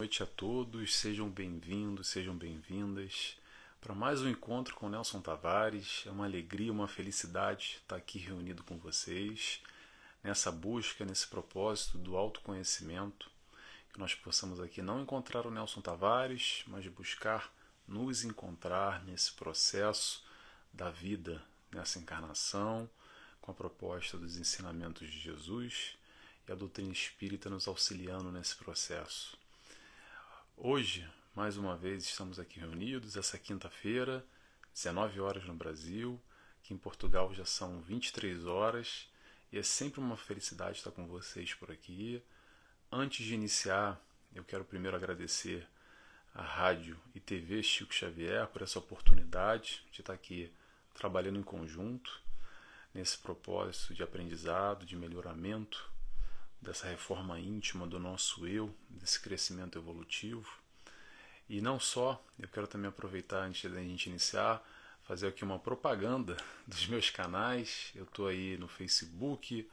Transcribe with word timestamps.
noite 0.00 0.22
a 0.22 0.26
todos, 0.26 0.94
sejam 0.94 1.28
bem-vindos, 1.28 2.06
sejam 2.06 2.32
bem-vindas 2.32 3.36
para 3.80 3.96
mais 3.96 4.22
um 4.22 4.28
encontro 4.28 4.76
com 4.76 4.88
Nelson 4.88 5.20
Tavares. 5.20 6.04
É 6.06 6.10
uma 6.12 6.24
alegria, 6.24 6.70
uma 6.70 6.86
felicidade 6.86 7.80
estar 7.82 7.96
aqui 7.96 8.16
reunido 8.16 8.62
com 8.62 8.78
vocês 8.78 9.60
nessa 10.22 10.52
busca, 10.52 11.04
nesse 11.04 11.26
propósito 11.26 11.98
do 11.98 12.16
autoconhecimento, 12.16 13.28
que 13.92 13.98
nós 13.98 14.14
possamos 14.14 14.60
aqui 14.60 14.80
não 14.80 15.02
encontrar 15.02 15.44
o 15.44 15.50
Nelson 15.50 15.80
Tavares, 15.80 16.62
mas 16.68 16.86
buscar 16.86 17.52
nos 17.84 18.22
encontrar 18.22 19.04
nesse 19.04 19.32
processo 19.32 20.24
da 20.72 20.90
vida, 20.90 21.42
nessa 21.72 21.98
encarnação, 21.98 22.88
com 23.40 23.50
a 23.50 23.54
proposta 23.54 24.16
dos 24.16 24.36
ensinamentos 24.36 25.10
de 25.10 25.18
Jesus 25.18 25.96
e 26.46 26.52
a 26.52 26.54
doutrina 26.54 26.92
espírita 26.92 27.50
nos 27.50 27.66
auxiliando 27.66 28.30
nesse 28.30 28.54
processo. 28.54 29.36
Hoje, 30.60 31.08
mais 31.36 31.56
uma 31.56 31.76
vez, 31.76 32.02
estamos 32.02 32.40
aqui 32.40 32.58
reunidos, 32.58 33.16
essa 33.16 33.38
quinta-feira, 33.38 34.26
19 34.74 35.20
horas 35.20 35.44
no 35.44 35.54
Brasil, 35.54 36.20
que 36.64 36.74
em 36.74 36.76
Portugal 36.76 37.32
já 37.32 37.44
são 37.44 37.80
23 37.80 38.44
horas, 38.44 39.08
e 39.52 39.58
é 39.58 39.62
sempre 39.62 40.00
uma 40.00 40.16
felicidade 40.16 40.78
estar 40.78 40.90
com 40.90 41.06
vocês 41.06 41.54
por 41.54 41.70
aqui. 41.70 42.20
Antes 42.90 43.24
de 43.24 43.34
iniciar, 43.34 44.04
eu 44.34 44.42
quero 44.42 44.64
primeiro 44.64 44.96
agradecer 44.96 45.64
a 46.34 46.42
Rádio 46.42 46.98
e 47.14 47.20
TV 47.20 47.62
Chico 47.62 47.94
Xavier 47.94 48.48
por 48.48 48.60
essa 48.60 48.80
oportunidade 48.80 49.86
de 49.92 50.00
estar 50.00 50.12
aqui 50.12 50.52
trabalhando 50.92 51.38
em 51.38 51.44
conjunto 51.44 52.20
nesse 52.92 53.16
propósito 53.16 53.94
de 53.94 54.02
aprendizado, 54.02 54.84
de 54.84 54.96
melhoramento 54.96 55.88
dessa 56.60 56.86
reforma 56.86 57.38
íntima 57.38 57.86
do 57.86 57.98
nosso 57.98 58.46
eu, 58.46 58.74
desse 58.88 59.20
crescimento 59.20 59.78
evolutivo. 59.78 60.48
E 61.48 61.60
não 61.60 61.80
só, 61.80 62.22
eu 62.38 62.48
quero 62.48 62.66
também 62.66 62.88
aproveitar 62.88 63.44
antes 63.44 63.70
da 63.70 63.80
gente 63.80 64.08
iniciar, 64.08 64.62
fazer 65.02 65.28
aqui 65.28 65.42
uma 65.44 65.58
propaganda 65.58 66.36
dos 66.66 66.86
meus 66.86 67.08
canais. 67.10 67.90
Eu 67.94 68.04
estou 68.04 68.26
aí 68.26 68.58
no 68.58 68.68
Facebook, 68.68 69.68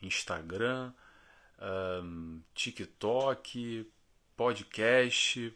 Instagram, 0.00 0.92
um, 2.02 2.40
TikTok, 2.54 3.90
podcast. 4.36 5.52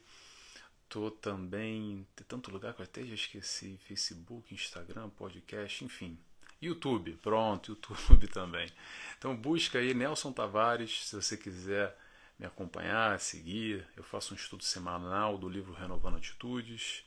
Estou 0.83 1.11
também. 1.11 2.07
Tem 2.17 2.27
tanto 2.27 2.51
lugar 2.51 2.75
que 2.75 2.81
eu 2.81 2.85
até 2.85 3.05
já 3.05 3.15
esqueci: 3.15 3.79
Facebook, 3.87 4.53
Instagram, 4.53 5.09
podcast, 5.11 5.85
enfim. 5.85 6.19
YouTube, 6.63 7.19
pronto, 7.23 7.73
YouTube 7.73 8.29
também. 8.33 8.71
Então 9.19 9.37
busca 9.37 9.79
aí 9.79 9.93
Nelson 9.93 10.33
Tavares, 10.33 11.07
se 11.07 11.17
você 11.17 11.37
quiser 11.37 11.97
me 12.39 12.47
acompanhar, 12.47 13.19
seguir. 13.21 13.87
Eu 13.97 14.03
faço 14.03 14.33
um 14.33 14.37
estudo 14.37 14.63
semanal 14.63 15.37
do 15.37 15.49
livro 15.49 15.73
Renovando 15.73 16.17
Atitudes, 16.17 17.05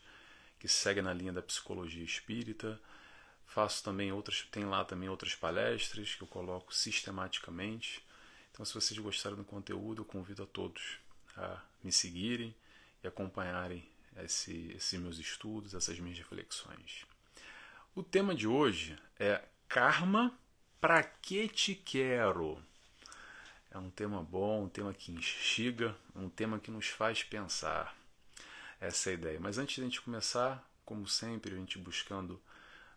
que 0.59 0.67
segue 0.67 1.02
na 1.02 1.14
linha 1.14 1.34
da 1.34 1.42
psicologia 1.42 2.03
espírita. 2.03 2.80
Faço 3.45 3.84
também 3.84 4.12
outras, 4.12 4.47
tem 4.52 4.66
lá 4.66 4.84
também 4.84 5.08
outras 5.08 5.36
palestras 5.36 6.16
que 6.16 6.22
eu 6.22 6.28
coloco 6.28 6.73
sistematicamente. 6.73 8.03
Então, 8.52 8.66
se 8.66 8.73
vocês 8.73 9.00
gostarem 9.00 9.38
do 9.38 9.44
conteúdo, 9.44 10.02
eu 10.02 10.06
convido 10.06 10.44
a 10.44 10.45
todos 10.45 10.97
a 11.38 11.62
me 11.84 11.92
seguirem 11.92 12.56
e 13.03 13.08
acompanharem 13.08 13.88
esse, 14.17 14.72
esses 14.75 15.00
meus 15.00 15.19
estudos, 15.19 15.73
essas 15.73 16.00
minhas 16.00 16.17
reflexões. 16.17 17.06
O 17.97 18.03
tema 18.03 18.35
de 18.35 18.45
hoje 18.45 18.99
é 19.17 19.41
Karma, 19.69 20.38
pra 20.81 21.01
que 21.01 21.47
te 21.47 21.73
quero? 21.73 22.61
É 23.71 23.77
um 23.77 23.89
tema 23.89 24.21
bom, 24.21 24.65
um 24.65 24.67
tema 24.67 24.93
que 24.93 25.13
instiga, 25.13 25.95
um 26.13 26.27
tema 26.27 26.59
que 26.59 26.69
nos 26.69 26.88
faz 26.88 27.23
pensar. 27.23 27.95
Essa 28.81 29.09
é 29.09 29.11
a 29.11 29.13
ideia. 29.13 29.39
Mas 29.39 29.57
antes 29.57 29.75
de 29.75 29.81
a 29.81 29.85
gente 29.85 30.01
começar, 30.01 30.61
como 30.83 31.07
sempre, 31.07 31.55
a 31.55 31.57
gente 31.57 31.79
buscando 31.79 32.38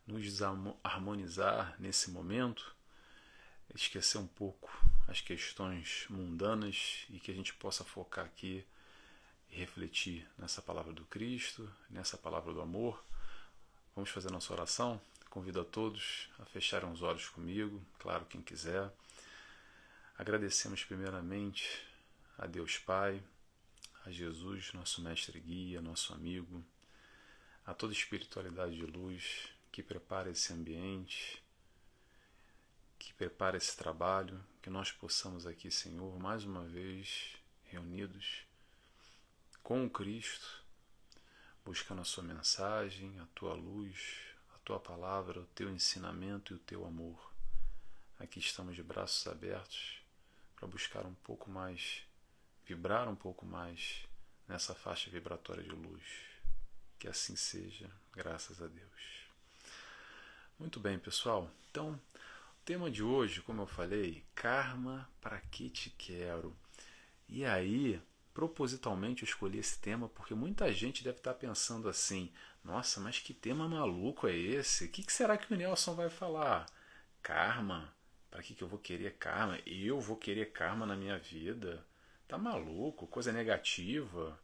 nos 0.04 0.42
harmonizar 0.82 1.76
nesse 1.78 2.10
momento, 2.10 2.74
esquecer 3.76 4.18
um 4.18 4.26
pouco 4.26 4.68
as 5.06 5.20
questões 5.20 6.06
mundanas 6.10 7.06
e 7.08 7.20
que 7.20 7.30
a 7.30 7.34
gente 7.34 7.54
possa 7.54 7.84
focar 7.84 8.24
aqui 8.24 8.66
e 9.48 9.56
refletir 9.56 10.26
nessa 10.36 10.60
palavra 10.60 10.92
do 10.92 11.04
Cristo, 11.04 11.72
nessa 11.88 12.18
palavra 12.18 12.52
do 12.52 12.60
amor 12.60 13.00
Vamos 13.98 14.10
fazer 14.10 14.30
nossa 14.30 14.52
oração? 14.52 15.00
Convido 15.28 15.60
a 15.60 15.64
todos 15.64 16.28
a 16.38 16.44
fecharem 16.44 16.88
os 16.88 17.02
olhos 17.02 17.28
comigo, 17.28 17.84
claro, 17.98 18.24
quem 18.26 18.40
quiser. 18.40 18.88
Agradecemos 20.16 20.84
primeiramente 20.84 21.84
a 22.38 22.46
Deus 22.46 22.78
Pai, 22.78 23.20
a 24.06 24.10
Jesus, 24.12 24.72
nosso 24.72 25.02
mestre 25.02 25.40
guia, 25.40 25.82
nosso 25.82 26.14
amigo, 26.14 26.64
a 27.66 27.74
toda 27.74 27.92
espiritualidade 27.92 28.76
de 28.76 28.86
luz 28.86 29.48
que 29.72 29.82
prepara 29.82 30.30
esse 30.30 30.52
ambiente, 30.52 31.42
que 33.00 33.12
prepara 33.14 33.56
esse 33.56 33.76
trabalho, 33.76 34.40
que 34.62 34.70
nós 34.70 34.92
possamos 34.92 35.44
aqui, 35.44 35.72
Senhor, 35.72 36.16
mais 36.20 36.44
uma 36.44 36.62
vez 36.62 37.34
reunidos 37.64 38.44
com 39.60 39.84
o 39.84 39.90
Cristo 39.90 40.67
buscando 41.68 42.00
a 42.00 42.04
sua 42.04 42.22
mensagem, 42.22 43.20
a 43.20 43.26
tua 43.34 43.52
luz, 43.52 44.22
a 44.54 44.58
tua 44.60 44.80
palavra, 44.80 45.40
o 45.40 45.46
teu 45.54 45.68
ensinamento 45.68 46.54
e 46.54 46.56
o 46.56 46.60
teu 46.60 46.86
amor. 46.86 47.30
Aqui 48.18 48.38
estamos 48.38 48.74
de 48.74 48.82
braços 48.82 49.26
abertos 49.26 50.00
para 50.56 50.66
buscar 50.66 51.04
um 51.04 51.12
pouco 51.16 51.50
mais, 51.50 52.00
vibrar 52.64 53.06
um 53.06 53.14
pouco 53.14 53.44
mais 53.44 54.06
nessa 54.48 54.74
faixa 54.74 55.10
vibratória 55.10 55.62
de 55.62 55.68
luz. 55.68 56.02
Que 56.98 57.06
assim 57.06 57.36
seja, 57.36 57.90
graças 58.14 58.62
a 58.62 58.66
Deus. 58.66 59.26
Muito 60.58 60.80
bem, 60.80 60.98
pessoal. 60.98 61.50
Então, 61.70 62.00
o 62.14 62.64
tema 62.64 62.90
de 62.90 63.02
hoje, 63.02 63.42
como 63.42 63.60
eu 63.60 63.66
falei, 63.66 64.24
karma 64.34 65.06
para 65.20 65.38
que 65.38 65.68
te 65.68 65.90
quero. 65.90 66.56
E 67.28 67.44
aí, 67.44 68.00
propositalmente 68.38 69.24
eu 69.24 69.28
escolhi 69.28 69.58
esse 69.58 69.80
tema 69.80 70.08
porque 70.08 70.32
muita 70.32 70.72
gente 70.72 71.02
deve 71.02 71.16
estar 71.16 71.34
pensando 71.34 71.88
assim: 71.88 72.30
nossa, 72.62 73.00
mas 73.00 73.18
que 73.18 73.34
tema 73.34 73.68
maluco 73.68 74.28
é 74.28 74.36
esse? 74.36 74.84
O 74.84 74.88
que, 74.88 75.12
será 75.12 75.36
que 75.36 75.52
o 75.52 75.56
Nelson 75.56 75.96
vai 75.96 76.08
falar? 76.08 76.66
Karma? 77.20 77.92
Para 78.30 78.40
que, 78.40 78.62
eu 78.62 78.68
vou 78.68 78.78
querer 78.78 79.14
karma? 79.14 79.58
Eu 79.66 79.98
vou 79.98 80.16
querer 80.16 80.52
karma 80.52 80.86
na 80.86 80.94
minha 80.94 81.18
vida? 81.18 81.84
Tá 82.28 82.38
maluco? 82.38 83.08
Coisa 83.08 83.32
negativa? 83.32 84.38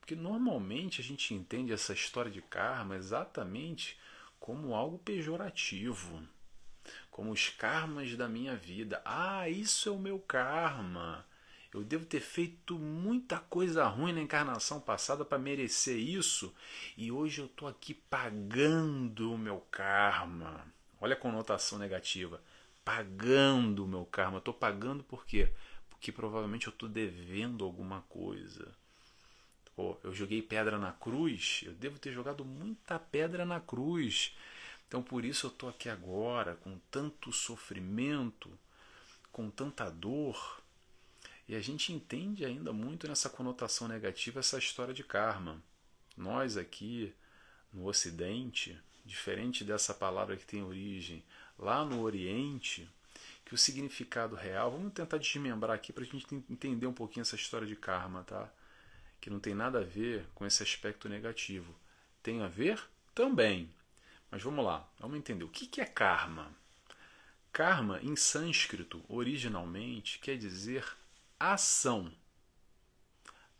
Porque 0.00 0.16
normalmente 0.16 1.02
a 1.02 1.04
gente 1.04 1.34
entende 1.34 1.70
essa 1.70 1.92
história 1.92 2.30
de 2.30 2.40
karma 2.40 2.96
exatamente 2.96 4.00
como 4.40 4.74
algo 4.74 4.98
pejorativo. 4.98 6.26
Como 7.10 7.30
os 7.30 7.50
karmas 7.50 8.16
da 8.16 8.26
minha 8.26 8.56
vida. 8.56 9.02
Ah, 9.04 9.50
isso 9.50 9.90
é 9.90 9.92
o 9.92 9.98
meu 9.98 10.18
karma. 10.18 11.26
Eu 11.74 11.82
devo 11.82 12.06
ter 12.06 12.20
feito 12.20 12.78
muita 12.78 13.40
coisa 13.40 13.84
ruim 13.88 14.12
na 14.12 14.20
encarnação 14.20 14.80
passada 14.80 15.24
para 15.24 15.40
merecer 15.40 15.96
isso, 15.98 16.54
e 16.96 17.10
hoje 17.10 17.40
eu 17.40 17.46
estou 17.46 17.66
aqui 17.66 17.92
pagando 17.92 19.32
o 19.32 19.36
meu 19.36 19.58
karma. 19.72 20.64
Olha 21.00 21.14
a 21.14 21.18
conotação 21.18 21.76
negativa. 21.76 22.40
Pagando 22.84 23.84
o 23.84 23.88
meu 23.88 24.06
karma. 24.06 24.38
Estou 24.38 24.54
pagando 24.54 25.02
por 25.02 25.26
quê? 25.26 25.52
Porque 25.90 26.12
provavelmente 26.12 26.68
eu 26.68 26.72
estou 26.72 26.88
devendo 26.88 27.64
alguma 27.64 28.02
coisa. 28.02 28.72
Eu 29.76 30.14
joguei 30.14 30.40
pedra 30.40 30.78
na 30.78 30.92
cruz, 30.92 31.62
eu 31.66 31.72
devo 31.72 31.98
ter 31.98 32.12
jogado 32.12 32.44
muita 32.44 33.00
pedra 33.00 33.44
na 33.44 33.58
cruz. 33.58 34.36
Então 34.86 35.02
por 35.02 35.24
isso 35.24 35.46
eu 35.46 35.50
estou 35.50 35.68
aqui 35.68 35.88
agora, 35.88 36.54
com 36.54 36.78
tanto 36.88 37.32
sofrimento, 37.32 38.48
com 39.32 39.50
tanta 39.50 39.90
dor 39.90 40.62
e 41.46 41.54
a 41.54 41.60
gente 41.60 41.92
entende 41.92 42.44
ainda 42.44 42.72
muito 42.72 43.06
nessa 43.06 43.28
conotação 43.28 43.86
negativa 43.86 44.40
essa 44.40 44.58
história 44.58 44.94
de 44.94 45.04
karma. 45.04 45.62
Nós 46.16 46.56
aqui 46.56 47.12
no 47.72 47.86
Ocidente, 47.86 48.78
diferente 49.04 49.64
dessa 49.64 49.92
palavra 49.92 50.36
que 50.36 50.46
tem 50.46 50.62
origem 50.62 51.22
lá 51.58 51.84
no 51.84 52.00
Oriente, 52.00 52.88
que 53.44 53.54
o 53.54 53.58
significado 53.58 54.34
real, 54.34 54.70
vamos 54.70 54.92
tentar 54.92 55.18
desmembrar 55.18 55.72
aqui 55.72 55.92
para 55.92 56.04
a 56.04 56.06
gente 56.06 56.26
entender 56.48 56.86
um 56.86 56.94
pouquinho 56.94 57.22
essa 57.22 57.36
história 57.36 57.66
de 57.66 57.76
karma, 57.76 58.24
tá? 58.24 58.50
Que 59.20 59.28
não 59.28 59.38
tem 59.38 59.54
nada 59.54 59.80
a 59.80 59.84
ver 59.84 60.26
com 60.34 60.46
esse 60.46 60.62
aspecto 60.62 61.08
negativo. 61.08 61.74
Tem 62.22 62.42
a 62.42 62.48
ver 62.48 62.82
também. 63.14 63.70
Mas 64.30 64.42
vamos 64.42 64.64
lá, 64.64 64.88
vamos 64.98 65.18
entender. 65.18 65.44
O 65.44 65.48
que 65.48 65.80
é 65.80 65.84
karma? 65.84 66.50
Karma, 67.52 68.00
em 68.02 68.16
sânscrito, 68.16 69.04
originalmente, 69.08 70.18
quer 70.18 70.36
dizer 70.36 70.84
ação. 71.52 72.10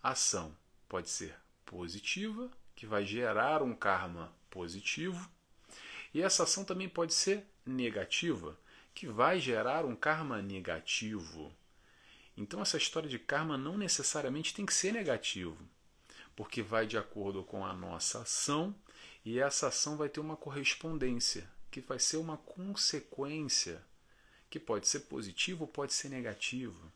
Ação 0.03 0.57
pode 0.89 1.11
ser 1.11 1.35
positiva, 1.67 2.51
que 2.75 2.87
vai 2.87 3.05
gerar 3.05 3.63
um 3.63 3.75
karma 3.75 4.35
positivo, 4.49 5.31
e 6.13 6.23
essa 6.23 6.45
ação 6.45 6.65
também 6.65 6.89
pode 6.89 7.13
ser 7.13 7.45
negativa, 7.67 8.59
que 8.95 9.07
vai 9.07 9.41
gerar 9.41 9.85
um 9.85 9.95
karma 9.95 10.41
negativo. 10.41 11.53
Então 12.37 12.63
essa 12.63 12.77
história 12.77 13.09
de 13.09 13.19
karma 13.19 13.59
não 13.59 13.77
necessariamente 13.77 14.55
tem 14.55 14.65
que 14.65 14.75
ser 14.75 14.93
negativo, 14.93 15.59
porque 16.35 16.63
vai 16.63 16.87
de 16.87 16.97
acordo 16.97 17.45
com 17.45 17.65
a 17.65 17.73
nossa 17.73 18.23
ação 18.23 18.75
e 19.25 19.39
essa 19.39 19.69
ação 19.69 19.97
vai 19.97 20.09
ter 20.09 20.21
uma 20.21 20.37
correspondência, 20.37 21.51
que 21.71 21.81
vai 21.81 21.99
ser 21.99 22.17
uma 22.17 22.37
consequência, 22.37 23.85
que 24.49 24.59
pode 24.59 24.89
ser 24.89 25.01
positivo 25.01 25.65
ou 25.65 25.69
pode 25.69 25.93
ser 25.93 26.09
negativo. 26.09 26.93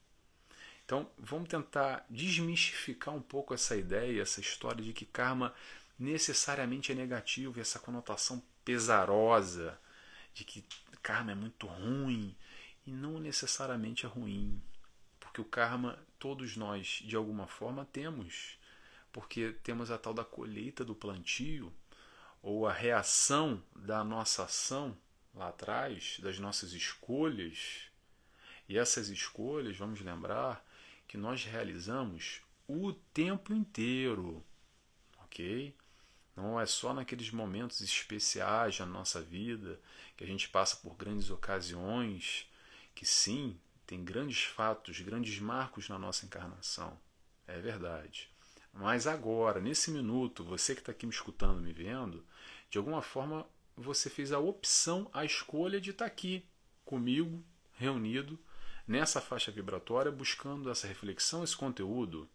Então, 0.88 1.06
vamos 1.18 1.50
tentar 1.50 2.06
desmistificar 2.08 3.14
um 3.14 3.20
pouco 3.20 3.52
essa 3.52 3.76
ideia, 3.76 4.22
essa 4.22 4.40
história 4.40 4.82
de 4.82 4.94
que 4.94 5.04
karma 5.04 5.54
necessariamente 5.98 6.90
é 6.90 6.94
negativo, 6.94 7.60
essa 7.60 7.78
conotação 7.78 8.42
pesarosa 8.64 9.78
de 10.32 10.44
que 10.44 10.64
karma 11.02 11.32
é 11.32 11.34
muito 11.34 11.66
ruim 11.66 12.34
e 12.86 12.90
não 12.90 13.20
necessariamente 13.20 14.06
é 14.06 14.08
ruim, 14.08 14.62
porque 15.20 15.42
o 15.42 15.44
karma 15.44 15.98
todos 16.18 16.56
nós 16.56 17.02
de 17.04 17.14
alguma 17.14 17.46
forma 17.46 17.84
temos, 17.84 18.58
porque 19.12 19.54
temos 19.62 19.90
a 19.90 19.98
tal 19.98 20.14
da 20.14 20.24
colheita 20.24 20.86
do 20.86 20.94
plantio 20.94 21.70
ou 22.42 22.66
a 22.66 22.72
reação 22.72 23.62
da 23.76 24.02
nossa 24.02 24.44
ação 24.44 24.96
lá 25.34 25.48
atrás, 25.48 26.18
das 26.22 26.38
nossas 26.38 26.72
escolhas. 26.72 27.90
E 28.66 28.78
essas 28.78 29.10
escolhas, 29.10 29.76
vamos 29.76 30.00
lembrar, 30.00 30.66
que 31.08 31.16
nós 31.16 31.44
realizamos 31.44 32.42
o 32.68 32.92
tempo 32.92 33.54
inteiro, 33.54 34.44
ok? 35.24 35.74
Não 36.36 36.60
é 36.60 36.66
só 36.66 36.92
naqueles 36.92 37.30
momentos 37.30 37.80
especiais 37.80 38.78
na 38.78 38.86
nossa 38.86 39.20
vida 39.20 39.80
que 40.16 40.22
a 40.22 40.26
gente 40.26 40.48
passa 40.48 40.76
por 40.76 40.94
grandes 40.94 41.30
ocasiões, 41.30 42.48
que 42.94 43.06
sim, 43.06 43.58
tem 43.86 44.04
grandes 44.04 44.44
fatos, 44.44 45.00
grandes 45.00 45.40
marcos 45.40 45.88
na 45.88 45.98
nossa 45.98 46.26
encarnação. 46.26 46.96
É 47.46 47.58
verdade. 47.58 48.30
Mas 48.72 49.06
agora, 49.06 49.60
nesse 49.60 49.90
minuto, 49.90 50.44
você 50.44 50.74
que 50.74 50.80
está 50.80 50.92
aqui 50.92 51.06
me 51.06 51.12
escutando, 51.12 51.62
me 51.62 51.72
vendo, 51.72 52.24
de 52.70 52.76
alguma 52.76 53.00
forma 53.00 53.46
você 53.74 54.10
fez 54.10 54.30
a 54.30 54.38
opção, 54.38 55.08
a 55.12 55.24
escolha 55.24 55.80
de 55.80 55.90
estar 55.90 56.04
tá 56.04 56.10
aqui 56.10 56.44
comigo, 56.84 57.42
reunido, 57.72 58.38
nessa 58.88 59.20
faixa 59.20 59.52
vibratória, 59.52 60.10
buscando 60.10 60.70
essa 60.70 60.86
reflexão, 60.86 61.44
esse 61.44 61.54
conteúdo. 61.54 62.26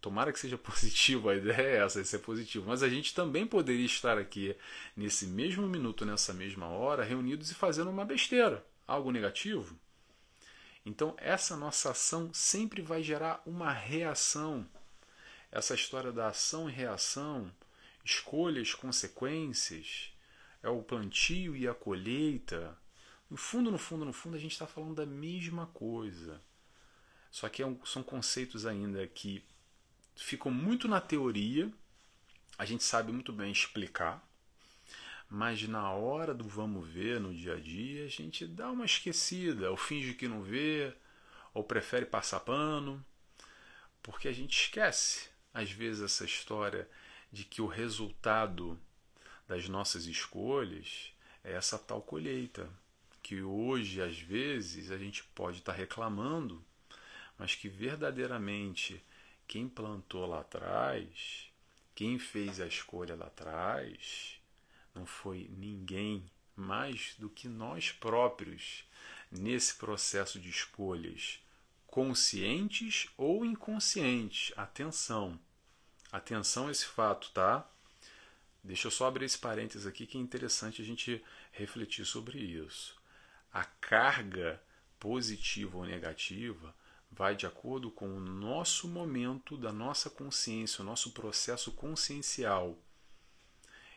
Tomara 0.00 0.32
que 0.32 0.40
seja 0.40 0.56
positivo, 0.58 1.28
a 1.28 1.36
ideia 1.36 1.60
é 1.60 1.76
essa, 1.84 2.02
de 2.02 2.08
ser 2.08 2.20
positivo. 2.20 2.66
Mas 2.66 2.82
a 2.82 2.88
gente 2.88 3.14
também 3.14 3.46
poderia 3.46 3.84
estar 3.84 4.16
aqui 4.16 4.56
nesse 4.96 5.26
mesmo 5.26 5.68
minuto, 5.68 6.06
nessa 6.06 6.32
mesma 6.32 6.66
hora, 6.68 7.04
reunidos 7.04 7.50
e 7.50 7.54
fazendo 7.54 7.90
uma 7.90 8.04
besteira, 8.04 8.64
algo 8.86 9.10
negativo. 9.10 9.78
Então, 10.86 11.14
essa 11.18 11.56
nossa 11.56 11.90
ação 11.90 12.32
sempre 12.32 12.82
vai 12.82 13.02
gerar 13.02 13.42
uma 13.46 13.70
reação. 13.72 14.66
Essa 15.52 15.74
história 15.74 16.10
da 16.10 16.28
ação 16.28 16.68
e 16.68 16.72
reação, 16.72 17.50
escolhas, 18.04 18.74
consequências, 18.74 20.12
é 20.62 20.68
o 20.68 20.82
plantio 20.82 21.56
e 21.56 21.68
a 21.68 21.74
colheita, 21.74 22.76
no 23.30 23.36
fundo, 23.36 23.70
no 23.70 23.78
fundo, 23.78 24.04
no 24.04 24.12
fundo, 24.12 24.36
a 24.36 24.40
gente 24.40 24.52
está 24.52 24.66
falando 24.66 24.94
da 24.94 25.06
mesma 25.06 25.66
coisa. 25.68 26.40
Só 27.30 27.48
que 27.48 27.62
é 27.62 27.76
são 27.84 28.02
conceitos 28.02 28.64
ainda 28.66 29.06
que 29.06 29.44
ficam 30.14 30.52
muito 30.52 30.86
na 30.86 31.00
teoria, 31.00 31.72
a 32.56 32.64
gente 32.64 32.84
sabe 32.84 33.10
muito 33.10 33.32
bem 33.32 33.50
explicar, 33.50 34.24
mas 35.28 35.66
na 35.66 35.90
hora 35.90 36.32
do 36.32 36.44
vamos 36.44 36.88
ver, 36.88 37.18
no 37.18 37.34
dia 37.34 37.54
a 37.54 37.60
dia, 37.60 38.04
a 38.04 38.08
gente 38.08 38.46
dá 38.46 38.70
uma 38.70 38.84
esquecida, 38.84 39.70
ou 39.70 39.76
finge 39.76 40.14
que 40.14 40.28
não 40.28 40.42
vê, 40.42 40.94
ou 41.52 41.64
prefere 41.64 42.06
passar 42.06 42.40
pano, 42.40 43.04
porque 44.00 44.28
a 44.28 44.32
gente 44.32 44.56
esquece, 44.56 45.28
às 45.52 45.70
vezes, 45.72 46.02
essa 46.02 46.24
história 46.24 46.88
de 47.32 47.44
que 47.44 47.60
o 47.60 47.66
resultado 47.66 48.78
das 49.48 49.68
nossas 49.68 50.06
escolhas 50.06 51.12
é 51.42 51.54
essa 51.54 51.78
tal 51.78 52.00
colheita 52.00 52.70
que 53.24 53.40
hoje, 53.40 54.02
às 54.02 54.18
vezes, 54.18 54.90
a 54.90 54.98
gente 54.98 55.24
pode 55.34 55.60
estar 55.60 55.72
reclamando, 55.72 56.62
mas 57.38 57.54
que 57.54 57.70
verdadeiramente 57.70 59.02
quem 59.48 59.66
plantou 59.66 60.26
lá 60.26 60.40
atrás, 60.40 61.50
quem 61.94 62.18
fez 62.18 62.60
a 62.60 62.66
escolha 62.66 63.16
lá 63.16 63.28
atrás, 63.28 64.38
não 64.94 65.06
foi 65.06 65.50
ninguém 65.56 66.30
mais 66.54 67.14
do 67.18 67.30
que 67.30 67.48
nós 67.48 67.90
próprios 67.90 68.84
nesse 69.32 69.74
processo 69.76 70.38
de 70.38 70.50
escolhas 70.50 71.40
conscientes 71.86 73.08
ou 73.16 73.42
inconscientes. 73.42 74.52
Atenção. 74.54 75.40
Atenção 76.12 76.68
a 76.68 76.70
esse 76.70 76.84
fato, 76.84 77.30
tá? 77.30 77.66
Deixa 78.62 78.86
eu 78.86 78.90
só 78.90 79.06
abrir 79.06 79.24
esse 79.24 79.38
parênteses 79.38 79.86
aqui 79.86 80.06
que 80.06 80.18
é 80.18 80.20
interessante 80.20 80.82
a 80.82 80.84
gente 80.84 81.24
refletir 81.52 82.04
sobre 82.04 82.38
isso 82.38 83.02
a 83.54 83.64
carga 83.64 84.60
positiva 84.98 85.78
ou 85.78 85.86
negativa 85.86 86.74
vai 87.08 87.36
de 87.36 87.46
acordo 87.46 87.88
com 87.88 88.08
o 88.08 88.18
nosso 88.18 88.88
momento 88.88 89.56
da 89.56 89.72
nossa 89.72 90.10
consciência, 90.10 90.82
o 90.82 90.84
nosso 90.84 91.12
processo 91.12 91.70
consciencial. 91.70 92.76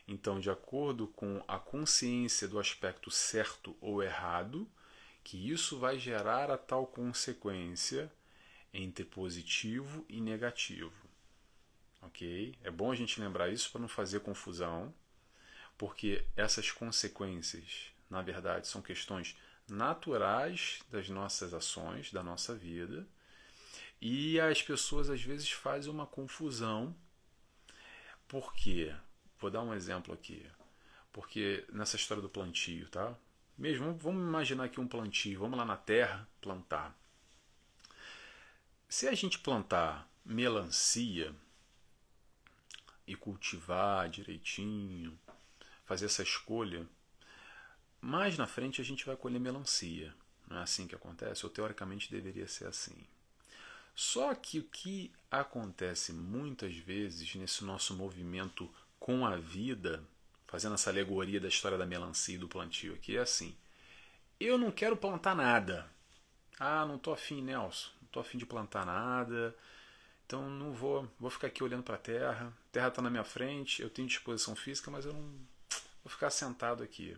Então, 0.06 0.38
de 0.38 0.48
acordo 0.48 1.08
com 1.08 1.42
a 1.48 1.58
consciência 1.58 2.46
do 2.46 2.60
aspecto 2.60 3.10
certo 3.10 3.76
ou 3.80 4.00
errado, 4.00 4.70
que 5.24 5.50
isso 5.50 5.76
vai 5.76 5.98
gerar 5.98 6.52
a 6.52 6.56
tal 6.56 6.86
consequência 6.86 8.10
entre 8.72 9.04
positivo 9.04 10.06
e 10.08 10.20
negativo. 10.20 10.94
Ok? 12.00 12.54
É 12.62 12.70
bom 12.70 12.92
a 12.92 12.94
gente 12.94 13.20
lembrar 13.20 13.48
isso 13.48 13.72
para 13.72 13.80
não 13.80 13.88
fazer 13.88 14.20
confusão, 14.20 14.94
porque 15.76 16.24
essas 16.36 16.70
consequências, 16.70 17.92
na 18.08 18.22
verdade, 18.22 18.68
são 18.68 18.80
questões 18.80 19.36
naturais 19.68 20.80
das 20.90 21.08
nossas 21.08 21.52
ações, 21.52 22.12
da 22.12 22.22
nossa 22.22 22.54
vida. 22.54 23.06
E 24.00 24.38
as 24.40 24.62
pessoas 24.62 25.10
às 25.10 25.22
vezes 25.22 25.50
fazem 25.50 25.90
uma 25.90 26.06
confusão. 26.06 26.94
Por 28.26 28.54
quê? 28.54 28.94
Vou 29.38 29.50
dar 29.50 29.62
um 29.62 29.74
exemplo 29.74 30.14
aqui. 30.14 30.46
Porque 31.12 31.64
nessa 31.72 31.96
história 31.96 32.22
do 32.22 32.28
plantio, 32.28 32.88
tá? 32.88 33.16
Mesmo, 33.56 33.96
vamos 33.98 34.22
imaginar 34.22 34.64
aqui 34.64 34.80
um 34.80 34.86
plantio, 34.86 35.40
vamos 35.40 35.58
lá 35.58 35.64
na 35.64 35.76
terra 35.76 36.28
plantar. 36.40 36.96
Se 38.88 39.08
a 39.08 39.14
gente 39.14 39.38
plantar 39.38 40.08
melancia 40.24 41.34
e 43.06 43.16
cultivar 43.16 44.08
direitinho, 44.08 45.18
fazer 45.84 46.06
essa 46.06 46.22
escolha, 46.22 46.86
mais 48.00 48.38
na 48.38 48.46
frente 48.46 48.80
a 48.80 48.84
gente 48.84 49.04
vai 49.04 49.16
colher 49.16 49.40
melancia. 49.40 50.14
Não 50.48 50.58
é 50.58 50.62
assim 50.62 50.86
que 50.86 50.94
acontece? 50.94 51.44
Ou 51.44 51.50
teoricamente 51.50 52.10
deveria 52.10 52.46
ser 52.46 52.66
assim. 52.66 52.96
Só 53.94 54.34
que 54.34 54.60
o 54.60 54.64
que 54.64 55.12
acontece 55.30 56.12
muitas 56.12 56.76
vezes 56.76 57.34
nesse 57.34 57.64
nosso 57.64 57.94
movimento 57.94 58.72
com 58.98 59.26
a 59.26 59.36
vida, 59.36 60.02
fazendo 60.46 60.74
essa 60.74 60.90
alegoria 60.90 61.40
da 61.40 61.48
história 61.48 61.76
da 61.76 61.84
melancia 61.84 62.36
e 62.36 62.38
do 62.38 62.48
plantio 62.48 62.94
aqui, 62.94 63.16
é 63.16 63.20
assim: 63.20 63.56
eu 64.38 64.56
não 64.56 64.70
quero 64.70 64.96
plantar 64.96 65.34
nada. 65.34 65.90
Ah, 66.60 66.86
não 66.86 66.98
tô 66.98 67.12
afim, 67.12 67.42
Nelson, 67.42 67.90
não 68.00 68.08
tô 68.08 68.20
afim 68.20 68.38
de 68.38 68.46
plantar 68.46 68.86
nada. 68.86 69.54
Então 70.26 70.48
não 70.48 70.72
vou, 70.72 71.08
vou 71.18 71.30
ficar 71.30 71.48
aqui 71.48 71.64
olhando 71.64 71.82
para 71.82 71.96
a 71.96 71.98
terra. 71.98 72.52
A 72.68 72.72
terra 72.72 72.88
está 72.88 73.02
na 73.02 73.10
minha 73.10 73.24
frente, 73.24 73.82
eu 73.82 73.90
tenho 73.90 74.06
disposição 74.06 74.54
física, 74.54 74.90
mas 74.90 75.04
eu 75.04 75.12
não 75.12 75.22
vou 76.04 76.10
ficar 76.10 76.30
sentado 76.30 76.82
aqui. 76.82 77.16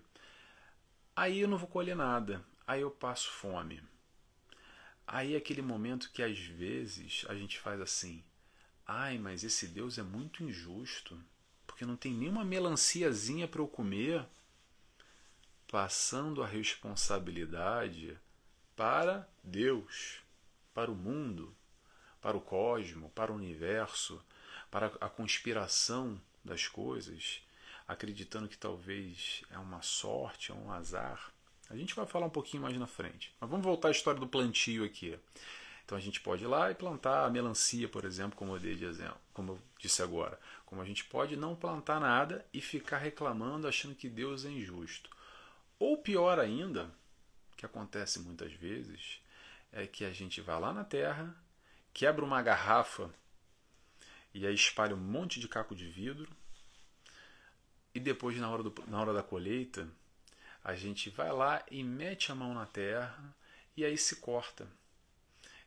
Aí 1.20 1.40
eu 1.40 1.48
não 1.48 1.58
vou 1.58 1.68
colher 1.68 1.94
nada, 1.94 2.42
aí 2.66 2.80
eu 2.80 2.90
passo 2.90 3.28
fome. 3.28 3.82
Aí 5.06 5.34
é 5.34 5.36
aquele 5.36 5.60
momento 5.60 6.10
que 6.12 6.22
às 6.22 6.38
vezes 6.38 7.26
a 7.28 7.34
gente 7.34 7.58
faz 7.58 7.78
assim: 7.78 8.24
ai, 8.86 9.18
mas 9.18 9.44
esse 9.44 9.68
Deus 9.68 9.98
é 9.98 10.02
muito 10.02 10.42
injusto, 10.42 11.22
porque 11.66 11.84
não 11.84 11.94
tem 11.94 12.14
nenhuma 12.14 12.42
melanciazinha 12.42 13.46
para 13.46 13.60
eu 13.60 13.68
comer. 13.68 14.24
Passando 15.70 16.42
a 16.42 16.46
responsabilidade 16.46 18.18
para 18.74 19.28
Deus, 19.44 20.22
para 20.72 20.90
o 20.90 20.96
mundo, 20.96 21.54
para 22.18 22.34
o 22.34 22.40
cosmo, 22.40 23.10
para 23.10 23.30
o 23.30 23.34
universo, 23.36 24.24
para 24.70 24.86
a 24.98 25.10
conspiração 25.10 26.18
das 26.42 26.66
coisas 26.66 27.42
acreditando 27.90 28.48
que 28.48 28.56
talvez 28.56 29.42
é 29.50 29.58
uma 29.58 29.82
sorte, 29.82 30.52
é 30.52 30.54
um 30.54 30.70
azar. 30.70 31.32
A 31.68 31.76
gente 31.76 31.94
vai 31.94 32.06
falar 32.06 32.26
um 32.26 32.30
pouquinho 32.30 32.62
mais 32.62 32.76
na 32.78 32.86
frente. 32.86 33.34
Mas 33.40 33.50
vamos 33.50 33.64
voltar 33.64 33.88
à 33.88 33.90
história 33.90 34.20
do 34.20 34.28
plantio 34.28 34.84
aqui. 34.84 35.18
Então 35.84 35.98
a 35.98 36.00
gente 36.00 36.20
pode 36.20 36.44
ir 36.44 36.46
lá 36.46 36.70
e 36.70 36.74
plantar 36.74 37.24
a 37.24 37.30
melancia, 37.30 37.88
por 37.88 38.04
exemplo, 38.04 38.38
como 38.38 38.54
eu 38.54 38.60
dei 38.60 38.76
de 38.76 38.84
exemplo, 38.84 39.18
como 39.34 39.52
eu 39.52 39.62
disse 39.76 40.02
agora. 40.02 40.38
Como 40.64 40.80
a 40.80 40.84
gente 40.84 41.04
pode 41.04 41.36
não 41.36 41.56
plantar 41.56 41.98
nada 41.98 42.46
e 42.54 42.60
ficar 42.60 42.98
reclamando, 42.98 43.66
achando 43.66 43.96
que 43.96 44.08
Deus 44.08 44.44
é 44.44 44.50
injusto. 44.50 45.10
Ou 45.76 45.98
pior 45.98 46.38
ainda, 46.38 46.88
que 47.56 47.66
acontece 47.66 48.20
muitas 48.20 48.52
vezes, 48.52 49.20
é 49.72 49.84
que 49.84 50.04
a 50.04 50.12
gente 50.12 50.40
vai 50.40 50.60
lá 50.60 50.72
na 50.72 50.84
terra, 50.84 51.34
quebra 51.92 52.24
uma 52.24 52.40
garrafa 52.40 53.10
e 54.32 54.46
aí 54.46 54.54
espalha 54.54 54.94
um 54.94 55.00
monte 55.00 55.40
de 55.40 55.48
caco 55.48 55.74
de 55.74 55.88
vidro. 55.88 56.28
E 57.94 58.00
depois, 58.00 58.36
na 58.36 58.48
hora, 58.48 58.62
do, 58.62 58.74
na 58.86 59.00
hora 59.00 59.12
da 59.12 59.22
colheita, 59.22 59.88
a 60.62 60.74
gente 60.74 61.10
vai 61.10 61.32
lá 61.32 61.64
e 61.70 61.82
mete 61.82 62.30
a 62.30 62.34
mão 62.34 62.54
na 62.54 62.66
terra 62.66 63.34
e 63.76 63.84
aí 63.84 63.96
se 63.96 64.16
corta. 64.16 64.68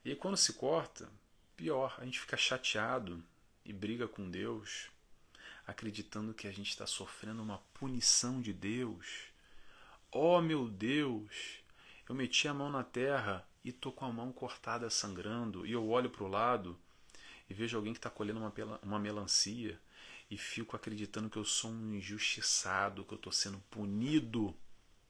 E 0.06 0.16
quando 0.16 0.38
se 0.38 0.54
corta, 0.54 1.10
pior, 1.56 1.96
a 1.98 2.06
gente 2.06 2.20
fica 2.20 2.38
chateado 2.38 3.24
e 3.66 3.74
briga 3.74 4.08
com 4.08 4.30
Deus, 4.30 4.90
acreditando 5.66 6.34
que 6.34 6.48
a 6.48 6.52
gente 6.52 6.70
está 6.70 6.86
sofrendo 6.86 7.42
uma 7.42 7.60
punição 7.74 8.42
de 8.42 8.54
Deus. 8.54 9.26
Oh 10.12 10.42
meu 10.42 10.68
Deus, 10.68 11.60
eu 12.08 12.14
meti 12.14 12.48
a 12.48 12.54
mão 12.54 12.70
na 12.70 12.84
terra 12.84 13.48
e 13.64 13.72
tô 13.72 13.92
com 13.92 14.06
a 14.06 14.12
mão 14.12 14.32
cortada 14.32 14.90
sangrando, 14.90 15.66
e 15.66 15.72
eu 15.72 15.88
olho 15.90 16.10
para 16.10 16.24
o 16.24 16.28
lado 16.28 16.78
e 17.50 17.54
vejo 17.54 17.78
alguém 17.78 17.94
que 17.94 18.00
está 18.00 18.10
colhendo 18.10 18.40
uma, 18.40 18.54
uma 18.82 19.00
melancia 19.00 19.80
e 20.34 20.38
fico 20.38 20.76
acreditando 20.76 21.30
que 21.30 21.38
eu 21.38 21.46
sou 21.46 21.70
um 21.70 21.94
injustiçado, 21.94 23.06
que 23.06 23.14
eu 23.14 23.18
estou 23.18 23.32
sendo 23.32 23.60
punido 23.70 24.58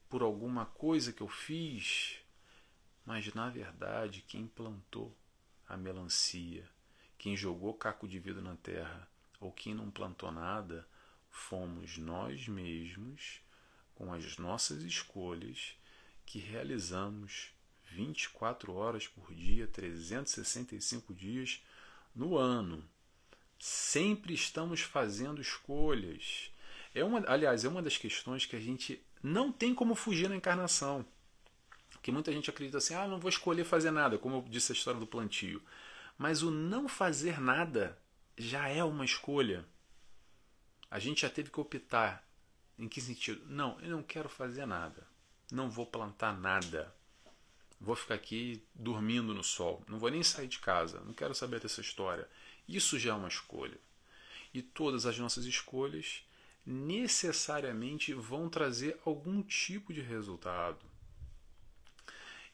por 0.06 0.20
alguma 0.20 0.66
coisa 0.66 1.14
que 1.14 1.22
eu 1.22 1.28
fiz. 1.28 2.18
Mas 3.06 3.32
na 3.32 3.48
verdade, 3.48 4.22
quem 4.28 4.46
plantou 4.46 5.16
a 5.66 5.78
melancia, 5.78 6.68
quem 7.16 7.34
jogou 7.34 7.72
caco 7.72 8.06
de 8.06 8.18
vidro 8.18 8.42
na 8.42 8.54
terra 8.56 9.08
ou 9.40 9.50
quem 9.50 9.74
não 9.74 9.90
plantou 9.90 10.30
nada, 10.30 10.86
fomos 11.30 11.96
nós 11.96 12.46
mesmos, 12.46 13.40
com 13.94 14.12
as 14.12 14.36
nossas 14.36 14.82
escolhas, 14.82 15.74
que 16.26 16.38
realizamos 16.38 17.54
24 17.92 18.74
horas 18.74 19.08
por 19.08 19.34
dia, 19.34 19.66
365 19.68 21.14
dias 21.14 21.62
no 22.14 22.36
ano. 22.36 22.86
Sempre 23.58 24.34
estamos 24.34 24.80
fazendo 24.80 25.40
escolhas. 25.40 26.50
É 26.94 27.04
uma, 27.04 27.24
aliás, 27.26 27.64
é 27.64 27.68
uma 27.68 27.82
das 27.82 27.96
questões 27.96 28.46
que 28.46 28.56
a 28.56 28.60
gente 28.60 29.02
não 29.22 29.50
tem 29.50 29.74
como 29.74 29.94
fugir 29.94 30.28
na 30.28 30.36
encarnação. 30.36 31.04
Que 32.02 32.12
muita 32.12 32.30
gente 32.30 32.50
acredita 32.50 32.78
assim: 32.78 32.94
ah, 32.94 33.08
não 33.08 33.18
vou 33.18 33.30
escolher 33.30 33.64
fazer 33.64 33.90
nada, 33.90 34.18
como 34.18 34.36
eu 34.36 34.42
disse 34.42 34.72
a 34.72 34.74
história 34.74 35.00
do 35.00 35.06
plantio. 35.06 35.62
Mas 36.18 36.42
o 36.42 36.50
não 36.50 36.86
fazer 36.86 37.40
nada 37.40 37.98
já 38.36 38.68
é 38.68 38.84
uma 38.84 39.04
escolha. 39.04 39.64
A 40.90 40.98
gente 40.98 41.22
já 41.22 41.30
teve 41.30 41.50
que 41.50 41.58
optar. 41.58 42.24
Em 42.78 42.88
que 42.88 43.00
sentido? 43.00 43.42
Não, 43.46 43.80
eu 43.80 43.90
não 43.90 44.02
quero 44.02 44.28
fazer 44.28 44.66
nada. 44.66 45.06
Não 45.50 45.70
vou 45.70 45.86
plantar 45.86 46.38
nada. 46.38 46.94
Vou 47.80 47.96
ficar 47.96 48.14
aqui 48.14 48.62
dormindo 48.74 49.34
no 49.34 49.42
sol. 49.42 49.82
Não 49.88 49.98
vou 49.98 50.10
nem 50.10 50.22
sair 50.22 50.48
de 50.48 50.58
casa. 50.58 51.00
Não 51.00 51.12
quero 51.12 51.34
saber 51.34 51.60
dessa 51.60 51.80
história. 51.80 52.28
Isso 52.68 52.98
já 52.98 53.10
é 53.10 53.14
uma 53.14 53.28
escolha. 53.28 53.78
E 54.52 54.62
todas 54.62 55.06
as 55.06 55.18
nossas 55.18 55.44
escolhas 55.44 56.24
necessariamente 56.64 58.14
vão 58.14 58.48
trazer 58.48 58.98
algum 59.04 59.42
tipo 59.42 59.92
de 59.92 60.00
resultado. 60.00 60.84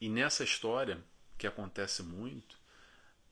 E 0.01 0.09
nessa 0.09 0.43
história, 0.43 1.03
que 1.39 1.47
acontece 1.47 2.03
muito, 2.03 2.59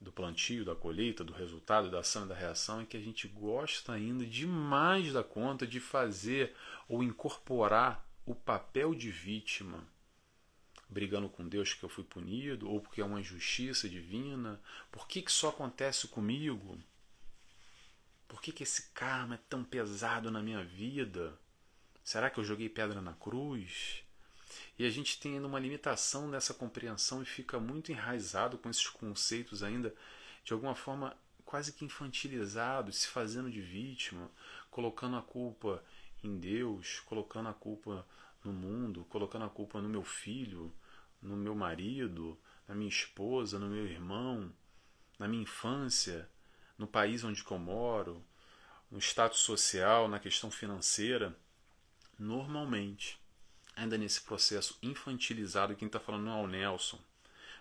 do 0.01 0.13
plantio, 0.13 0.65
da 0.65 0.77
colheita, 0.77 1.25
do 1.25 1.33
resultado, 1.33 1.91
da 1.91 2.01
ação 2.01 2.25
e 2.25 2.29
da 2.29 2.35
reação, 2.35 2.81
é 2.81 2.85
que 2.85 2.97
a 2.97 3.01
gente 3.01 3.27
gosta 3.27 3.93
ainda 3.93 4.25
demais 4.25 5.13
da 5.13 5.25
conta 5.25 5.67
de 5.67 5.81
fazer 5.81 6.55
ou 6.89 7.03
incorporar 7.03 8.07
o 8.25 8.35
papel 8.35 8.95
de 8.95 9.11
vítima 9.11 9.85
brigando 10.89 11.29
com 11.29 11.47
Deus 11.47 11.75
que 11.75 11.85
eu 11.85 11.89
fui 11.89 12.05
punido, 12.05 12.69
ou 12.69 12.81
porque 12.81 13.01
é 13.01 13.05
uma 13.05 13.21
injustiça 13.21 13.89
divina? 13.89 14.61
Por 14.91 15.07
que, 15.07 15.23
que 15.23 15.31
só 15.31 15.51
acontece 15.51 16.09
comigo? 16.09 16.79
Por 18.27 18.41
que, 18.41 18.53
que 18.53 18.63
esse 18.63 18.91
karma 18.91 19.35
é 19.37 19.41
tão 19.49 19.65
pesado 19.65 20.31
na 20.31 20.43
minha 20.43 20.65
vida? 20.65 21.39
Será 22.05 22.31
que 22.31 22.39
eu 22.39 22.45
joguei 22.45 22.69
pedra 22.69 23.01
na 23.01 23.15
cruz? 23.15 24.03
E 24.79 24.85
a 24.87 24.91
gente 24.91 25.19
tem 25.21 25.35
ainda 25.35 25.47
uma 25.47 25.59
limitação 25.59 26.29
nessa 26.29 26.55
compreensão 26.55 27.23
e 27.23 27.27
fica 27.27 27.59
muito 27.59 27.93
enraizado 27.93 28.57
com 28.57 28.71
esses 28.71 28.87
conceitos 28.89 29.63
ainda, 29.63 29.95
de 30.45 30.53
alguma 30.53 30.75
forma 30.75 31.17
quase 31.45 31.73
que 31.73 31.85
infantilizado, 31.85 32.93
se 32.93 33.09
fazendo 33.09 33.51
de 33.51 33.61
vítima, 33.61 34.31
colocando 34.71 35.17
a 35.17 35.23
culpa 35.23 35.83
em 36.23 36.39
Deus, 36.39 37.01
colocando 37.01 37.49
a 37.49 37.55
culpa 37.55 38.07
no 38.45 38.53
mundo, 38.53 39.05
colocando 39.09 39.45
a 39.45 39.51
culpa 39.51 39.81
no 39.81 39.89
meu 39.89 40.05
filho, 40.05 40.73
no 41.21 41.37
meu 41.37 41.55
marido, 41.55 42.39
na 42.67 42.75
minha 42.75 42.89
esposa, 42.89 43.59
no 43.59 43.69
meu 43.69 43.87
irmão, 43.87 44.53
na 45.19 45.27
minha 45.27 45.43
infância, 45.43 46.29
no 46.77 46.87
país 46.87 47.25
onde 47.25 47.45
eu 47.49 47.59
moro, 47.59 48.25
no 48.91 48.99
status 48.99 49.41
social, 49.41 50.09
na 50.09 50.19
questão 50.19 50.51
financeira, 50.51 51.37
normalmente, 52.19 53.21
ainda 53.75 53.99
nesse 53.99 54.21
processo 54.21 54.79
infantilizado, 54.83 55.75
quem 55.77 55.87
está 55.87 55.99
falando 56.01 56.25
não 56.25 56.39
é 56.39 56.43
o 56.43 56.47
Nelson. 56.47 56.99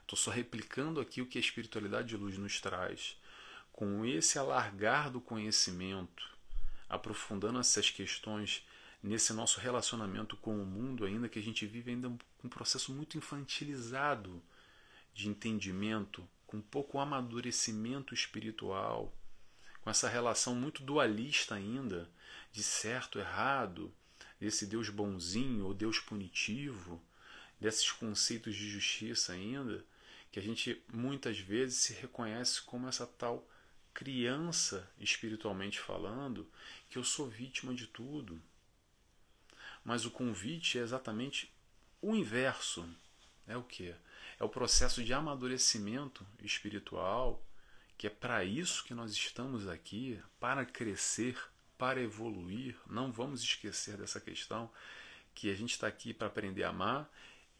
Estou 0.01 0.17
só 0.17 0.31
replicando 0.31 1.01
aqui 1.01 1.21
o 1.21 1.25
que 1.25 1.37
a 1.37 1.41
espiritualidade 1.41 2.09
de 2.09 2.17
luz 2.17 2.37
nos 2.37 2.61
traz. 2.61 3.17
Com 3.73 4.05
esse 4.05 4.39
alargar 4.39 5.11
do 5.11 5.19
conhecimento, 5.19 6.35
aprofundando 6.89 7.59
essas 7.59 7.89
questões 7.89 8.65
nesse 9.01 9.33
nosso 9.33 9.59
relacionamento 9.59 10.35
com 10.37 10.61
o 10.61 10.65
mundo, 10.65 11.05
ainda 11.05 11.29
que 11.29 11.39
a 11.39 11.41
gente 11.41 11.65
vive 11.65 11.91
ainda 11.91 12.09
um 12.43 12.49
processo 12.49 12.93
muito 12.93 13.17
infantilizado 13.17 14.41
de 15.13 15.29
entendimento, 15.29 16.27
com 16.45 16.61
pouco 16.61 16.99
amadurecimento 16.99 18.13
espiritual, 18.13 19.13
com 19.81 19.89
essa 19.89 20.07
relação 20.07 20.55
muito 20.55 20.83
dualista 20.83 21.55
ainda, 21.55 22.09
de 22.51 22.63
certo, 22.63 23.19
errado, 23.19 23.93
desse 24.39 24.65
Deus 24.65 24.89
bonzinho 24.89 25.65
ou 25.65 25.73
Deus 25.73 25.99
punitivo, 25.99 27.01
desses 27.59 27.91
conceitos 27.91 28.55
de 28.55 28.69
justiça 28.69 29.33
ainda, 29.33 29.83
que 30.31 30.39
a 30.39 30.43
gente 30.43 30.81
muitas 30.93 31.39
vezes 31.39 31.77
se 31.79 31.93
reconhece 31.93 32.61
como 32.61 32.87
essa 32.87 33.07
tal 33.07 33.47
criança 33.93 34.87
espiritualmente 34.99 35.79
falando, 35.79 36.47
que 36.89 36.97
eu 36.97 37.03
sou 37.03 37.27
vítima 37.27 37.73
de 37.73 37.87
tudo. 37.87 38.39
Mas 39.87 40.03
o 40.03 40.11
convite 40.11 40.77
é 40.77 40.81
exatamente 40.81 41.49
o 42.01 42.13
inverso. 42.13 42.85
É 43.47 43.55
o 43.55 43.63
que? 43.63 43.95
É 44.37 44.43
o 44.43 44.49
processo 44.49 45.01
de 45.01 45.13
amadurecimento 45.13 46.27
espiritual, 46.43 47.41
que 47.97 48.05
é 48.05 48.09
para 48.09 48.43
isso 48.43 48.83
que 48.83 48.93
nós 48.93 49.13
estamos 49.13 49.65
aqui, 49.65 50.21
para 50.41 50.65
crescer, 50.65 51.41
para 51.77 52.01
evoluir. 52.01 52.75
Não 52.85 53.13
vamos 53.13 53.41
esquecer 53.41 53.95
dessa 53.95 54.19
questão 54.19 54.69
que 55.33 55.49
a 55.49 55.55
gente 55.55 55.71
está 55.71 55.87
aqui 55.87 56.13
para 56.13 56.27
aprender 56.27 56.65
a 56.65 56.69
amar 56.69 57.09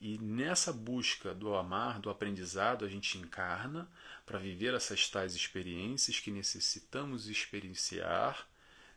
e 0.02 0.18
nessa 0.18 0.74
busca 0.74 1.34
do 1.34 1.56
amar, 1.56 1.98
do 1.98 2.10
aprendizado, 2.10 2.84
a 2.84 2.90
gente 2.90 3.18
encarna 3.18 3.90
para 4.26 4.38
viver 4.38 4.74
essas 4.74 5.10
tais 5.10 5.34
experiências 5.34 6.20
que 6.20 6.30
necessitamos 6.30 7.30
experienciar, 7.30 8.46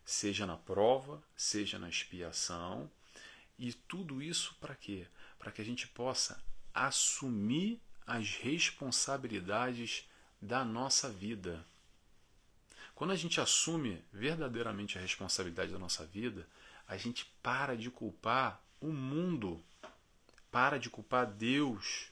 seja 0.04 0.44
na 0.46 0.56
prova, 0.56 1.22
seja 1.36 1.78
na 1.78 1.88
expiação, 1.88 2.90
e 3.60 3.74
tudo 3.74 4.22
isso 4.22 4.56
para 4.58 4.74
quê? 4.74 5.06
Para 5.38 5.52
que 5.52 5.60
a 5.60 5.64
gente 5.64 5.86
possa 5.86 6.42
assumir 6.72 7.78
as 8.06 8.30
responsabilidades 8.36 10.08
da 10.40 10.64
nossa 10.64 11.10
vida. 11.10 11.64
Quando 12.94 13.12
a 13.12 13.16
gente 13.16 13.40
assume 13.40 14.02
verdadeiramente 14.12 14.96
a 14.96 15.00
responsabilidade 15.00 15.72
da 15.72 15.78
nossa 15.78 16.04
vida, 16.06 16.48
a 16.88 16.96
gente 16.96 17.26
para 17.42 17.76
de 17.76 17.90
culpar 17.90 18.60
o 18.80 18.88
mundo, 18.88 19.62
para 20.50 20.78
de 20.78 20.88
culpar 20.88 21.26
Deus, 21.26 22.10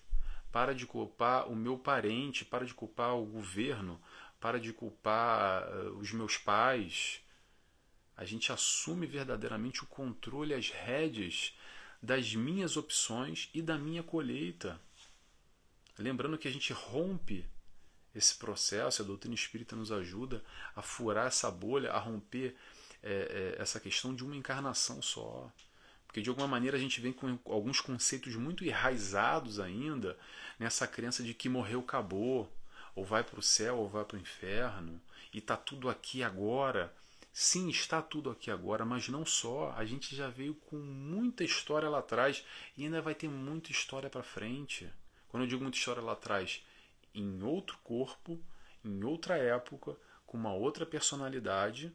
para 0.53 0.75
de 0.75 0.87
culpar 0.87 1.49
o 1.49 1.57
meu 1.57 1.79
parente, 1.79 2.45
para 2.45 2.67
de 2.67 2.75
culpar 2.75 3.17
o 3.17 3.25
governo, 3.25 4.01
para 4.41 4.61
de 4.61 4.73
culpar 4.73 5.67
uh, 5.69 5.99
os 5.99 6.13
meus 6.13 6.37
pais, 6.37 7.21
a 8.19 8.25
gente 8.25 8.51
assume 8.51 9.07
verdadeiramente 9.07 9.85
o 9.85 9.87
controle, 9.87 10.53
as 10.53 10.71
rédeas 10.71 11.57
das 12.03 12.35
minhas 12.35 12.77
opções 12.77 13.49
e 13.55 13.63
da 13.63 13.79
minha 13.79 14.03
colheita. 14.03 14.81
Lembrando 15.97 16.37
que 16.37 16.49
a 16.49 16.51
gente 16.51 16.73
rompe 16.73 17.47
esse 18.13 18.35
processo, 18.35 19.03
a 19.03 19.05
doutrina 19.05 19.37
espírita 19.37 19.77
nos 19.77 19.93
ajuda 19.93 20.45
a 20.75 20.83
furar 20.83 21.29
essa 21.29 21.49
bolha, 21.49 21.93
a 21.93 21.99
romper 22.01 22.57
é, 23.05 23.55
é, 23.57 23.63
essa 23.63 23.79
questão 23.79 24.13
de 24.13 24.25
uma 24.25 24.35
encarnação 24.35 25.01
só. 25.01 25.49
Porque 26.05 26.21
de 26.21 26.29
alguma 26.29 26.49
maneira 26.49 26.77
a 26.77 26.81
gente 26.81 27.01
vem 27.01 27.13
com 27.13 27.39
alguns 27.45 27.81
conceitos 27.81 28.35
muito 28.35 28.65
enraizados 28.65 29.61
ainda 29.61 30.19
nessa 30.59 30.89
crença 30.89 31.23
de 31.23 31.35
que 31.35 31.49
morreu, 31.49 31.81
acabou, 31.81 32.53
ou 32.97 33.05
vai 33.05 33.23
para 33.23 33.39
o 33.39 33.43
céu 33.43 33.77
ou 33.77 33.89
vai 33.89 34.05
para 34.05 34.17
o 34.17 34.21
inferno, 34.21 35.01
e 35.33 35.39
está 35.39 35.57
tudo 35.57 35.89
aqui 35.89 36.25
agora. 36.25 36.93
Sim, 37.41 37.69
está 37.69 38.03
tudo 38.03 38.31
aqui 38.31 38.51
agora, 38.51 38.85
mas 38.85 39.09
não 39.09 39.25
só. 39.25 39.73
A 39.77 39.85
gente 39.85 40.17
já 40.17 40.29
veio 40.29 40.57
com 40.57 40.77
muita 40.77 41.45
história 41.45 41.89
lá 41.89 42.01
atrás 42.01 42.45
e 42.77 42.83
ainda 42.83 43.01
vai 43.01 43.15
ter 43.15 43.29
muita 43.29 43.71
história 43.71 44.11
para 44.11 44.25
frente. 44.25 44.91
Quando 45.29 45.45
eu 45.45 45.47
digo 45.47 45.63
muita 45.63 45.79
história 45.79 46.03
lá 46.03 46.15
atrás, 46.15 46.67
em 47.15 47.41
outro 47.45 47.79
corpo, 47.85 48.41
em 48.85 49.05
outra 49.05 49.37
época, 49.37 49.97
com 50.27 50.37
uma 50.37 50.53
outra 50.53 50.85
personalidade, 50.85 51.93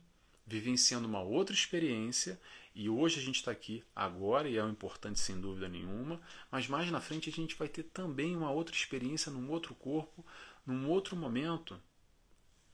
vivenciando 0.48 1.10
uma 1.10 1.22
outra 1.22 1.54
experiência, 1.54 2.40
e 2.74 2.88
hoje 2.88 3.20
a 3.20 3.22
gente 3.22 3.36
está 3.36 3.52
aqui 3.52 3.84
agora, 3.94 4.48
e 4.48 4.56
é 4.56 4.64
o 4.64 4.70
importante 4.70 5.20
sem 5.20 5.42
dúvida 5.42 5.68
nenhuma, 5.68 6.22
mas 6.50 6.70
mais 6.70 6.90
na 6.90 7.02
frente 7.02 7.30
a 7.30 7.34
gente 7.34 7.58
vai 7.58 7.68
ter 7.68 7.84
também 7.84 8.34
uma 8.34 8.50
outra 8.50 8.74
experiência 8.74 9.30
num 9.30 9.52
outro 9.52 9.76
corpo, 9.76 10.26
num 10.66 10.90
outro 10.90 11.18
momento. 11.18 11.78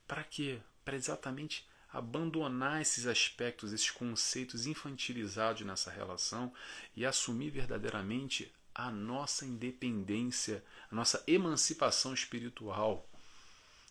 Para 0.07 0.23
quê? 0.23 0.59
Para 0.85 0.95
exatamente 0.95 1.67
abandonar 1.91 2.81
esses 2.81 3.07
aspectos, 3.07 3.73
esses 3.73 3.89
conceitos 3.89 4.65
infantilizados 4.65 5.65
nessa 5.65 5.89
relação 5.89 6.53
e 6.95 7.05
assumir 7.05 7.49
verdadeiramente 7.49 8.53
a 8.73 8.91
nossa 8.91 9.45
independência, 9.45 10.63
a 10.91 10.95
nossa 10.95 11.23
emancipação 11.27 12.13
espiritual. 12.13 13.09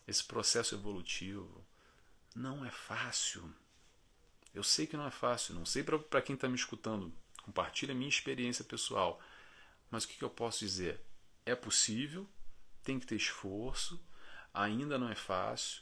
Esse 0.07 0.23
processo 0.23 0.75
evolutivo 0.75 1.63
não 2.35 2.65
é 2.65 2.71
fácil. 2.71 3.53
Eu 4.53 4.63
sei 4.63 4.87
que 4.87 4.97
não 4.97 5.05
é 5.05 5.11
fácil, 5.11 5.53
não 5.53 5.65
sei 5.65 5.83
para 5.83 6.21
quem 6.21 6.33
está 6.33 6.47
me 6.47 6.55
escutando. 6.55 7.13
Compartilha 7.43 7.91
a 7.91 7.95
minha 7.95 8.09
experiência 8.09 8.63
pessoal. 8.63 9.21
Mas 9.91 10.03
o 10.03 10.07
que, 10.07 10.17
que 10.17 10.23
eu 10.23 10.29
posso 10.29 10.59
dizer? 10.59 10.99
É 11.45 11.53
possível, 11.53 12.27
tem 12.83 12.99
que 12.99 13.05
ter 13.05 13.15
esforço, 13.15 13.99
ainda 14.53 14.97
não 14.97 15.09
é 15.09 15.15
fácil, 15.15 15.81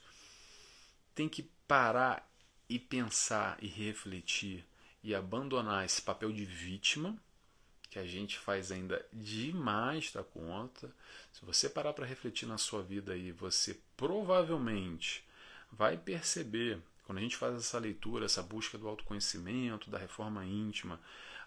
tem 1.14 1.30
que 1.30 1.50
parar 1.68 2.28
e 2.70 2.80
pensar 2.80 3.58
e 3.62 3.68
refletir 3.68 4.66
e 5.04 5.14
abandonar 5.14 5.86
esse 5.86 6.02
papel 6.02 6.32
de 6.32 6.46
vítima 6.46 7.18
que 7.90 8.00
a 8.00 8.06
gente 8.06 8.38
faz 8.38 8.72
ainda 8.72 9.06
demais 9.14 10.12
da 10.12 10.24
conta. 10.24 10.94
Se 11.32 11.46
você 11.46 11.70
parar 11.70 11.94
para 11.94 12.06
refletir 12.06 12.48
na 12.48 12.58
sua 12.58 12.84
vida 12.84 13.14
aí, 13.14 13.32
você 13.32 13.80
provavelmente 13.96 15.24
vai 15.72 15.98
perceber 15.98 16.82
quando 17.08 17.20
a 17.20 17.22
gente 17.22 17.38
faz 17.38 17.56
essa 17.56 17.80
leitura, 17.80 18.26
essa 18.26 18.44
busca 18.44 18.78
do 18.78 18.88
autoconhecimento, 18.88 19.90
da 19.90 19.98
reforma 19.98 20.44
íntima, 20.46 21.00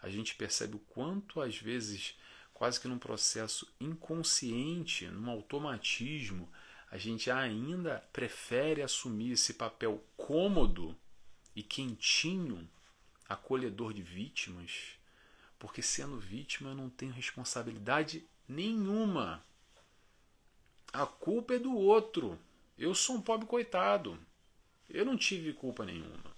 a 0.02 0.08
gente 0.08 0.34
percebe 0.34 0.76
o 0.76 0.78
quanto 0.78 1.38
às 1.38 1.58
vezes, 1.58 2.18
quase 2.54 2.80
que 2.80 2.88
num 2.88 2.98
processo 2.98 3.70
inconsciente, 3.78 5.06
num 5.08 5.28
automatismo, 5.28 6.50
a 6.90 6.96
gente 6.96 7.30
ainda 7.30 8.02
prefere 8.10 8.80
assumir 8.82 9.32
esse 9.32 9.52
papel 9.52 10.02
cômodo 10.30 10.96
e 11.56 11.60
quentinho, 11.60 12.70
acolhedor 13.28 13.92
de 13.92 14.00
vítimas, 14.00 14.92
porque 15.58 15.82
sendo 15.82 16.20
vítima 16.20 16.70
eu 16.70 16.74
não 16.76 16.88
tenho 16.88 17.12
responsabilidade 17.12 18.24
nenhuma. 18.48 19.44
A 20.92 21.04
culpa 21.04 21.54
é 21.54 21.58
do 21.58 21.76
outro. 21.76 22.38
Eu 22.78 22.94
sou 22.94 23.16
um 23.16 23.20
pobre 23.20 23.44
coitado. 23.44 24.16
Eu 24.88 25.04
não 25.04 25.16
tive 25.16 25.52
culpa 25.52 25.84
nenhuma. 25.84 26.32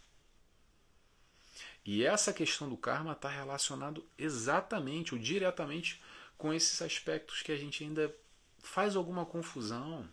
E 1.84 2.02
essa 2.02 2.32
questão 2.32 2.70
do 2.70 2.78
karma 2.78 3.12
está 3.12 3.28
relacionado 3.28 4.08
exatamente 4.16 5.12
ou 5.12 5.20
diretamente 5.20 6.02
com 6.38 6.50
esses 6.50 6.80
aspectos 6.80 7.42
que 7.42 7.52
a 7.52 7.58
gente 7.58 7.84
ainda 7.84 8.11
faz 8.58 8.96
alguma 8.96 9.26
confusão. 9.26 10.08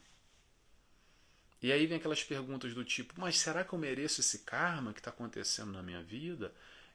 E 1.61 1.71
aí 1.71 1.85
vem 1.85 1.97
aquelas 1.97 2.23
perguntas 2.23 2.73
do 2.73 2.83
tipo: 2.85 3.13
mas 3.17 3.37
será 3.37 3.63
que 3.63 3.73
eu 3.73 3.79
mereço 3.79 4.21
esse 4.21 4.39
karma 4.39 4.93
que 4.93 4.99
está 4.99 5.11
acontecendo 5.11 5.71
na 5.71 5.83
minha 5.83 6.01
vida? 6.01 6.53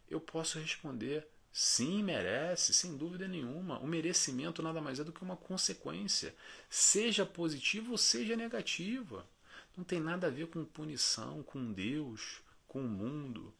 Eu 0.08 0.20
posso 0.20 0.58
responder: 0.58 1.26
sim, 1.52 2.02
merece, 2.02 2.72
sem 2.72 2.96
dúvida 2.96 3.28
nenhuma. 3.28 3.78
O 3.78 3.86
merecimento 3.86 4.62
nada 4.62 4.80
mais 4.80 4.98
é 4.98 5.04
do 5.04 5.12
que 5.12 5.22
uma 5.22 5.36
consequência, 5.36 6.34
seja 6.68 7.26
positiva 7.26 7.90
ou 7.90 7.98
seja 7.98 8.36
negativa. 8.36 9.26
Não 9.76 9.84
tem 9.84 10.00
nada 10.00 10.28
a 10.28 10.30
ver 10.30 10.46
com 10.46 10.64
punição, 10.64 11.42
com 11.42 11.72
Deus, 11.72 12.40
com 12.68 12.80
o 12.80 12.88
mundo, 12.88 13.52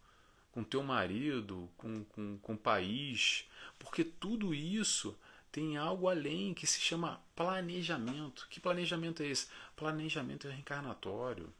com 0.53 0.63
teu 0.63 0.83
marido, 0.83 1.69
com, 1.77 2.05
com, 2.05 2.39
com 2.39 2.55
o 2.55 2.59
país, 2.59 3.49
porque 3.79 4.05
tudo 4.05 4.55
isso 4.55 5.19
tem 5.55 5.77
algo 5.77 6.09
além 6.09 6.53
que 6.53 6.67
se 6.67 6.81
chama 6.81 7.23
planejamento. 7.37 8.49
Que 8.51 8.59
planejamento 8.59 9.23
é 9.23 9.29
esse? 9.29 9.47
Planejamento 9.77 10.49
reencarnatório. 10.49 11.55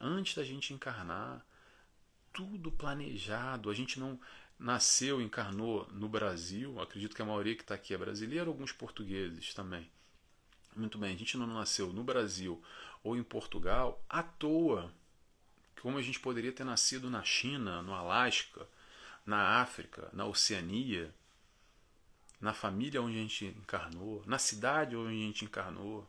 Antes 0.00 0.36
da 0.36 0.44
gente 0.44 0.72
encarnar, 0.72 1.44
tudo 2.32 2.70
planejado. 2.70 3.68
A 3.68 3.74
gente 3.74 3.98
não 3.98 4.20
nasceu, 4.56 5.20
encarnou 5.20 5.88
no 5.90 6.08
Brasil. 6.08 6.80
Acredito 6.80 7.16
que 7.16 7.22
a 7.22 7.24
maioria 7.24 7.56
que 7.56 7.62
está 7.62 7.74
aqui 7.74 7.92
é 7.92 7.98
brasileira, 7.98 8.46
alguns 8.46 8.70
portugueses 8.70 9.52
também. 9.52 9.90
Muito 10.76 10.96
bem, 10.96 11.12
a 11.12 11.18
gente 11.18 11.36
não 11.36 11.48
nasceu 11.48 11.92
no 11.92 12.04
Brasil 12.04 12.62
ou 13.02 13.16
em 13.16 13.22
Portugal 13.24 14.00
à 14.08 14.22
toa. 14.22 14.94
Como 15.82 15.98
a 15.98 16.02
gente 16.02 16.20
poderia 16.20 16.52
ter 16.52 16.62
nascido 16.62 17.10
na 17.10 17.24
China, 17.24 17.82
no 17.82 17.94
Alasca, 17.94 18.64
na 19.26 19.60
África, 19.60 20.08
na 20.12 20.24
Oceania, 20.24 21.12
na 22.40 22.54
família 22.54 23.02
onde 23.02 23.18
a 23.18 23.22
gente 23.22 23.44
encarnou, 23.46 24.22
na 24.26 24.38
cidade 24.38 24.96
onde 24.96 25.08
a 25.10 25.26
gente 25.26 25.44
encarnou, 25.44 26.08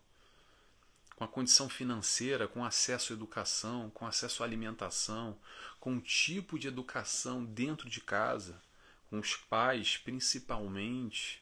com 1.16 1.26
a 1.26 1.28
condição 1.28 1.70
financeira, 1.70 2.48
com 2.48 2.66
acesso 2.66 3.14
à 3.14 3.16
educação, 3.16 3.92
com 3.92 4.08
acesso 4.08 4.42
à 4.42 4.46
alimentação, 4.46 5.38
com 5.80 5.94
um 5.94 6.00
tipo 6.00 6.58
de 6.58 6.68
educação 6.68 7.44
dentro 7.44 7.90
de 7.90 8.02
casa, 8.02 8.60
com 9.10 9.20
os 9.20 9.36
pais 9.36 9.98
principalmente, 9.98 11.42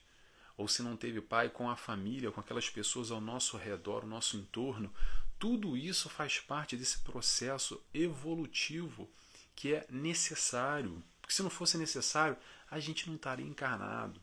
ou 0.56 0.68
se 0.68 0.82
não 0.82 0.96
teve 0.96 1.22
pai, 1.22 1.48
com 1.48 1.70
a 1.70 1.76
família, 1.76 2.30
com 2.30 2.40
aquelas 2.40 2.68
pessoas 2.68 3.10
ao 3.10 3.20
nosso 3.20 3.56
redor, 3.56 4.02
ao 4.02 4.08
nosso 4.08 4.36
entorno, 4.36 4.92
tudo 5.38 5.74
isso 5.74 6.10
faz 6.10 6.38
parte 6.38 6.76
desse 6.76 6.98
processo 6.98 7.82
evolutivo 7.94 9.08
que 9.56 9.72
é 9.72 9.86
necessário. 9.88 11.02
Porque 11.22 11.32
se 11.32 11.42
não 11.42 11.48
fosse 11.48 11.78
necessário, 11.78 12.36
a 12.70 12.78
gente 12.78 13.08
não 13.08 13.16
estaria 13.16 13.46
encarnado. 13.46 14.20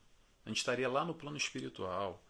A 0.48 0.50
gente 0.50 0.60
estaria 0.60 0.88
lá 0.88 1.04
no 1.04 1.14
plano 1.14 1.36
espiritual. 1.36 2.24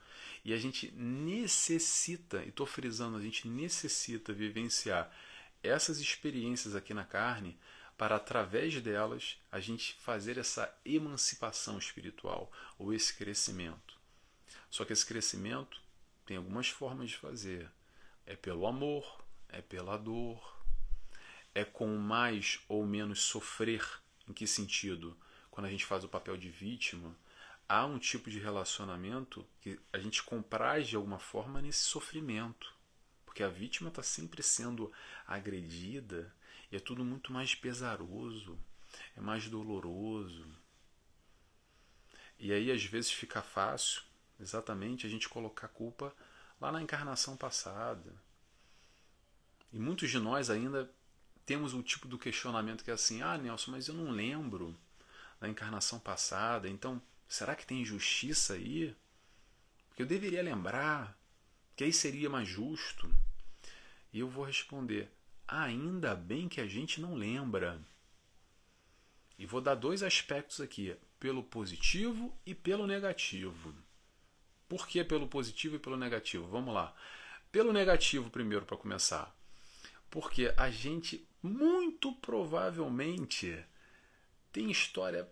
E 0.43 0.51
a 0.51 0.57
gente 0.57 0.91
necessita, 0.93 2.43
e 2.43 2.49
estou 2.49 2.65
frisando, 2.65 3.15
a 3.15 3.21
gente 3.21 3.47
necessita 3.47 4.33
vivenciar 4.33 5.15
essas 5.61 5.99
experiências 5.99 6.75
aqui 6.75 6.95
na 6.95 7.03
carne 7.03 7.55
para, 7.95 8.15
através 8.15 8.81
delas, 8.81 9.37
a 9.51 9.59
gente 9.59 9.93
fazer 9.99 10.39
essa 10.39 10.75
emancipação 10.83 11.77
espiritual 11.77 12.51
ou 12.79 12.91
esse 12.91 13.15
crescimento. 13.15 13.95
Só 14.67 14.83
que 14.83 14.93
esse 14.93 15.05
crescimento 15.05 15.79
tem 16.25 16.37
algumas 16.37 16.69
formas 16.69 17.11
de 17.11 17.17
fazer. 17.17 17.69
É 18.25 18.35
pelo 18.35 18.65
amor, 18.65 19.23
é 19.47 19.61
pela 19.61 19.95
dor, 19.95 20.57
é 21.53 21.63
com 21.63 21.95
mais 21.97 22.61
ou 22.67 22.83
menos 22.83 23.21
sofrer. 23.21 23.87
Em 24.27 24.33
que 24.33 24.47
sentido? 24.47 25.15
Quando 25.51 25.67
a 25.67 25.69
gente 25.69 25.85
faz 25.85 26.03
o 26.03 26.09
papel 26.09 26.35
de 26.35 26.49
vítima, 26.49 27.15
há 27.67 27.85
um 27.85 27.99
tipo 27.99 28.29
de 28.29 28.39
relacionamento 28.39 29.45
que 29.61 29.79
a 29.91 29.99
gente 29.99 30.23
compraz 30.23 30.87
de 30.87 30.95
alguma 30.95 31.19
forma 31.19 31.61
nesse 31.61 31.85
sofrimento. 31.85 32.73
Porque 33.25 33.43
a 33.43 33.49
vítima 33.49 33.89
está 33.89 34.01
sempre 34.01 34.41
sendo 34.41 34.91
agredida 35.27 36.33
e 36.71 36.75
é 36.75 36.79
tudo 36.79 37.03
muito 37.03 37.31
mais 37.31 37.53
pesaroso, 37.53 38.57
é 39.15 39.21
mais 39.21 39.47
doloroso. 39.47 40.47
E 42.39 42.51
aí 42.51 42.71
às 42.71 42.83
vezes 42.83 43.11
fica 43.11 43.41
fácil 43.41 44.01
exatamente 44.39 45.05
a 45.05 45.09
gente 45.09 45.27
colocar 45.27 45.67
a 45.67 45.69
culpa 45.69 46.13
lá 46.59 46.71
na 46.71 46.81
encarnação 46.81 47.35
passada. 47.35 48.13
E 49.73 49.79
muitos 49.79 50.09
de 50.09 50.19
nós 50.19 50.49
ainda 50.49 50.89
temos 51.45 51.73
o 51.73 51.83
tipo 51.83 52.07
do 52.07 52.17
questionamento 52.17 52.83
que 52.83 52.91
é 52.91 52.93
assim: 52.93 53.21
ah, 53.21 53.37
Nelson, 53.37 53.71
mas 53.71 53.87
eu 53.87 53.93
não 53.93 54.11
lembro 54.11 54.77
da 55.39 55.47
encarnação 55.47 55.99
passada, 55.99 56.67
então 56.69 57.01
Será 57.27 57.55
que 57.55 57.65
tem 57.65 57.83
justiça 57.83 58.53
aí? 58.53 58.95
Porque 59.87 60.01
eu 60.03 60.07
deveria 60.07 60.41
lembrar, 60.41 61.17
que 61.75 61.83
aí 61.83 61.91
seria 61.91 62.29
mais 62.29 62.47
justo. 62.47 63.13
E 64.13 64.19
eu 64.19 64.29
vou 64.29 64.45
responder: 64.45 65.11
ainda 65.47 66.15
bem 66.15 66.47
que 66.47 66.61
a 66.61 66.67
gente 66.67 67.01
não 67.01 67.15
lembra. 67.15 67.81
E 69.37 69.45
vou 69.45 69.61
dar 69.61 69.75
dois 69.75 70.01
aspectos 70.01 70.61
aqui, 70.61 70.95
pelo 71.19 71.43
positivo 71.43 72.35
e 72.45 72.55
pelo 72.55 72.87
negativo. 72.87 73.75
Por 74.67 74.87
que 74.87 75.03
pelo 75.03 75.27
positivo 75.27 75.75
e 75.75 75.79
pelo 75.79 75.97
negativo? 75.97 76.47
Vamos 76.47 76.73
lá. 76.73 76.95
Pelo 77.51 77.71
negativo, 77.71 78.29
primeiro, 78.29 78.65
para 78.65 78.77
começar. 78.77 79.33
Porque 80.09 80.53
a 80.57 80.69
gente, 80.69 81.27
muito 81.41 82.11
provavelmente, 82.13 83.63
tem 84.51 84.71
história 84.71 85.29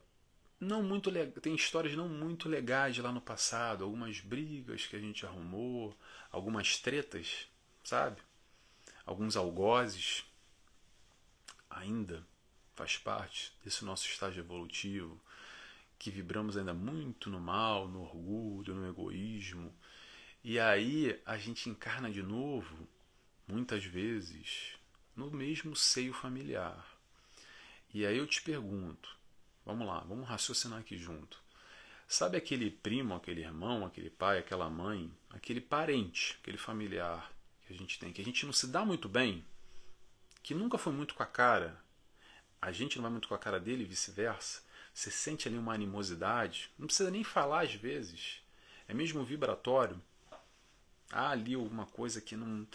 não 0.60 0.82
muito 0.82 1.12
tem 1.42 1.56
histórias 1.56 1.96
não 1.96 2.08
muito 2.08 2.48
legais 2.48 2.98
lá 2.98 3.12
no 3.12 3.22
passado, 3.22 3.84
algumas 3.84 4.20
brigas 4.20 4.86
que 4.86 4.96
a 4.96 5.00
gente 5.00 5.26
arrumou, 5.26 5.98
algumas 6.32 6.80
tretas, 6.80 7.48
sabe? 7.84 8.22
Alguns 9.06 9.36
algozes 9.36 10.26
ainda 11.70 12.26
faz 12.74 12.98
parte 12.98 13.54
desse 13.64 13.86
nosso 13.86 14.08
estágio 14.08 14.42
evolutivo, 14.42 15.22
que 15.98 16.10
vibramos 16.10 16.58
ainda 16.58 16.74
muito 16.74 17.30
no 17.30 17.40
mal, 17.40 17.88
no 17.88 18.02
orgulho, 18.02 18.76
no 18.76 18.88
egoísmo. 18.88 19.74
E 20.44 20.60
aí 20.60 21.20
a 21.26 21.38
gente 21.38 21.70
encarna 21.70 22.12
de 22.12 22.22
novo, 22.22 22.88
muitas 23.48 23.84
vezes, 23.84 24.78
no 25.16 25.32
mesmo 25.32 25.76
seio 25.76 26.14
familiar. 26.14 26.86
E 27.94 28.06
aí 28.06 28.18
eu 28.18 28.28
te 28.28 28.42
pergunto, 28.42 29.18
vamos 29.66 29.88
lá, 29.88 30.00
vamos 30.02 30.28
raciocinar 30.28 30.80
aqui 30.80 30.98
junto. 30.98 31.44
Sabe 32.08 32.38
aquele 32.38 32.70
primo, 32.70 33.16
aquele 33.16 33.42
irmão, 33.42 33.86
aquele 33.86 34.10
pai, 34.10 34.38
aquela 34.38 34.70
mãe, 34.70 35.12
aquele 35.32 35.60
parente, 35.60 36.38
aquele 36.42 36.58
familiar 36.58 37.32
que 37.66 37.74
a 37.74 37.76
gente 37.76 37.98
tem, 37.98 38.14
que 38.14 38.22
a 38.22 38.26
gente 38.26 38.46
não 38.46 38.54
se 38.54 38.68
dá 38.68 38.86
muito 38.86 39.10
bem, 39.10 39.44
que 40.44 40.54
nunca 40.54 40.78
foi 40.78 40.94
muito 40.94 41.16
com 41.16 41.24
a 41.24 41.26
cara, 41.26 41.84
a 42.62 42.72
gente 42.72 42.98
não 42.98 43.04
vai 43.04 43.12
muito 43.12 43.28
com 43.28 43.34
a 43.34 43.40
cara 43.40 43.60
dele 43.60 43.84
e 43.84 43.88
vice-versa. 43.88 44.64
Você 44.94 45.12
sente 45.12 45.48
ali 45.48 45.58
uma 45.58 45.74
animosidade, 45.74 46.72
não 46.78 46.88
precisa 46.88 47.12
nem 47.12 47.24
falar 47.24 47.64
às 47.64 47.74
vezes, 47.74 48.42
é 48.88 48.94
mesmo 48.94 49.24
vibratório. 49.24 50.02
Há 51.12 51.32
ali 51.32 51.56
alguma 51.56 51.86
coisa 51.86 52.22
que 52.22 52.36
não. 52.36 52.68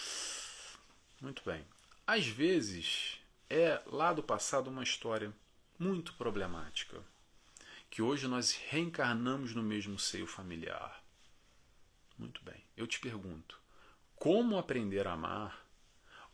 Muito 1.21 1.43
bem. 1.45 1.65
Às 2.07 2.27
vezes 2.27 3.19
é 3.49 3.81
lá 3.87 4.13
do 4.13 4.23
passado 4.23 4.71
uma 4.71 4.83
história 4.83 5.33
muito 5.81 6.13
problemática, 6.13 7.03
que 7.89 8.03
hoje 8.03 8.29
nós 8.29 8.53
reencarnamos 8.53 9.55
no 9.55 9.63
mesmo 9.63 9.99
seio 9.99 10.27
familiar. 10.27 11.03
Muito 12.19 12.45
bem. 12.45 12.63
Eu 12.77 12.87
te 12.87 13.01
pergunto, 13.01 13.59
como 14.15 14.59
aprender 14.59 15.07
a 15.07 15.15
amar? 15.15 15.67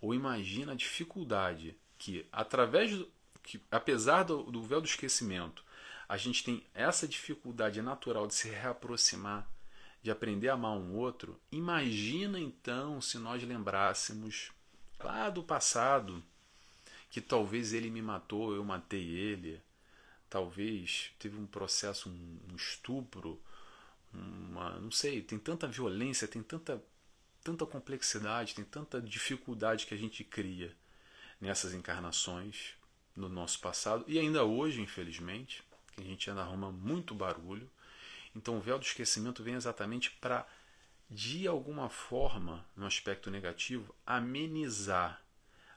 Ou 0.00 0.12
imagina 0.12 0.72
a 0.72 0.76
dificuldade 0.76 1.78
que, 1.96 2.26
através 2.32 2.90
do, 2.90 3.09
que, 3.40 3.62
apesar 3.70 4.24
do, 4.24 4.42
do 4.50 4.61
véu 4.64 4.80
do 4.80 4.88
esquecimento, 4.88 5.64
a 6.09 6.16
gente 6.16 6.42
tem 6.42 6.66
essa 6.74 7.06
dificuldade 7.06 7.80
natural 7.80 8.26
de 8.26 8.35
se 8.35 8.48
reaproximar, 8.48 9.48
de 10.02 10.11
aprender 10.11 10.48
a 10.48 10.54
amar 10.54 10.72
um 10.72 10.96
outro. 10.96 11.40
Imagina 11.52 12.40
então 12.40 13.00
se 13.00 13.16
nós 13.16 13.42
lembrássemos 13.44 14.50
lá 14.98 15.30
do 15.30 15.42
passado 15.42 16.22
que 17.16 17.20
talvez 17.22 17.72
ele 17.72 17.88
me 17.88 18.02
matou, 18.02 18.55
eu 18.55 18.62
matei 18.62 19.09
ele, 19.09 19.59
talvez 20.29 21.12
teve 21.18 21.35
um 21.38 21.46
processo, 21.46 22.11
um, 22.11 22.38
um 22.52 22.55
estupro, 22.55 23.40
uma, 24.12 24.79
não 24.79 24.90
sei, 24.90 25.22
tem 25.22 25.38
tanta 25.38 25.66
violência, 25.66 26.29
tem 26.29 26.42
tanta 26.42 26.79
tanta 27.42 27.64
complexidade, 27.64 28.55
tem 28.55 28.66
tanta 28.66 29.00
dificuldade 29.00 29.87
que 29.87 29.94
a 29.94 29.96
gente 29.96 30.24
cria 30.24 30.76
nessas 31.40 31.72
encarnações 31.72 32.74
no 33.16 33.31
nosso 33.31 33.61
passado 33.61 34.05
e 34.07 34.18
ainda 34.18 34.44
hoje, 34.44 34.83
infelizmente, 34.83 35.64
que 35.92 36.02
a 36.02 36.05
gente 36.05 36.29
ainda 36.29 36.42
arruma 36.42 36.70
muito 36.70 37.14
barulho. 37.14 37.70
Então 38.35 38.59
o 38.59 38.61
véu 38.61 38.79
do 38.79 38.85
esquecimento 38.85 39.42
vem 39.42 39.55
exatamente 39.55 40.11
para, 40.11 40.46
de 41.09 41.48
alguma 41.48 41.88
forma, 41.88 42.62
no 42.76 42.85
aspecto 42.85 43.31
negativo, 43.31 43.94
amenizar 44.05 45.24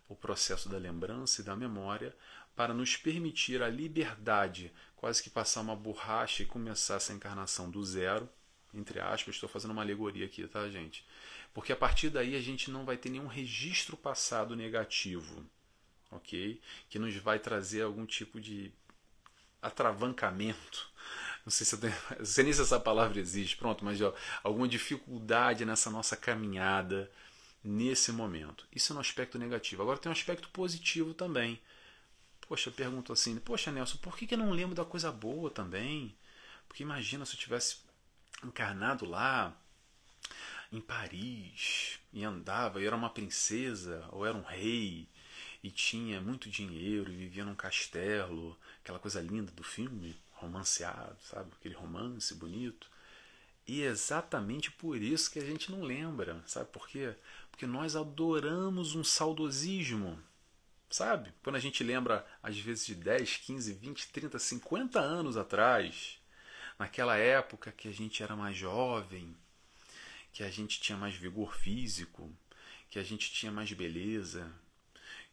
o 0.09 0.15
processo 0.15 0.67
da 0.67 0.77
lembrança 0.77 1.39
e 1.39 1.43
da 1.45 1.55
memória 1.55 2.13
para 2.55 2.73
nos 2.73 2.97
permitir 2.97 3.61
a 3.61 3.69
liberdade, 3.69 4.73
quase 4.97 5.23
que 5.23 5.29
passar 5.29 5.61
uma 5.61 5.75
borracha 5.75 6.43
e 6.43 6.47
começar 6.47 6.95
essa 6.95 7.13
encarnação 7.13 7.69
do 7.69 7.81
zero, 7.85 8.27
entre 8.73 8.99
aspas, 8.99 9.35
estou 9.35 9.47
fazendo 9.47 9.71
uma 9.71 9.81
alegoria 9.81 10.25
aqui, 10.25 10.45
tá, 10.47 10.67
gente? 10.69 11.05
Porque 11.53 11.71
a 11.71 11.75
partir 11.75 12.09
daí 12.09 12.35
a 12.35 12.41
gente 12.41 12.69
não 12.69 12.85
vai 12.85 12.97
ter 12.97 13.09
nenhum 13.09 13.27
registro 13.27 13.95
passado 13.95 14.55
negativo, 14.55 15.45
ok? 16.11 16.59
Que 16.89 16.99
nos 16.99 17.15
vai 17.15 17.39
trazer 17.39 17.83
algum 17.83 18.05
tipo 18.05 18.41
de 18.41 18.71
atravancamento. 19.61 20.91
Não 21.45 21.51
sei 21.51 21.65
se, 21.65 21.75
eu 21.75 21.79
tenho, 21.79 21.95
não 22.19 22.25
sei 22.25 22.43
nem 22.43 22.53
se 22.53 22.61
essa 22.61 22.79
palavra 22.79 23.19
existe, 23.19 23.57
pronto, 23.57 23.85
mas 23.85 24.01
ó, 24.01 24.13
alguma 24.43 24.67
dificuldade 24.67 25.65
nessa 25.65 25.89
nossa 25.89 26.15
caminhada 26.15 27.09
nesse 27.63 28.11
momento. 28.11 28.67
Isso 28.73 28.93
é 28.93 28.95
um 28.95 28.99
aspecto 28.99 29.37
negativo. 29.37 29.81
Agora 29.81 29.97
tem 29.97 30.09
um 30.09 30.13
aspecto 30.13 30.49
positivo 30.49 31.13
também. 31.13 31.59
Poxa, 32.41 32.69
eu 32.69 32.73
pergunto 32.73 33.13
assim, 33.13 33.37
poxa 33.37 33.71
Nelson, 33.71 33.97
por 33.97 34.17
que, 34.17 34.25
que 34.25 34.33
eu 34.33 34.39
não 34.39 34.51
lembro 34.51 34.75
da 34.75 34.85
coisa 34.85 35.11
boa 35.11 35.51
também? 35.51 36.15
Porque 36.67 36.83
imagina 36.83 37.25
se 37.25 37.35
eu 37.35 37.39
tivesse 37.39 37.77
encarnado 38.43 39.05
lá 39.05 39.55
em 40.71 40.81
Paris 40.81 41.99
e 42.13 42.23
andava, 42.23 42.81
e 42.81 42.85
era 42.85 42.95
uma 42.95 43.09
princesa 43.09 44.07
ou 44.11 44.25
era 44.25 44.37
um 44.37 44.43
rei 44.43 45.07
e 45.63 45.69
tinha 45.69 46.21
muito 46.21 46.49
dinheiro 46.49 47.11
e 47.11 47.15
vivia 47.15 47.43
num 47.43 47.55
castelo, 47.55 48.57
aquela 48.81 48.99
coisa 48.99 49.21
linda 49.21 49.51
do 49.51 49.63
filme, 49.63 50.15
romanceado, 50.31 51.17
sabe? 51.21 51.51
Aquele 51.53 51.75
romance 51.75 52.33
bonito. 52.33 52.89
E 53.69 53.83
é 53.83 53.85
exatamente 53.85 54.71
por 54.71 54.99
isso 54.99 55.29
que 55.29 55.37
a 55.37 55.45
gente 55.45 55.71
não 55.71 55.83
lembra, 55.83 56.41
sabe 56.47 56.71
por 56.71 56.87
quê? 56.87 57.13
Porque 57.51 57.67
nós 57.67 57.95
adoramos 57.95 58.95
um 58.95 59.03
saudosismo, 59.03 60.19
sabe? 60.89 61.31
Quando 61.43 61.57
a 61.57 61.59
gente 61.59 61.83
lembra, 61.83 62.25
às 62.41 62.57
vezes, 62.57 62.87
de 62.87 62.95
10, 62.95 63.37
15, 63.37 63.73
20, 63.73 64.07
30, 64.07 64.39
50 64.39 64.99
anos 64.99 65.37
atrás, 65.37 66.19
naquela 66.79 67.15
época 67.15 67.71
que 67.71 67.87
a 67.87 67.91
gente 67.91 68.23
era 68.23 68.35
mais 68.35 68.57
jovem, 68.57 69.37
que 70.33 70.41
a 70.41 70.49
gente 70.49 70.81
tinha 70.81 70.97
mais 70.97 71.13
vigor 71.13 71.55
físico, 71.55 72.27
que 72.89 72.97
a 72.97 73.03
gente 73.03 73.31
tinha 73.31 73.51
mais 73.51 73.71
beleza, 73.71 74.51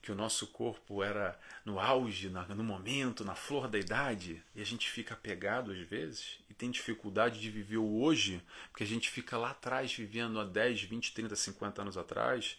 que 0.02 0.12
o 0.12 0.14
nosso 0.14 0.48
corpo 0.48 1.02
era 1.02 1.40
no 1.64 1.80
auge, 1.80 2.28
no 2.28 2.62
momento, 2.62 3.24
na 3.24 3.34
flor 3.34 3.66
da 3.66 3.78
idade, 3.78 4.42
e 4.54 4.60
a 4.60 4.66
gente 4.66 4.90
fica 4.90 5.14
apegado 5.14 5.72
às 5.72 5.78
vezes 5.78 6.38
tem 6.58 6.70
dificuldade 6.70 7.40
de 7.40 7.50
viver 7.50 7.78
o 7.78 8.00
hoje, 8.00 8.42
porque 8.70 8.84
a 8.84 8.86
gente 8.86 9.10
fica 9.10 9.36
lá 9.36 9.50
atrás 9.50 9.92
vivendo 9.92 10.40
há 10.40 10.44
10, 10.44 10.82
20, 10.82 11.12
30, 11.12 11.36
50 11.36 11.82
anos 11.82 11.96
atrás, 11.96 12.58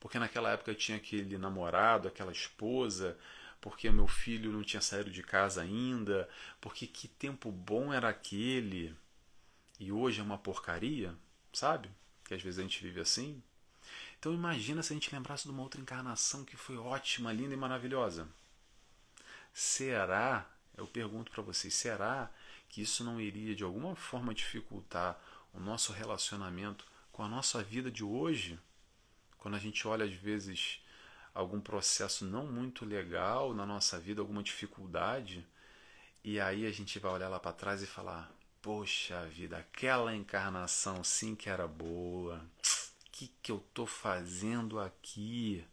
porque 0.00 0.18
naquela 0.18 0.50
época 0.50 0.74
tinha 0.74 0.96
aquele 0.96 1.38
namorado, 1.38 2.08
aquela 2.08 2.32
esposa, 2.32 3.18
porque 3.60 3.90
meu 3.90 4.06
filho 4.06 4.52
não 4.52 4.62
tinha 4.62 4.80
saído 4.80 5.10
de 5.10 5.22
casa 5.22 5.62
ainda, 5.62 6.28
porque 6.60 6.86
que 6.86 7.08
tempo 7.08 7.50
bom 7.50 7.92
era 7.92 8.08
aquele 8.08 8.94
e 9.80 9.90
hoje 9.90 10.20
é 10.20 10.22
uma 10.22 10.38
porcaria 10.38 11.14
sabe? 11.54 11.90
Que 12.24 12.34
às 12.34 12.42
vezes 12.42 12.58
a 12.58 12.62
gente 12.62 12.82
vive 12.82 13.00
assim. 13.00 13.42
Então 14.18 14.32
imagina 14.32 14.82
se 14.82 14.92
a 14.92 14.96
gente 14.96 15.14
lembrasse 15.14 15.44
de 15.44 15.50
uma 15.50 15.62
outra 15.62 15.80
encarnação 15.80 16.44
que 16.44 16.56
foi 16.56 16.76
ótima, 16.76 17.32
linda 17.32 17.54
e 17.54 17.56
maravilhosa. 17.56 18.28
Será, 19.52 20.50
eu 20.76 20.86
pergunto 20.86 21.30
para 21.30 21.42
vocês, 21.42 21.74
será 21.74 22.30
que 22.74 22.82
isso 22.82 23.04
não 23.04 23.20
iria 23.20 23.54
de 23.54 23.62
alguma 23.62 23.94
forma 23.94 24.34
dificultar 24.34 25.16
o 25.52 25.60
nosso 25.60 25.92
relacionamento 25.92 26.84
com 27.12 27.22
a 27.22 27.28
nossa 27.28 27.62
vida 27.62 27.88
de 27.88 28.02
hoje? 28.02 28.58
Quando 29.38 29.54
a 29.54 29.60
gente 29.60 29.86
olha 29.86 30.04
às 30.04 30.12
vezes 30.12 30.80
algum 31.32 31.60
processo 31.60 32.24
não 32.24 32.48
muito 32.48 32.84
legal 32.84 33.54
na 33.54 33.64
nossa 33.64 34.00
vida, 34.00 34.20
alguma 34.20 34.42
dificuldade, 34.42 35.46
e 36.24 36.40
aí 36.40 36.66
a 36.66 36.72
gente 36.72 36.98
vai 36.98 37.12
olhar 37.12 37.28
lá 37.28 37.38
para 37.38 37.52
trás 37.52 37.80
e 37.80 37.86
falar: 37.86 38.28
Poxa 38.60 39.24
vida, 39.26 39.56
aquela 39.58 40.12
encarnação 40.12 41.04
sim 41.04 41.36
que 41.36 41.48
era 41.48 41.68
boa. 41.68 42.44
O 43.06 43.10
que, 43.12 43.28
que 43.40 43.52
eu 43.52 43.64
tô 43.72 43.86
fazendo 43.86 44.80
aqui? 44.80 45.64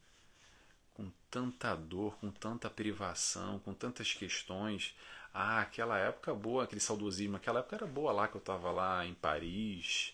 Com 0.94 1.12
tanta 1.32 1.74
dor, 1.74 2.16
com 2.18 2.30
tanta 2.30 2.70
privação, 2.70 3.58
com 3.58 3.74
tantas 3.74 4.14
questões. 4.14 4.96
Ah, 5.34 5.62
aquela 5.62 5.98
época 5.98 6.34
boa, 6.34 6.64
aquele 6.64 6.82
saudosismo, 6.82 7.38
aquela 7.38 7.60
época 7.60 7.76
era 7.76 7.86
boa 7.88 8.12
lá 8.12 8.28
que 8.28 8.36
eu 8.36 8.40
estava 8.40 8.72
lá 8.72 9.06
em 9.06 9.14
Paris 9.14 10.14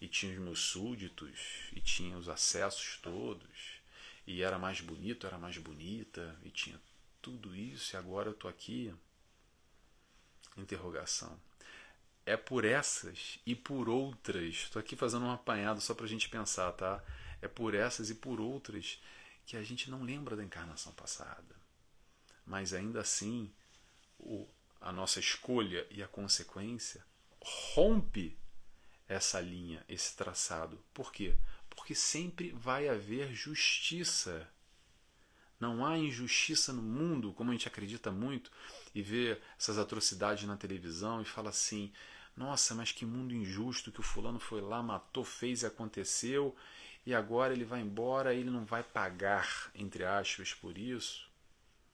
e 0.00 0.08
tinha 0.08 0.32
os 0.32 0.38
meus 0.38 0.60
súditos 0.60 1.70
e 1.72 1.80
tinha 1.80 2.16
os 2.18 2.28
acessos 2.28 2.98
todos 3.02 3.80
e 4.26 4.42
era 4.42 4.58
mais 4.58 4.80
bonito, 4.80 5.26
era 5.26 5.38
mais 5.38 5.56
bonita 5.58 6.36
e 6.42 6.50
tinha 6.50 6.80
tudo 7.22 7.54
isso 7.54 7.94
e 7.94 7.96
agora 7.96 8.28
eu 8.30 8.34
tô 8.34 8.48
aqui. 8.48 8.92
Interrogação 10.56 11.38
é 12.26 12.36
por 12.36 12.64
essas 12.64 13.38
e 13.46 13.54
por 13.54 13.88
outras. 13.88 14.54
Estou 14.54 14.80
aqui 14.80 14.96
fazendo 14.96 15.24
um 15.24 15.30
apanhado 15.30 15.80
só 15.80 15.94
para 15.94 16.04
a 16.04 16.08
gente 16.08 16.28
pensar, 16.28 16.72
tá? 16.72 17.02
É 17.40 17.46
por 17.46 17.74
essas 17.74 18.10
e 18.10 18.14
por 18.14 18.40
outras 18.40 19.00
que 19.46 19.56
a 19.56 19.62
gente 19.62 19.88
não 19.88 20.02
lembra 20.02 20.34
da 20.34 20.42
encarnação 20.42 20.92
passada. 20.92 21.54
Mas 22.44 22.74
ainda 22.74 23.00
assim, 23.00 23.52
o, 24.18 24.48
a 24.86 24.92
nossa 24.92 25.18
escolha 25.18 25.84
e 25.90 26.00
a 26.00 26.06
consequência 26.06 27.04
rompe 27.74 28.38
essa 29.08 29.40
linha, 29.40 29.84
esse 29.88 30.16
traçado. 30.16 30.78
Por 30.94 31.12
quê? 31.12 31.34
Porque 31.68 31.92
sempre 31.92 32.52
vai 32.52 32.88
haver 32.88 33.34
justiça. 33.34 34.48
Não 35.58 35.84
há 35.84 35.98
injustiça 35.98 36.72
no 36.72 36.82
mundo, 36.82 37.32
como 37.32 37.50
a 37.50 37.52
gente 37.52 37.66
acredita 37.66 38.12
muito, 38.12 38.50
e 38.94 39.02
vê 39.02 39.40
essas 39.58 39.76
atrocidades 39.76 40.44
na 40.44 40.56
televisão 40.56 41.20
e 41.20 41.24
fala 41.24 41.50
assim: 41.50 41.92
nossa, 42.36 42.72
mas 42.72 42.92
que 42.92 43.04
mundo 43.04 43.34
injusto 43.34 43.90
que 43.90 44.00
o 44.00 44.04
fulano 44.04 44.38
foi 44.38 44.60
lá, 44.60 44.84
matou, 44.84 45.24
fez 45.24 45.62
e 45.62 45.66
aconteceu, 45.66 46.54
e 47.04 47.12
agora 47.12 47.52
ele 47.52 47.64
vai 47.64 47.80
embora 47.80 48.32
e 48.32 48.38
ele 48.38 48.50
não 48.50 48.64
vai 48.64 48.84
pagar, 48.84 49.68
entre 49.74 50.04
aspas, 50.04 50.54
por 50.54 50.78
isso. 50.78 51.28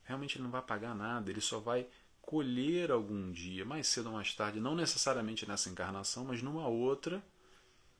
Realmente 0.05 0.37
ele 0.37 0.45
não 0.45 0.51
vai 0.51 0.63
pagar 0.63 0.95
nada, 0.95 1.31
ele 1.31 1.41
só 1.41 1.59
vai 1.59 1.89
colher 2.23 2.91
algum 2.91 3.31
dia, 3.31 3.65
mais 3.65 3.87
cedo 3.89 4.07
ou 4.07 4.13
mais 4.15 4.35
tarde, 4.35 4.59
não 4.59 4.75
necessariamente 4.75 5.47
nessa 5.47 5.69
encarnação, 5.69 6.25
mas 6.25 6.41
numa 6.41 6.67
outra, 6.67 7.23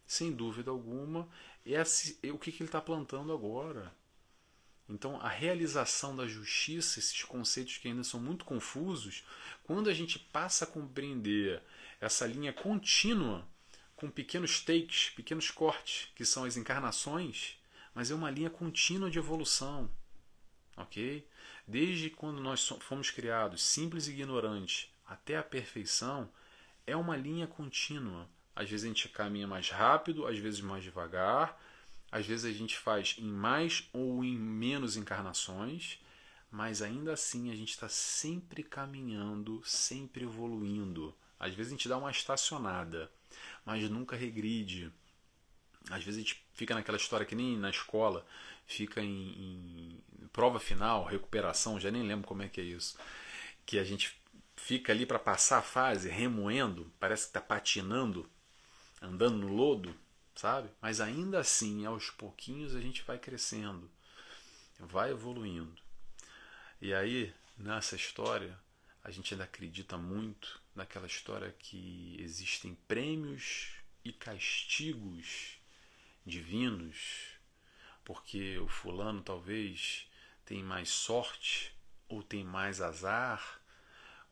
sem 0.07 0.33
dúvida 0.33 0.71
alguma, 0.71 1.29
é 1.67 2.33
o 2.33 2.39
que 2.39 2.51
ele 2.51 2.65
está 2.65 2.81
plantando 2.81 3.33
agora. 3.33 3.95
Então, 4.89 5.21
a 5.21 5.29
realização 5.29 6.17
da 6.17 6.27
justiça, 6.27 6.99
esses 6.99 7.23
conceitos 7.25 7.79
que 7.79 7.89
ainda 7.89 8.05
são 8.05 8.21
muito 8.21 8.45
confusos, 8.45 9.25
quando 9.65 9.89
a 9.89 9.95
gente 9.95 10.19
passa 10.19 10.65
a 10.65 10.69
compreender 10.69 11.63
essa 12.01 12.27
linha 12.27 12.53
contínua, 12.53 13.47
com 13.95 14.11
pequenos 14.11 14.61
takes, 14.61 15.11
pequenos 15.11 15.51
cortes, 15.51 16.09
que 16.17 16.25
são 16.25 16.45
as 16.45 16.57
encarnações, 16.57 17.57
mas 17.95 18.11
é 18.11 18.15
uma 18.15 18.31
linha 18.31 18.51
contínua 18.51 19.11
de 19.11 19.19
evolução. 19.19 19.91
Ok? 20.77 21.27
Desde 21.67 22.11
quando 22.11 22.41
nós 22.41 22.67
fomos 22.81 23.11
criados 23.11 23.63
simples 23.63 24.07
e 24.07 24.13
ignorantes 24.13 24.91
até 25.07 25.37
a 25.37 25.43
perfeição, 25.43 26.31
é 26.87 26.97
uma 26.97 27.17
linha 27.17 27.47
contínua. 27.47 28.29
Às 28.55 28.69
vezes 28.71 28.85
a 28.85 28.89
gente 28.89 29.09
caminha 29.09 29.47
mais 29.47 29.71
rápido, 29.71 30.27
às 30.27 30.39
vezes 30.39 30.61
mais 30.61 30.83
devagar, 30.83 31.59
às 32.11 32.27
vezes 32.27 32.45
a 32.45 32.53
gente 32.53 32.77
faz 32.77 33.17
em 33.19 33.31
mais 33.31 33.89
ou 33.93 34.23
em 34.23 34.37
menos 34.37 34.97
encarnações, 34.97 35.99
mas 36.51 36.83
ainda 36.83 37.15
assim 37.15 37.51
a 37.51 37.57
gente 37.57 37.71
está 37.71 37.89
sempre 37.89 38.63
caminhando, 38.63 39.63
sempre 39.65 40.25
evoluindo. 40.25 41.15
Às 41.41 41.55
vezes 41.55 41.73
a 41.73 41.77
gente 41.77 41.89
dá 41.89 41.97
uma 41.97 42.11
estacionada, 42.11 43.11
mas 43.65 43.89
nunca 43.89 44.15
regride. 44.15 44.93
Às 45.91 46.05
vezes 46.05 46.19
a 46.19 46.23
gente 46.23 46.45
fica 46.55 46.75
naquela 46.75 46.97
história 46.97 47.27
que 47.27 47.35
nem 47.35 47.57
na 47.59 47.71
escola, 47.71 48.27
fica 48.67 49.01
em, 49.01 50.01
em 50.21 50.27
prova 50.33 50.61
final, 50.61 51.05
recuperação, 51.05 51.81
já 51.81 51.91
nem 51.91 52.03
lembro 52.03 52.27
como 52.27 52.43
é 52.43 52.49
que 52.49 52.61
é 52.61 52.65
isso. 52.65 52.99
Que 53.67 53.79
a 53.79 53.85
gente 53.85 54.17
fica 54.57 54.93
ali 54.93 55.05
para 55.05 55.19
passar 55.19 55.59
a 55.59 55.63
fase, 55.63 56.09
remoendo, 56.09 56.93
parece 57.01 57.25
que 57.25 57.31
está 57.31 57.41
patinando, 57.41 58.29
andando 59.01 59.39
no 59.39 59.49
lodo 59.49 59.95
sabe? 60.35 60.71
Mas 60.81 61.01
ainda 61.01 61.39
assim, 61.41 61.85
aos 61.87 62.11
pouquinhos 62.11 62.75
a 62.75 62.81
gente 62.81 63.03
vai 63.03 63.19
crescendo, 63.19 63.91
vai 64.79 65.11
evoluindo. 65.11 65.81
E 66.81 66.93
aí, 66.93 67.33
nessa 67.57 67.97
história, 67.97 68.59
a 69.05 69.11
gente 69.11 69.35
ainda 69.35 69.45
acredita 69.45 69.97
muito 69.97 70.61
naquela 70.75 71.07
história 71.07 71.55
que 71.59 72.17
existem 72.19 72.75
prêmios 72.89 73.73
e 74.05 74.13
castigos 74.13 75.59
divinos, 76.25 77.39
porque 78.05 78.59
o 78.59 78.69
fulano 78.69 79.23
talvez 79.23 80.09
tem 80.45 80.63
mais 80.63 80.89
sorte 80.91 81.75
ou 82.09 82.23
tem 82.23 82.45
mais 82.45 82.81
azar, 82.81 83.61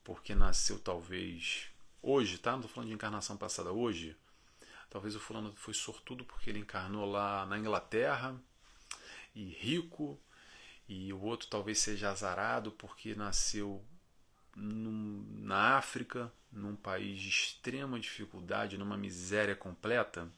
porque 0.05 0.35
nasceu 0.35 0.79
talvez 0.79 1.69
hoje, 2.03 2.39
tá? 2.39 2.53
Não 2.53 2.61
estou 2.61 2.73
falando 2.73 2.89
de 2.89 2.95
encarnação 2.95 3.37
passada, 3.37 3.73
hoje 3.73 4.17
Talvez 4.91 5.15
o 5.15 5.21
fulano 5.21 5.53
foi 5.55 5.73
sortudo 5.73 6.25
porque 6.25 6.51
ele 6.51 6.59
encarnou 6.59 7.09
lá 7.09 7.47
na 7.47 7.57
Inglaterra 7.57 8.37
e 9.33 9.45
rico, 9.45 10.21
e 10.89 11.13
o 11.13 11.21
outro 11.21 11.47
talvez 11.47 11.79
seja 11.79 12.11
azarado 12.11 12.73
porque 12.73 13.15
nasceu 13.15 13.85
num, 14.57 15.25
na 15.39 15.77
África, 15.79 16.33
num 16.51 16.75
país 16.75 17.21
de 17.21 17.29
extrema 17.29 18.01
dificuldade, 18.01 18.77
numa 18.77 18.97
miséria 18.97 19.55
completa, 19.55 20.29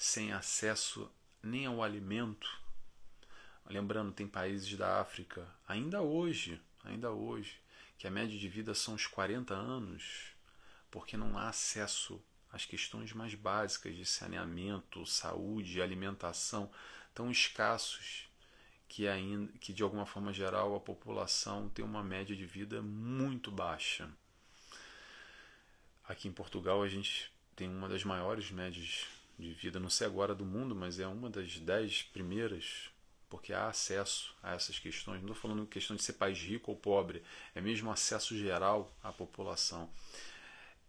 sem 0.00 0.32
acesso 0.32 1.12
nem 1.42 1.66
ao 1.66 1.82
alimento. 1.82 2.48
Lembrando, 3.66 4.12
tem 4.12 4.26
países 4.26 4.74
da 4.74 4.98
África, 4.98 5.46
ainda 5.68 6.00
hoje, 6.00 6.58
ainda 6.82 7.10
hoje, 7.10 7.60
que 7.98 8.06
a 8.06 8.10
média 8.10 8.38
de 8.38 8.48
vida 8.48 8.74
são 8.74 8.94
os 8.94 9.06
40 9.06 9.52
anos, 9.52 10.32
porque 10.90 11.18
não 11.18 11.36
há 11.36 11.50
acesso 11.50 12.18
as 12.50 12.64
questões 12.64 13.12
mais 13.12 13.34
básicas 13.34 13.94
de 13.94 14.06
saneamento, 14.06 15.04
saúde, 15.04 15.82
alimentação 15.82 16.72
tão 17.14 17.30
escassos 17.30 18.26
que 18.88 19.06
ainda 19.06 19.52
que 19.58 19.70
de 19.70 19.82
alguma 19.82 20.06
forma 20.06 20.32
geral 20.32 20.74
a 20.74 20.80
população 20.80 21.68
tem 21.68 21.84
uma 21.84 22.02
média 22.02 22.34
de 22.34 22.46
vida 22.46 22.80
muito 22.80 23.50
baixa. 23.50 24.10
Aqui 26.04 26.26
em 26.26 26.32
Portugal 26.32 26.82
a 26.82 26.88
gente 26.88 27.30
tem 27.54 27.68
uma 27.68 27.88
das 27.88 28.02
maiores 28.02 28.50
médias 28.50 29.06
de 29.40 29.52
vida, 29.52 29.80
não 29.80 29.90
sei 29.90 30.06
agora 30.06 30.34
do 30.34 30.44
mundo, 30.44 30.74
mas 30.74 31.00
é 31.00 31.06
uma 31.06 31.30
das 31.30 31.58
dez 31.58 32.02
primeiras, 32.02 32.90
porque 33.28 33.52
há 33.52 33.68
acesso 33.68 34.34
a 34.42 34.54
essas 34.54 34.78
questões. 34.78 35.22
Não 35.22 35.30
estou 35.30 35.50
falando 35.50 35.66
questão 35.66 35.96
de 35.96 36.02
ser 36.02 36.14
país 36.14 36.38
rico 36.38 36.70
ou 36.70 36.76
pobre, 36.76 37.22
é 37.54 37.60
mesmo 37.60 37.90
acesso 37.90 38.36
geral 38.36 38.92
à 39.02 39.12
população. 39.12 39.90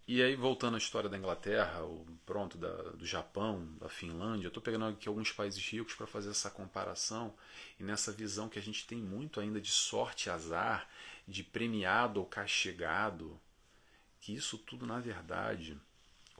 E 0.06 0.20
aí, 0.20 0.34
voltando 0.34 0.74
à 0.74 0.78
história 0.78 1.08
da 1.08 1.16
Inglaterra, 1.16 1.82
ou, 1.82 2.04
pronto, 2.26 2.58
da, 2.58 2.74
do 2.92 3.06
Japão, 3.06 3.64
da 3.80 3.88
Finlândia, 3.88 4.46
eu 4.46 4.48
estou 4.48 4.62
pegando 4.62 4.86
aqui 4.86 5.08
alguns 5.08 5.30
países 5.30 5.64
ricos 5.64 5.94
para 5.94 6.08
fazer 6.08 6.30
essa 6.30 6.50
comparação 6.50 7.32
e 7.78 7.84
nessa 7.84 8.10
visão 8.10 8.48
que 8.48 8.58
a 8.58 8.62
gente 8.62 8.84
tem 8.84 8.98
muito 8.98 9.38
ainda 9.38 9.60
de 9.60 9.70
sorte 9.70 10.28
azar, 10.28 10.88
de 11.26 11.44
premiado 11.44 12.18
ou 12.18 12.26
castigado, 12.26 13.40
que 14.20 14.34
isso 14.34 14.58
tudo, 14.58 14.84
na 14.86 14.98
verdade, 14.98 15.80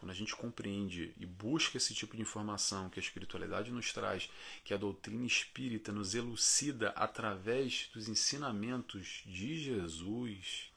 quando 0.02 0.10
a 0.10 0.14
gente 0.14 0.34
compreende 0.34 1.14
e 1.16 1.24
busca 1.24 1.76
esse 1.76 1.94
tipo 1.94 2.16
de 2.16 2.22
informação 2.22 2.90
que 2.90 2.98
a 2.98 3.02
espiritualidade 3.02 3.70
nos 3.70 3.92
traz, 3.92 4.28
que 4.64 4.74
a 4.74 4.76
doutrina 4.76 5.24
espírita 5.24 5.92
nos 5.92 6.16
elucida 6.16 6.88
através 6.96 7.88
dos 7.94 8.08
ensinamentos 8.08 9.22
de 9.24 9.62
Jesus, 9.62 10.72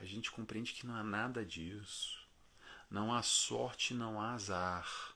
a 0.00 0.06
gente 0.06 0.30
compreende 0.30 0.72
que 0.72 0.86
não 0.86 0.94
há 0.94 1.04
nada 1.04 1.44
disso. 1.44 2.26
Não 2.90 3.12
há 3.12 3.22
sorte, 3.22 3.92
não 3.92 4.18
há 4.18 4.32
azar. 4.32 5.14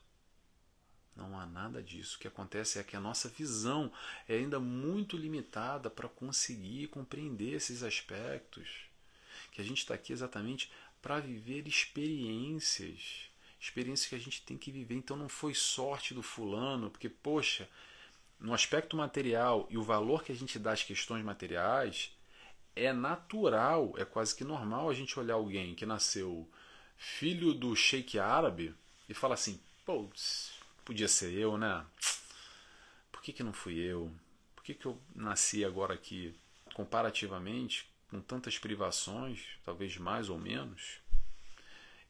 Não 1.15 1.35
há 1.39 1.43
nada 1.47 1.81
disso. 1.81 2.17
O 2.17 2.19
que 2.19 2.27
acontece 2.27 2.77
é 2.77 2.83
que 2.83 2.95
a 2.95 3.01
nossa 3.01 3.27
visão 3.27 3.91
é 4.29 4.35
ainda 4.35 4.59
muito 4.59 5.17
limitada 5.17 5.89
para 5.89 6.07
conseguir 6.07 6.89
compreender 6.89 7.53
esses 7.53 7.81
aspectos. 7.81 8.85
Que 9.51 9.61
a 9.61 9.63
gente 9.63 9.79
está 9.79 9.95
aqui 9.95 10.13
exatamente 10.13 10.71
para 11.01 11.19
viver 11.19 11.67
experiências. 11.67 13.30
Experiências 13.61 14.09
que 14.09 14.15
a 14.15 14.19
gente 14.19 14.41
tem 14.41 14.57
que 14.57 14.71
viver. 14.71 14.95
Então 14.95 15.15
não 15.15 15.29
foi 15.29 15.53
sorte 15.53 16.13
do 16.15 16.23
fulano, 16.23 16.89
porque, 16.89 17.07
poxa, 17.07 17.69
no 18.39 18.53
aspecto 18.53 18.97
material 18.97 19.67
e 19.69 19.77
o 19.77 19.83
valor 19.83 20.23
que 20.23 20.31
a 20.31 20.35
gente 20.35 20.57
dá 20.57 20.71
às 20.71 20.83
questões 20.83 21.23
materiais, 21.23 22.11
é 22.75 22.91
natural, 22.91 23.93
é 23.97 24.05
quase 24.05 24.35
que 24.35 24.43
normal 24.43 24.89
a 24.89 24.93
gente 24.93 25.19
olhar 25.19 25.35
alguém 25.35 25.75
que 25.75 25.85
nasceu 25.85 26.49
filho 26.97 27.53
do 27.53 27.75
sheik 27.75 28.17
árabe 28.17 28.73
e 29.07 29.13
falar 29.13 29.35
assim: 29.35 29.61
pô, 29.85 30.09
podia 30.83 31.07
ser 31.07 31.33
eu, 31.33 31.57
né? 31.57 31.85
Por 33.11 33.21
que, 33.21 33.31
que 33.33 33.43
não 33.43 33.53
fui 33.53 33.77
eu? 33.77 34.11
Por 34.55 34.63
que, 34.63 34.73
que 34.73 34.85
eu 34.85 34.99
nasci 35.15 35.63
agora 35.63 35.93
aqui, 35.93 36.35
comparativamente, 36.73 37.87
com 38.09 38.19
tantas 38.19 38.57
privações, 38.57 39.45
talvez 39.63 39.97
mais 39.97 40.29
ou 40.29 40.37
menos, 40.37 41.00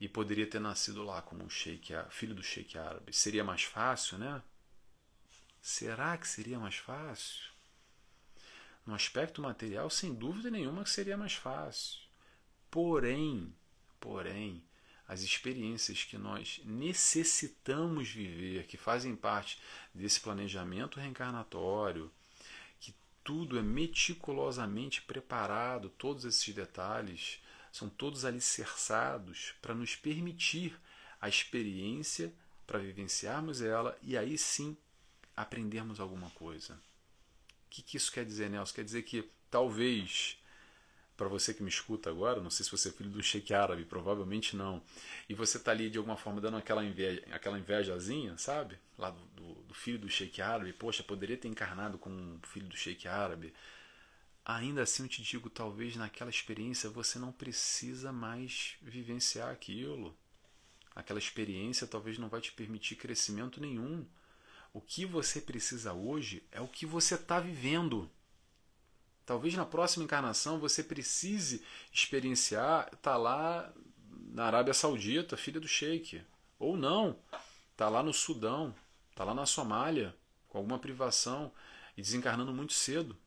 e 0.01 0.09
poderia 0.09 0.47
ter 0.47 0.59
nascido 0.59 1.03
lá 1.03 1.21
como 1.21 1.43
um 1.43 1.49
sheik, 1.49 1.93
filho 2.09 2.33
do 2.33 2.41
sheik 2.41 2.75
árabe? 2.75 3.13
Seria 3.13 3.43
mais 3.43 3.61
fácil, 3.61 4.17
né? 4.17 4.41
Será 5.61 6.17
que 6.17 6.27
seria 6.27 6.57
mais 6.57 6.75
fácil? 6.75 7.51
No 8.83 8.95
aspecto 8.95 9.43
material, 9.43 9.91
sem 9.91 10.11
dúvida 10.11 10.49
nenhuma, 10.49 10.87
seria 10.87 11.15
mais 11.15 11.35
fácil. 11.35 11.99
Porém, 12.71 13.53
porém, 13.99 14.63
as 15.07 15.21
experiências 15.21 16.03
que 16.03 16.17
nós 16.17 16.59
necessitamos 16.65 18.09
viver, 18.09 18.65
que 18.65 18.77
fazem 18.77 19.15
parte 19.15 19.61
desse 19.93 20.19
planejamento 20.19 20.99
reencarnatório, 20.99 22.11
que 22.79 22.95
tudo 23.23 23.59
é 23.59 23.61
meticulosamente 23.61 24.99
preparado, 25.03 25.89
todos 25.89 26.25
esses 26.25 26.55
detalhes 26.55 27.39
são 27.71 27.89
todos 27.89 28.25
alicerçados 28.25 29.53
para 29.61 29.73
nos 29.73 29.95
permitir 29.95 30.79
a 31.19 31.29
experiência, 31.29 32.33
para 32.67 32.79
vivenciarmos 32.79 33.61
ela 33.61 33.97
e 34.01 34.17
aí 34.17 34.37
sim 34.37 34.77
aprendermos 35.35 35.99
alguma 35.99 36.29
coisa 36.31 36.79
que, 37.71 37.81
que 37.81 37.97
isso 37.97 38.11
quer 38.11 38.25
dizer, 38.25 38.49
Nelson? 38.49 38.75
Quer 38.75 38.83
dizer 38.83 39.01
que 39.03 39.27
talvez, 39.49 40.37
para 41.15 41.29
você 41.29 41.53
que 41.53 41.63
me 41.63 41.69
escuta 41.69 42.09
agora, 42.09 42.41
não 42.41 42.49
sei 42.49 42.65
se 42.65 42.71
você 42.71 42.89
é 42.89 42.91
filho 42.91 43.09
do 43.09 43.23
sheik 43.23 43.53
árabe, 43.53 43.85
provavelmente 43.85 44.55
não, 44.55 44.83
e 45.27 45.33
você 45.33 45.57
está 45.57 45.71
ali 45.71 45.89
de 45.89 45.97
alguma 45.97 46.17
forma 46.17 46.41
dando 46.41 46.57
aquela, 46.57 46.83
inveja, 46.83 47.23
aquela 47.31 47.57
invejazinha, 47.57 48.37
sabe? 48.37 48.77
Lá 48.97 49.09
do, 49.09 49.25
do, 49.27 49.53
do 49.63 49.73
filho 49.73 49.97
do 49.97 50.09
sheik 50.09 50.41
árabe, 50.41 50.73
poxa, 50.73 51.01
poderia 51.01 51.37
ter 51.37 51.47
encarnado 51.47 51.97
com 51.97 52.09
um 52.09 52.39
filho 52.43 52.67
do 52.67 52.75
sheik 52.75 53.07
árabe. 53.07 53.53
Ainda 54.43 54.81
assim, 54.81 55.03
eu 55.03 55.09
te 55.09 55.21
digo, 55.21 55.49
talvez 55.49 55.95
naquela 55.95 56.29
experiência 56.29 56.89
você 56.89 57.19
não 57.19 57.31
precisa 57.31 58.11
mais 58.11 58.75
vivenciar 58.81 59.49
aquilo. 59.49 60.17
Aquela 60.95 61.19
experiência 61.19 61.87
talvez 61.87 62.17
não 62.17 62.27
vai 62.27 62.41
te 62.41 62.51
permitir 62.51 62.95
crescimento 62.95 63.61
nenhum. 63.61 64.05
O 64.73 64.81
que 64.81 65.05
você 65.05 65.39
precisa 65.39 65.93
hoje 65.93 66.43
é 66.51 66.59
o 66.59 66.67
que 66.67 66.85
você 66.85 67.15
está 67.15 67.39
vivendo. 67.39 68.09
Talvez 69.25 69.53
na 69.53 69.65
próxima 69.65 70.03
encarnação 70.03 70.59
você 70.59 70.83
precise 70.83 71.63
experienciar 71.93 72.89
tá 72.97 73.15
lá 73.15 73.71
na 74.33 74.45
Arábia 74.45 74.73
Saudita, 74.73 75.37
filha 75.37 75.59
do 75.59 75.67
Sheik. 75.67 76.21
Ou 76.57 76.75
não. 76.75 77.19
está 77.71 77.89
lá 77.89 78.03
no 78.03 78.13
Sudão, 78.13 78.75
está 79.09 79.23
lá 79.23 79.33
na 79.33 79.45
Somália, 79.45 80.15
com 80.47 80.57
alguma 80.57 80.77
privação 80.77 81.51
e 81.97 82.01
desencarnando 82.01 82.53
muito 82.53 82.73
cedo, 82.73 83.17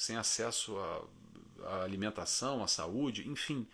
sem 0.00 0.16
acesso 0.16 0.78
à 1.62 1.82
alimentação, 1.82 2.62
à 2.62 2.66
saúde, 2.66 3.28
enfim. 3.28 3.68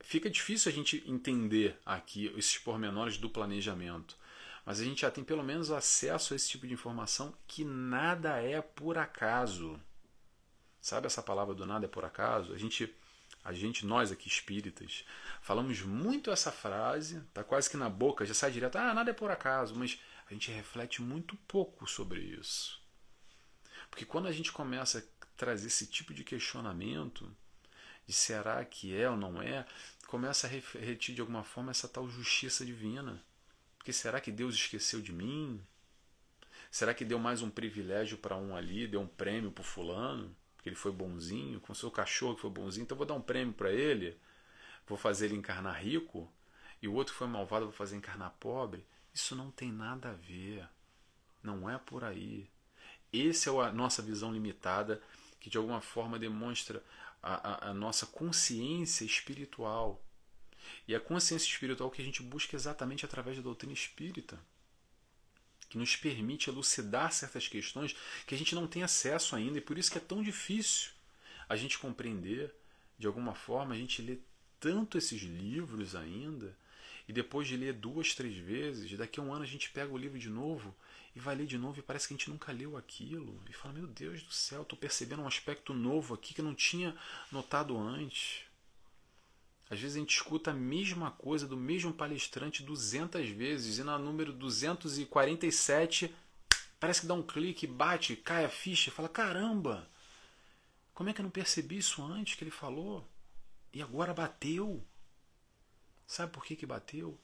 Fica 0.00 0.30
difícil 0.30 0.72
a 0.72 0.74
gente 0.74 1.04
entender 1.06 1.78
aqui 1.84 2.32
esses 2.38 2.56
pormenores 2.56 3.18
do 3.18 3.28
planejamento. 3.28 4.16
Mas 4.64 4.80
a 4.80 4.84
gente 4.84 5.02
já 5.02 5.10
tem 5.10 5.22
pelo 5.22 5.44
menos 5.44 5.70
acesso 5.70 6.32
a 6.32 6.36
esse 6.36 6.48
tipo 6.48 6.66
de 6.66 6.72
informação 6.72 7.34
que 7.46 7.64
nada 7.64 8.40
é 8.40 8.62
por 8.62 8.96
acaso. 8.96 9.78
Sabe 10.80 11.06
essa 11.06 11.22
palavra 11.22 11.54
do 11.54 11.66
nada 11.66 11.84
é 11.84 11.88
por 11.88 12.04
acaso? 12.04 12.54
A 12.54 12.58
gente, 12.58 12.90
a 13.44 13.52
gente 13.52 13.84
nós 13.84 14.10
aqui 14.10 14.26
espíritas, 14.26 15.04
falamos 15.42 15.82
muito 15.82 16.30
essa 16.30 16.50
frase, 16.50 17.20
tá 17.34 17.44
quase 17.44 17.68
que 17.68 17.76
na 17.76 17.90
boca, 17.90 18.24
já 18.24 18.32
sai 18.32 18.52
direto, 18.52 18.76
ah, 18.76 18.94
nada 18.94 19.10
é 19.10 19.14
por 19.14 19.30
acaso, 19.30 19.74
mas 19.74 20.00
a 20.30 20.32
gente 20.32 20.50
reflete 20.50 21.02
muito 21.02 21.36
pouco 21.46 21.86
sobre 21.86 22.20
isso. 22.20 22.79
Porque 23.90 24.04
quando 24.04 24.28
a 24.28 24.32
gente 24.32 24.52
começa 24.52 24.98
a 24.98 25.02
trazer 25.36 25.66
esse 25.66 25.86
tipo 25.86 26.14
de 26.14 26.24
questionamento, 26.24 27.30
de 28.06 28.12
será 28.12 28.64
que 28.64 28.94
é 28.94 29.08
ou 29.08 29.16
não 29.16 29.40
é, 29.42 29.66
começa 30.06 30.46
a 30.46 30.50
refletir 30.50 31.14
de 31.14 31.20
alguma 31.20 31.44
forma 31.44 31.70
essa 31.70 31.88
tal 31.88 32.08
justiça 32.08 32.64
divina. 32.64 33.22
Porque 33.78 33.92
será 33.92 34.20
que 34.20 34.32
Deus 34.32 34.54
esqueceu 34.54 35.00
de 35.00 35.12
mim? 35.12 35.64
Será 36.70 36.92
que 36.92 37.04
deu 37.04 37.18
mais 37.18 37.42
um 37.42 37.50
privilégio 37.50 38.18
para 38.18 38.36
um 38.36 38.54
ali, 38.54 38.86
deu 38.86 39.00
um 39.00 39.06
prêmio 39.06 39.50
para 39.50 39.64
fulano, 39.64 40.34
porque 40.56 40.68
ele 40.68 40.76
foi 40.76 40.92
bonzinho, 40.92 41.60
com 41.60 41.72
seu 41.74 41.90
cachorro 41.90 42.34
que 42.34 42.42
foi 42.42 42.50
bonzinho, 42.50 42.82
então 42.82 42.96
vou 42.96 43.06
dar 43.06 43.14
um 43.14 43.22
prêmio 43.22 43.54
para 43.54 43.72
ele, 43.72 44.16
vou 44.86 44.98
fazer 44.98 45.26
ele 45.26 45.36
encarnar 45.36 45.80
rico, 45.80 46.30
e 46.82 46.88
o 46.88 46.94
outro 46.94 47.14
foi 47.14 47.26
malvado, 47.26 47.66
vou 47.66 47.74
fazer 47.74 47.96
encarnar 47.96 48.34
pobre. 48.40 48.86
Isso 49.14 49.34
não 49.36 49.50
tem 49.50 49.70
nada 49.70 50.10
a 50.10 50.14
ver. 50.14 50.68
Não 51.42 51.68
é 51.68 51.78
por 51.78 52.04
aí. 52.04 52.48
Essa 53.12 53.50
é 53.50 53.52
a 53.52 53.72
nossa 53.72 54.02
visão 54.02 54.32
limitada 54.32 55.02
que 55.40 55.50
de 55.50 55.56
alguma 55.56 55.80
forma 55.80 56.18
demonstra 56.18 56.82
a, 57.22 57.68
a, 57.68 57.70
a, 57.70 57.74
nossa 57.74 58.06
consciência 58.06 59.04
espiritual. 59.04 60.02
E 60.86 60.94
a 60.94 61.00
consciência 61.00 61.48
espiritual 61.48 61.90
que 61.90 62.02
a 62.02 62.04
gente 62.04 62.22
busca 62.22 62.54
exatamente 62.54 63.04
através 63.04 63.36
da 63.36 63.42
doutrina 63.42 63.72
espírita, 63.72 64.38
que 65.68 65.78
nos 65.78 65.96
permite 65.96 66.50
elucidar 66.50 67.12
certas 67.12 67.48
questões 67.48 67.96
que 68.26 68.34
a 68.34 68.38
gente 68.38 68.54
não 68.54 68.66
tem 68.66 68.82
acesso 68.82 69.34
ainda, 69.34 69.58
e 69.58 69.62
por 69.62 69.78
isso 69.78 69.90
que 69.90 69.98
é 69.98 70.00
tão 70.00 70.22
difícil 70.22 70.90
a 71.48 71.56
gente 71.56 71.78
compreender. 71.78 72.54
De 72.98 73.06
alguma 73.06 73.34
forma, 73.34 73.74
a 73.74 73.78
gente 73.78 74.02
lê 74.02 74.18
tanto 74.60 74.98
esses 74.98 75.22
livros 75.22 75.94
ainda 75.94 76.54
e 77.08 77.12
depois 77.12 77.48
de 77.48 77.56
ler 77.56 77.72
duas, 77.72 78.14
três 78.14 78.36
vezes, 78.36 78.96
daqui 78.98 79.18
a 79.18 79.22
um 79.22 79.32
ano 79.32 79.42
a 79.42 79.46
gente 79.46 79.70
pega 79.70 79.90
o 79.90 79.96
livro 79.96 80.18
de 80.18 80.28
novo 80.28 80.74
e 81.14 81.20
vai 81.20 81.34
ler 81.34 81.46
de 81.46 81.58
novo 81.58 81.78
e 81.78 81.82
parece 81.82 82.06
que 82.06 82.14
a 82.14 82.16
gente 82.16 82.30
nunca 82.30 82.52
leu 82.52 82.76
aquilo. 82.76 83.42
E 83.48 83.52
fala: 83.52 83.74
Meu 83.74 83.86
Deus 83.86 84.22
do 84.22 84.32
céu, 84.32 84.62
estou 84.62 84.78
percebendo 84.78 85.22
um 85.22 85.26
aspecto 85.26 85.74
novo 85.74 86.14
aqui 86.14 86.34
que 86.34 86.40
eu 86.40 86.44
não 86.44 86.54
tinha 86.54 86.96
notado 87.32 87.76
antes. 87.76 88.42
Às 89.68 89.78
vezes 89.78 89.96
a 89.96 90.00
gente 90.00 90.16
escuta 90.16 90.50
a 90.50 90.54
mesma 90.54 91.12
coisa 91.12 91.46
do 91.46 91.56
mesmo 91.56 91.92
palestrante 91.92 92.62
200 92.62 93.28
vezes 93.28 93.78
e 93.78 93.84
na 93.84 93.98
número 93.98 94.32
247 94.32 96.12
parece 96.80 97.02
que 97.02 97.06
dá 97.06 97.14
um 97.14 97.22
clique, 97.22 97.66
bate, 97.66 98.16
cai 98.16 98.44
a 98.44 98.48
ficha 98.48 98.90
fala: 98.90 99.08
Caramba, 99.08 99.88
como 100.92 101.08
é 101.08 101.12
que 101.12 101.20
eu 101.20 101.24
não 101.24 101.30
percebi 101.30 101.78
isso 101.78 102.02
antes 102.02 102.34
que 102.34 102.44
ele 102.44 102.50
falou? 102.50 103.08
E 103.72 103.80
agora 103.80 104.12
bateu. 104.12 104.84
Sabe 106.06 106.32
por 106.32 106.44
que, 106.44 106.56
que 106.56 106.66
bateu? 106.66 107.16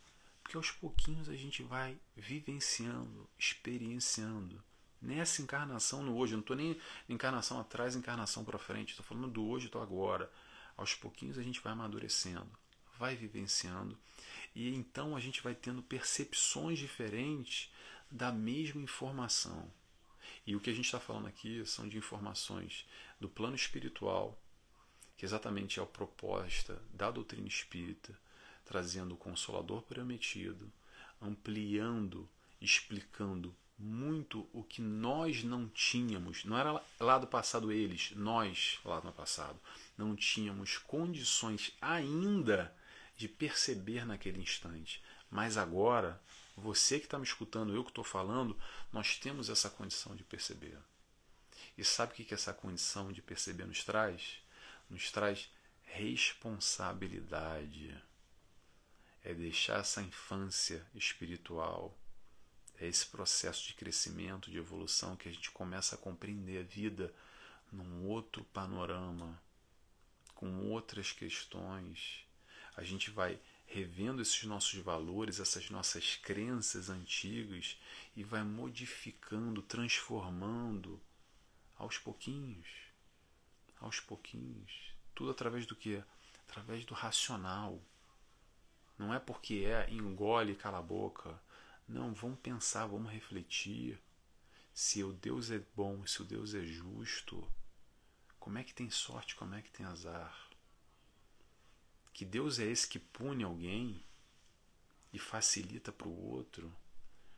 Porque 0.47 0.57
aos 0.57 0.71
pouquinhos 0.71 1.29
a 1.29 1.35
gente 1.35 1.61
vai 1.65 1.99
vivenciando, 2.15 3.29
experienciando. 3.37 4.63
Nessa 5.03 5.43
encarnação, 5.43 6.05
no 6.05 6.17
hoje, 6.17 6.35
eu 6.35 6.37
não 6.37 6.43
estou 6.43 6.55
nem 6.55 6.81
encarnação 7.09 7.59
atrás, 7.59 7.97
encarnação 7.97 8.45
para 8.45 8.57
frente, 8.57 8.91
estou 8.91 9.05
falando 9.05 9.27
do 9.27 9.45
hoje, 9.45 9.67
estou 9.67 9.83
agora. 9.83 10.31
Aos 10.77 10.95
pouquinhos 10.95 11.37
a 11.37 11.43
gente 11.43 11.61
vai 11.61 11.73
amadurecendo, 11.73 12.49
vai 12.97 13.17
vivenciando, 13.17 13.99
e 14.55 14.73
então 14.73 15.17
a 15.17 15.21
gente 15.21 15.43
vai 15.43 15.53
tendo 15.53 15.83
percepções 15.83 16.79
diferentes 16.79 17.69
da 18.09 18.31
mesma 18.31 18.81
informação. 18.81 19.69
E 20.47 20.55
o 20.55 20.61
que 20.61 20.71
a 20.71 20.75
gente 20.75 20.85
está 20.85 21.01
falando 21.01 21.27
aqui 21.27 21.67
são 21.67 21.89
de 21.89 21.99
informações 21.99 22.87
do 23.19 23.29
plano 23.29 23.57
espiritual, 23.57 24.41
que 25.17 25.25
exatamente 25.25 25.81
é 25.81 25.83
a 25.83 25.87
proposta 25.87 26.81
da 26.95 27.11
doutrina 27.11 27.49
espírita, 27.49 28.17
trazendo 28.67 29.15
o 29.15 29.19
Consolador 29.19 29.81
prometido, 29.83 30.71
ampliando, 31.23 32.29
explicando 32.61 33.55
muito 33.79 34.47
o 34.53 34.63
que 34.63 34.83
nós 34.83 35.43
não 35.45 35.69
tínhamos. 35.69 36.45
Não 36.45 36.59
era 36.59 36.83
lá 36.99 37.19
do 37.19 37.27
passado 37.27 37.73
eles, 37.73 38.13
nós 38.17 38.81
lá 38.85 39.01
no 39.01 39.13
passado, 39.13 39.59
não 39.97 40.15
tínhamos 40.17 40.77
condições 40.79 41.73
ainda 41.81 42.75
de 43.17 43.29
perceber 43.29 44.05
naquele 44.05 44.41
instante. 44.41 45.01
Mas 45.31 45.57
agora, 45.57 46.21
você 46.57 46.99
que 46.99 47.07
está 47.07 47.19
me 47.19 47.25
escutando, 47.25 47.75
eu 47.75 47.85
que 47.85 47.91
estou 47.91 48.05
falando, 48.05 48.59
nós 48.93 49.17
temos 49.19 49.49
essa 49.49 49.71
condição 49.71 50.17
de 50.17 50.25
perceber. 50.25 50.77
E 51.77 51.85
sabe 51.85 52.13
o 52.13 52.17
que 52.17 52.35
essa 52.35 52.55
condição 52.55 53.13
de 53.13 53.23
perceber 53.23 53.67
nos 53.67 53.85
traz? 53.85 54.41
Nos 54.89 55.11
traz 55.11 55.51
responsabilidade 55.85 57.95
é 59.27 59.35
deixar 59.35 59.81
essa 59.81 60.01
infância 60.01 60.87
espiritual, 60.95 61.99
é 62.79 62.87
esse 62.87 63.05
processo 63.07 63.67
de 63.67 63.75
crescimento, 63.75 64.53
de 64.53 64.57
evolução 64.57 65.17
que 65.17 65.29
a 65.29 65.33
gente 65.33 65.51
começa 65.51 65.97
a 65.97 65.99
compreender 65.99 66.61
a 66.61 66.63
vida 66.63 67.13
num 67.73 68.07
outro 68.07 68.45
panorama, 68.45 69.43
com 70.33 70.69
outras 70.69 71.11
questões. 71.11 72.25
A 72.77 72.85
gente 72.85 73.11
vai 73.11 73.37
revendo 73.67 74.23
esses 74.23 74.45
nossos 74.45 74.79
valores, 74.79 75.41
essas 75.41 75.71
nossas 75.71 76.15
crenças 76.15 76.89
antigas 76.89 77.77
e 78.15 78.23
vai 78.23 78.45
modificando, 78.45 79.61
transformando 79.61 81.03
aos 81.77 81.99
pouquinhos, 81.99 82.69
aos 83.81 83.99
pouquinhos, 83.99 84.93
tudo 85.17 85.33
através 85.33 85.67
do 85.67 85.75
que? 85.75 86.01
Através 86.49 86.85
do 86.85 86.95
racional 86.95 87.83
não 88.99 89.13
é 89.13 89.19
porque 89.19 89.65
é 89.67 89.91
engole 89.91 90.53
e 90.53 90.57
cala 90.57 90.79
a 90.79 90.83
boca. 90.83 91.39
Não, 91.89 92.15
vamos 92.15 92.39
pensar, 92.41 92.87
vamos 92.87 93.13
refletir. 93.13 94.01
Se 94.73 95.03
o 95.03 95.13
Deus 95.13 95.51
é 95.51 95.59
bom, 95.75 96.07
se 96.07 96.23
o 96.23 96.25
Deus 96.25 96.55
é 96.55 96.65
justo, 96.65 97.51
como 98.39 98.59
é 98.59 98.65
que 98.65 98.75
tem 98.75 98.91
sorte, 98.91 99.35
como 99.35 99.55
é 99.55 99.63
que 99.63 99.71
tem 99.71 99.85
azar? 99.85 100.49
Que 102.13 102.25
Deus 102.25 102.59
é 102.59 102.65
esse 102.65 102.89
que 102.89 102.99
pune 102.99 103.45
alguém 103.45 104.03
e 105.13 105.19
facilita 105.19 105.93
para 105.93 106.09
o 106.09 106.31
outro? 106.31 106.75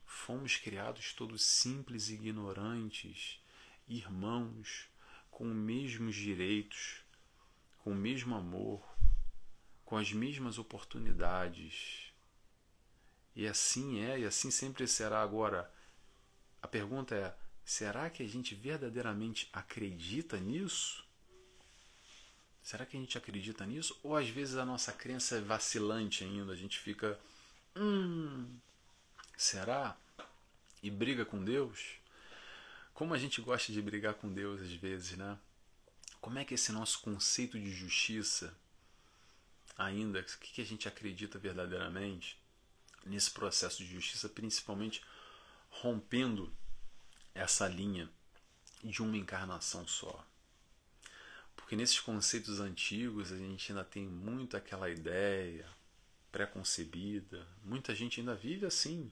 Fomos 0.05 0.57
criados 0.57 1.13
todos 1.13 1.45
simples 1.45 2.09
e 2.09 2.15
ignorantes, 2.15 3.43
irmãos, 3.87 4.89
com 5.31 5.49
os 5.49 5.57
mesmos 5.57 6.15
direitos, 6.15 7.03
com 7.79 7.93
o 7.93 7.97
mesmo 7.97 8.35
amor, 8.35 8.83
com 9.89 9.97
as 9.97 10.13
mesmas 10.13 10.59
oportunidades. 10.59 12.13
E 13.35 13.47
assim 13.47 14.05
é, 14.05 14.21
e 14.21 14.27
assim 14.27 14.51
sempre 14.51 14.87
será. 14.87 15.23
Agora, 15.23 15.73
a 16.61 16.69
pergunta 16.69 17.15
é: 17.15 17.35
será 17.65 18.11
que 18.11 18.23
a 18.23 18.29
gente 18.29 18.55
verdadeiramente 18.55 19.49
acredita 19.51 20.37
nisso? 20.37 21.03
Será 22.63 22.85
que 22.85 22.99
a 22.99 23.01
gente 23.01 23.17
acredita 23.17 23.65
nisso? 23.65 23.99
Ou 24.03 24.15
às 24.15 24.29
vezes 24.29 24.57
a 24.57 24.67
nossa 24.67 24.93
crença 24.93 25.39
é 25.39 25.41
vacilante 25.41 26.23
ainda, 26.23 26.53
a 26.53 26.57
gente 26.57 26.79
fica. 26.79 27.19
Hum, 27.75 28.47
será? 29.39 29.97
E 30.83 30.91
briga 30.91 31.25
com 31.25 31.43
Deus? 31.43 31.95
Como 32.93 33.15
a 33.15 33.19
gente 33.19 33.41
gosta 33.41 33.73
de 33.73 33.81
brigar 33.81 34.13
com 34.13 34.31
Deus 34.31 34.61
às 34.61 34.73
vezes, 34.73 35.17
né? 35.17 35.39
Como 36.21 36.39
é 36.39 36.45
que 36.45 36.53
esse 36.53 36.73
nosso 36.73 37.01
conceito 37.01 37.59
de 37.59 37.71
justiça 37.71 38.55
ainda 39.79 40.21
o 40.21 40.25
que 40.25 40.61
a 40.61 40.67
gente 40.67 40.89
acredita 40.89 41.39
verdadeiramente 41.39 42.37
nesse 43.07 43.31
processo 43.31 43.79
de 43.79 43.95
justiça, 43.95 44.29
principalmente 44.29 45.03
rompendo 45.71 46.53
essa 47.35 47.69
linha 47.69 48.11
de 48.83 49.01
uma 49.03 49.17
encarnação 49.17 49.87
só. 49.87 50.27
Porque 51.57 51.77
nesses 51.77 52.01
conceitos 52.01 52.61
antigos 52.61 53.31
a 53.31 53.37
gente 53.37 53.71
ainda 53.71 53.85
tem 53.85 54.07
muito 54.07 54.57
aquela 54.57 54.91
ideia 54.91 55.67
pré-concebida, 56.33 57.47
muita 57.65 57.95
gente 57.95 58.21
ainda 58.21 58.35
vive 58.35 58.67
assim. 58.67 59.11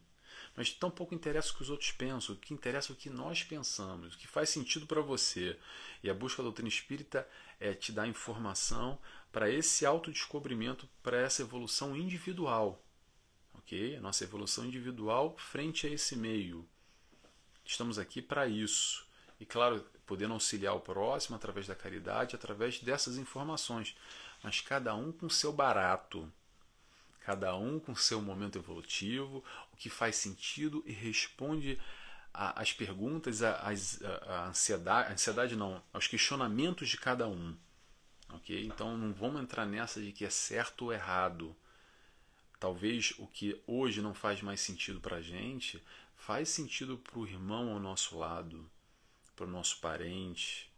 Mas 0.54 0.70
tão 0.70 0.90
pouco 0.90 1.14
interessa 1.14 1.52
o 1.52 1.56
que 1.56 1.62
os 1.62 1.70
outros 1.70 1.92
pensam, 1.92 2.34
o 2.34 2.38
que 2.38 2.54
interessa 2.54 2.92
é 2.92 2.94
o 2.94 2.96
que 2.96 3.10
nós 3.10 3.42
pensamos, 3.42 4.14
o 4.14 4.18
que 4.18 4.26
faz 4.26 4.50
sentido 4.50 4.86
para 4.86 5.00
você. 5.00 5.58
E 6.02 6.10
a 6.10 6.14
busca 6.14 6.38
da 6.38 6.44
doutrina 6.44 6.68
espírita 6.68 7.28
é 7.58 7.74
te 7.74 7.92
dar 7.92 8.06
informação 8.06 8.98
para 9.36 9.50
esse 9.50 9.84
autodescobrimento, 9.84 10.88
para 11.02 11.18
essa 11.18 11.42
evolução 11.42 11.94
individual. 11.94 12.82
ok? 13.52 13.94
A 13.94 14.00
nossa 14.00 14.24
evolução 14.24 14.64
individual 14.64 15.36
frente 15.36 15.86
a 15.86 15.90
esse 15.90 16.16
meio. 16.16 16.66
Estamos 17.62 17.98
aqui 17.98 18.22
para 18.22 18.46
isso. 18.46 19.06
E 19.38 19.44
claro, 19.44 19.84
podendo 20.06 20.32
auxiliar 20.32 20.74
o 20.74 20.80
próximo 20.80 21.36
através 21.36 21.66
da 21.66 21.74
caridade, 21.74 22.34
através 22.34 22.80
dessas 22.80 23.18
informações. 23.18 23.94
Mas 24.42 24.62
cada 24.62 24.94
um 24.94 25.12
com 25.12 25.28
seu 25.28 25.52
barato, 25.52 26.32
cada 27.20 27.54
um 27.56 27.78
com 27.78 27.94
seu 27.94 28.22
momento 28.22 28.56
evolutivo, 28.56 29.44
o 29.70 29.76
que 29.76 29.90
faz 29.90 30.16
sentido 30.16 30.82
e 30.86 30.92
responde 30.92 31.78
às 32.32 32.72
perguntas, 32.72 33.42
à 33.42 34.46
ansiedade, 34.48 35.12
ansiedade 35.12 35.54
não, 35.54 35.82
aos 35.92 36.06
questionamentos 36.06 36.88
de 36.88 36.96
cada 36.96 37.28
um. 37.28 37.54
Ok? 38.30 38.66
Então 38.66 38.96
não 38.96 39.12
vamos 39.12 39.42
entrar 39.42 39.66
nessa 39.66 40.00
de 40.00 40.12
que 40.12 40.24
é 40.24 40.30
certo 40.30 40.86
ou 40.86 40.92
errado. 40.92 41.56
Talvez 42.58 43.14
o 43.18 43.26
que 43.26 43.60
hoje 43.66 44.00
não 44.00 44.14
faz 44.14 44.40
mais 44.42 44.60
sentido 44.60 45.00
para 45.00 45.16
a 45.16 45.22
gente 45.22 45.82
faz 46.16 46.48
sentido 46.48 46.98
para 46.98 47.18
o 47.18 47.26
irmão 47.26 47.72
ao 47.72 47.78
nosso 47.78 48.18
lado, 48.18 48.68
para 49.36 49.46
o 49.46 49.50
nosso 49.50 49.78
parente. 49.78 50.70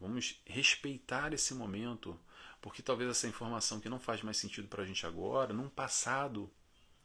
Vamos 0.00 0.40
respeitar 0.46 1.32
esse 1.34 1.52
momento, 1.54 2.18
porque 2.60 2.82
talvez 2.82 3.10
essa 3.10 3.28
informação 3.28 3.80
que 3.80 3.88
não 3.88 4.00
faz 4.00 4.22
mais 4.22 4.36
sentido 4.36 4.68
para 4.68 4.82
a 4.82 4.86
gente 4.86 5.04
agora, 5.04 5.52
num 5.52 5.68
passado, 5.68 6.50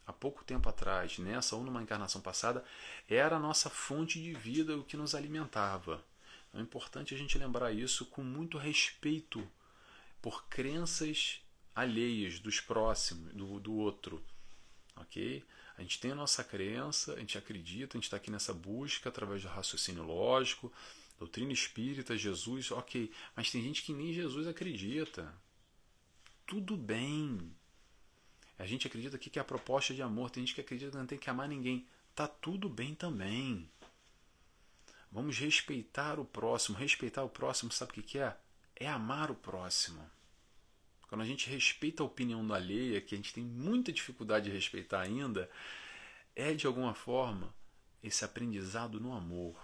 há 0.06 0.14
pouco 0.14 0.44
tempo 0.44 0.70
atrás, 0.70 1.20
nessa 1.20 1.56
ou 1.56 1.64
numa 1.64 1.82
encarnação 1.82 2.22
passada, 2.22 2.64
era 3.10 3.36
a 3.36 3.40
nossa 3.40 3.70
fonte 3.70 4.22
de 4.22 4.34
vida, 4.34 4.78
o 4.78 4.84
que 4.84 4.96
nos 4.96 5.14
alimentava. 5.14 6.04
É 6.54 6.62
importante 6.62 7.14
a 7.14 7.18
gente 7.18 7.38
lembrar 7.38 7.72
isso 7.72 8.06
com 8.06 8.24
muito 8.24 8.58
respeito 8.58 9.46
por 10.22 10.48
crenças 10.48 11.42
alheias 11.76 12.40
dos 12.40 12.60
próximos, 12.60 13.34
do, 13.34 13.60
do 13.60 13.74
outro. 13.74 14.24
Ok? 14.96 15.44
A 15.78 15.82
gente 15.82 16.00
tem 16.00 16.12
a 16.12 16.16
nossa 16.16 16.44
crença, 16.44 17.14
a 17.14 17.20
gente 17.20 17.38
acredita, 17.38 17.96
a 17.96 17.98
gente 17.98 18.06
está 18.06 18.18
aqui 18.18 18.32
nessa 18.32 18.52
busca 18.54 19.10
através 19.10 19.44
do 19.44 19.48
raciocínio 19.48 20.04
lógico, 20.04 20.74
doutrina 21.20 21.54
espírita, 21.54 22.18
Jesus, 22.18 22.72
ok. 22.72 23.12
Mas 23.36 23.52
tem 23.52 23.62
gente 23.62 23.84
que 23.84 23.94
nem 23.94 24.12
Jesus 24.12 24.48
acredita. 24.48 25.32
Tudo 26.48 26.76
bem. 26.76 27.56
A 28.58 28.66
gente 28.66 28.88
acredita 28.88 29.18
aqui 29.18 29.30
que 29.30 29.38
é 29.38 29.42
a 29.42 29.46
proposta 29.46 29.94
de 29.94 30.02
amor. 30.02 30.32
Tem 30.32 30.44
gente 30.44 30.56
que 30.56 30.62
acredita 30.62 30.92
que 30.92 30.98
não 30.98 31.06
tem 31.06 31.20
que 31.20 31.30
amar 31.30 31.48
ninguém. 31.48 31.88
Tá 32.16 32.28
tudo 32.28 32.68
bem 32.68 32.96
também. 32.96 33.70
Vamos 35.12 35.38
respeitar 35.38 36.20
o 36.20 36.26
próximo. 36.26 36.76
Respeitar 36.76 37.24
o 37.24 37.30
próximo, 37.30 37.72
sabe 37.72 38.00
o 38.00 38.04
que 38.04 38.18
é? 38.18 38.36
É 38.80 38.88
amar 38.88 39.32
o 39.32 39.36
próximo. 39.36 40.08
Quando 41.08 41.22
a 41.22 41.26
gente 41.26 41.50
respeita 41.50 42.04
a 42.04 42.06
opinião 42.06 42.46
da 42.46 42.56
alheia, 42.56 43.02
que 43.02 43.16
a 43.16 43.18
gente 43.18 43.34
tem 43.34 43.44
muita 43.44 43.92
dificuldade 43.92 44.46
de 44.46 44.56
respeitar 44.56 45.02
ainda, 45.02 45.50
é 46.36 46.54
de 46.54 46.68
alguma 46.68 46.94
forma 46.94 47.52
esse 48.04 48.24
aprendizado 48.24 49.00
no 49.00 49.14
amor. 49.14 49.60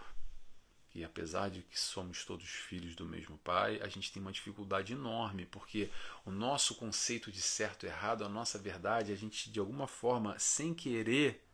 E 0.96 1.04
apesar 1.04 1.50
de 1.50 1.62
que 1.62 1.80
somos 1.80 2.26
todos 2.26 2.48
filhos 2.48 2.96
do 2.96 3.06
mesmo 3.06 3.38
pai, 3.40 3.80
a 3.82 3.88
gente 3.88 4.12
tem 4.12 4.22
uma 4.22 4.32
dificuldade 4.32 4.94
enorme, 4.94 5.46
porque 5.46 5.92
o 6.26 6.32
nosso 6.32 6.76
conceito 6.76 7.32
de 7.32 7.42
certo 7.42 7.86
e 7.86 7.90
errado, 7.90 8.24
a 8.24 8.30
nossa 8.30 8.58
verdade, 8.58 9.12
a 9.12 9.16
gente 9.16 9.52
de 9.52 9.60
alguma 9.60 9.88
forma, 9.88 10.38
sem 10.40 10.74
querer, 10.74 11.46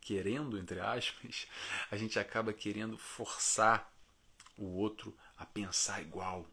querendo, 0.00 0.58
entre 0.58 0.80
aspas, 0.80 1.46
a 1.90 1.96
gente 1.96 2.18
acaba 2.18 2.52
querendo 2.52 2.98
forçar 2.98 3.92
o 4.56 4.64
outro 4.64 5.16
a 5.36 5.44
pensar 5.44 6.00
igual, 6.00 6.48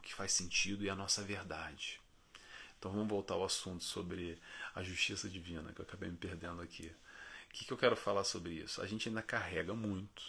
o 0.00 0.02
que 0.02 0.14
faz 0.14 0.32
sentido 0.32 0.82
e 0.82 0.90
a 0.90 0.96
nossa 0.96 1.22
verdade. 1.22 2.00
Então 2.78 2.90
vamos 2.90 3.08
voltar 3.08 3.34
ao 3.34 3.44
assunto 3.44 3.84
sobre 3.84 4.40
a 4.74 4.82
justiça 4.82 5.28
divina, 5.28 5.72
que 5.72 5.80
eu 5.80 5.84
acabei 5.84 6.10
me 6.10 6.16
perdendo 6.16 6.62
aqui. 6.62 6.86
O 6.86 7.52
que, 7.52 7.66
que 7.66 7.72
eu 7.72 7.76
quero 7.76 7.94
falar 7.94 8.24
sobre 8.24 8.54
isso? 8.54 8.80
A 8.80 8.86
gente 8.86 9.08
ainda 9.08 9.22
carrega 9.22 9.74
muito, 9.74 10.22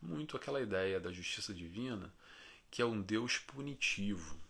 muito 0.00 0.36
aquela 0.36 0.60
ideia 0.60 1.00
da 1.00 1.10
justiça 1.10 1.52
divina, 1.52 2.12
que 2.70 2.80
é 2.80 2.86
um 2.86 3.02
Deus 3.02 3.38
punitivo. 3.38 4.40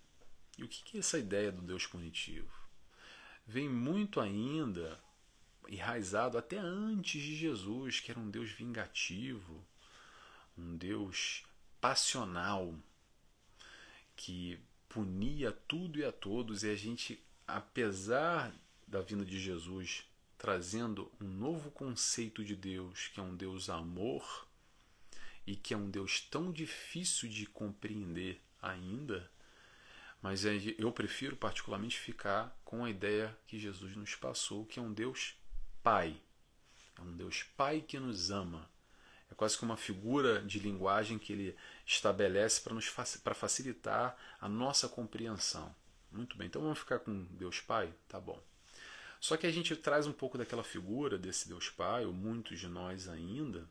E 0.59 0.65
o 0.65 0.69
que, 0.69 0.83
que 0.83 0.97
é 0.99 1.01
essa 1.01 1.19
ideia 1.19 1.51
do 1.51 1.63
Deus 1.63 1.87
punitivo? 1.87 2.53
Vem 3.47 3.69
muito 3.69 4.21
ainda 4.21 5.01
enraizado 5.69 6.37
até 6.37 6.59
antes 6.59 7.23
de 7.23 7.35
Jesus, 7.35 8.01
que 8.01 8.11
era 8.11 8.21
um 8.21 8.29
Deus 8.29 8.51
vingativo, 8.51 9.65
um 10.59 10.77
Deus 10.77 11.45
passional, 11.81 12.75
que 14.23 14.57
punia 14.89 15.51
tudo 15.51 15.99
e 15.99 16.05
a 16.05 16.13
todos, 16.13 16.63
e 16.63 16.71
a 16.71 16.77
gente, 16.77 17.21
apesar 17.45 18.55
da 18.87 19.01
vinda 19.01 19.25
de 19.25 19.41
Jesus 19.41 20.05
trazendo 20.39 21.11
um 21.21 21.27
novo 21.27 21.73
conceito 21.73 22.45
de 22.45 22.55
Deus, 22.55 23.09
que 23.09 23.19
é 23.19 23.23
um 23.23 23.35
Deus 23.35 23.69
amor, 23.69 24.47
e 25.45 25.57
que 25.57 25.75
é 25.75 25.77
um 25.77 25.91
Deus 25.91 26.21
tão 26.21 26.53
difícil 26.53 27.29
de 27.29 27.47
compreender 27.47 28.41
ainda, 28.61 29.29
mas 30.21 30.45
é, 30.45 30.53
eu 30.79 30.93
prefiro 30.93 31.37
particularmente 31.37 31.99
ficar 31.99 32.57
com 32.65 32.85
a 32.85 32.91
ideia 32.91 33.37
que 33.49 33.59
Jesus 33.59 33.97
nos 33.97 34.15
passou, 34.15 34.65
que 34.67 34.79
é 34.79 34.83
um 34.83 34.93
Deus 34.93 35.35
Pai. 35.83 36.17
É 36.97 37.01
um 37.03 37.17
Deus 37.17 37.43
Pai 37.57 37.81
que 37.81 37.99
nos 37.99 38.31
ama. 38.31 38.71
É 39.33 39.35
quase 39.35 39.57
que 39.57 39.65
uma 39.65 39.79
figura 39.79 40.43
de 40.43 40.59
linguagem 40.59 41.19
que 41.19 41.33
ele 41.33 41.57
estabelece 41.87 42.61
para 42.61 42.75
nos 42.75 42.91
para 43.25 43.35
facilitar 43.35 44.15
a 44.39 44.47
nossa 44.47 44.91
compreensão. 44.91 45.75
Muito 46.11 46.37
bem, 46.37 46.49
então 46.49 46.61
vamos 46.61 46.79
ficar 46.79 46.99
com 46.99 47.25
Deus 47.31 47.59
Pai? 47.59 47.91
Tá 48.07 48.21
bom. 48.21 48.39
Só 49.19 49.39
que 49.39 49.47
a 49.47 49.51
gente 49.51 49.75
traz 49.75 50.07
um 50.07 50.13
pouco 50.13 50.37
daquela 50.37 50.63
figura 50.63 51.17
desse 51.17 51.49
Deus 51.49 51.71
Pai, 51.71 52.05
ou 52.05 52.13
muitos 52.13 52.61
de 52.61 52.69
nós 52.69 53.09
ainda, 53.09 53.67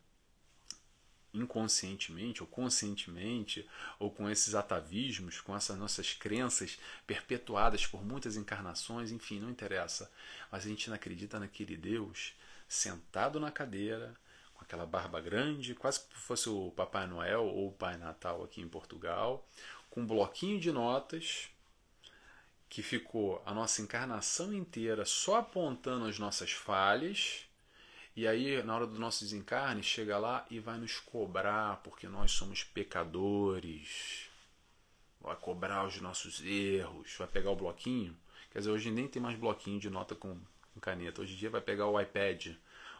inconscientemente 1.32 2.42
ou 2.42 2.48
conscientemente, 2.48 3.70
ou 4.00 4.10
com 4.10 4.28
esses 4.28 4.56
atavismos, 4.56 5.40
com 5.42 5.56
essas 5.56 5.78
nossas 5.78 6.12
crenças 6.12 6.80
perpetuadas 7.06 7.86
por 7.86 8.04
muitas 8.04 8.36
encarnações, 8.36 9.12
enfim, 9.12 9.40
não 9.40 9.52
interessa. 9.52 10.12
Mas 10.52 10.66
a 10.66 10.70
gente 10.70 10.90
não 10.90 10.96
acredita 10.96 11.40
naquele 11.40 11.78
Deus 11.78 12.34
sentado 12.68 13.40
na 13.40 13.52
cadeira, 13.52 14.18
aquela 14.62 14.86
barba 14.86 15.20
grande, 15.20 15.76
quase 15.76 16.08
que 16.08 16.18
fosse 16.18 16.48
o 16.48 16.72
Papai 16.72 17.08
Noel 17.08 17.44
ou 17.44 17.70
o 17.70 17.74
Pai 17.74 17.98
Natal 17.98 18.44
aqui 18.44 18.62
em 18.62 18.70
Portugal, 18.70 19.46
com 19.90 20.02
um 20.02 20.08
bloquinho 20.08 20.60
de 20.60 20.72
notas 20.72 21.50
que 22.70 22.82
ficou 22.82 23.42
a 23.46 23.54
nossa 23.54 23.82
encarnação 23.82 24.54
inteira 24.54 25.04
só 25.04 25.40
apontando 25.40 26.06
as 26.06 26.18
nossas 26.18 26.52
falhas. 26.52 27.46
E 28.16 28.26
aí, 28.26 28.64
na 28.64 28.76
hora 28.76 28.88
do 28.88 28.98
nosso 28.98 29.24
desencarne, 29.24 29.84
chega 29.84 30.18
lá 30.18 30.46
e 30.50 30.60
vai 30.60 30.78
nos 30.78 30.98
cobrar 31.00 31.82
porque 31.84 32.08
nós 32.08 32.32
somos 32.32 32.64
pecadores. 32.64 34.30
Vai 35.20 35.36
cobrar 35.36 35.86
os 35.86 36.00
nossos 36.00 36.42
erros, 36.42 37.14
vai 37.18 37.28
pegar 37.28 37.52
o 37.52 37.56
bloquinho. 37.56 38.18
Quer 38.52 38.60
dizer, 38.60 38.72
hoje 38.72 38.90
nem 38.90 39.08
tem 39.08 39.22
mais 39.22 39.38
bloquinho 39.38 39.80
de 39.80 39.90
nota 39.90 40.16
com, 40.16 40.40
com 40.74 40.80
caneta. 40.80 41.22
Hoje 41.22 41.34
em 41.34 41.38
dia 41.38 41.50
vai 41.50 41.62
pegar 41.62 41.88
o 41.88 42.00
iPad, 42.00 42.56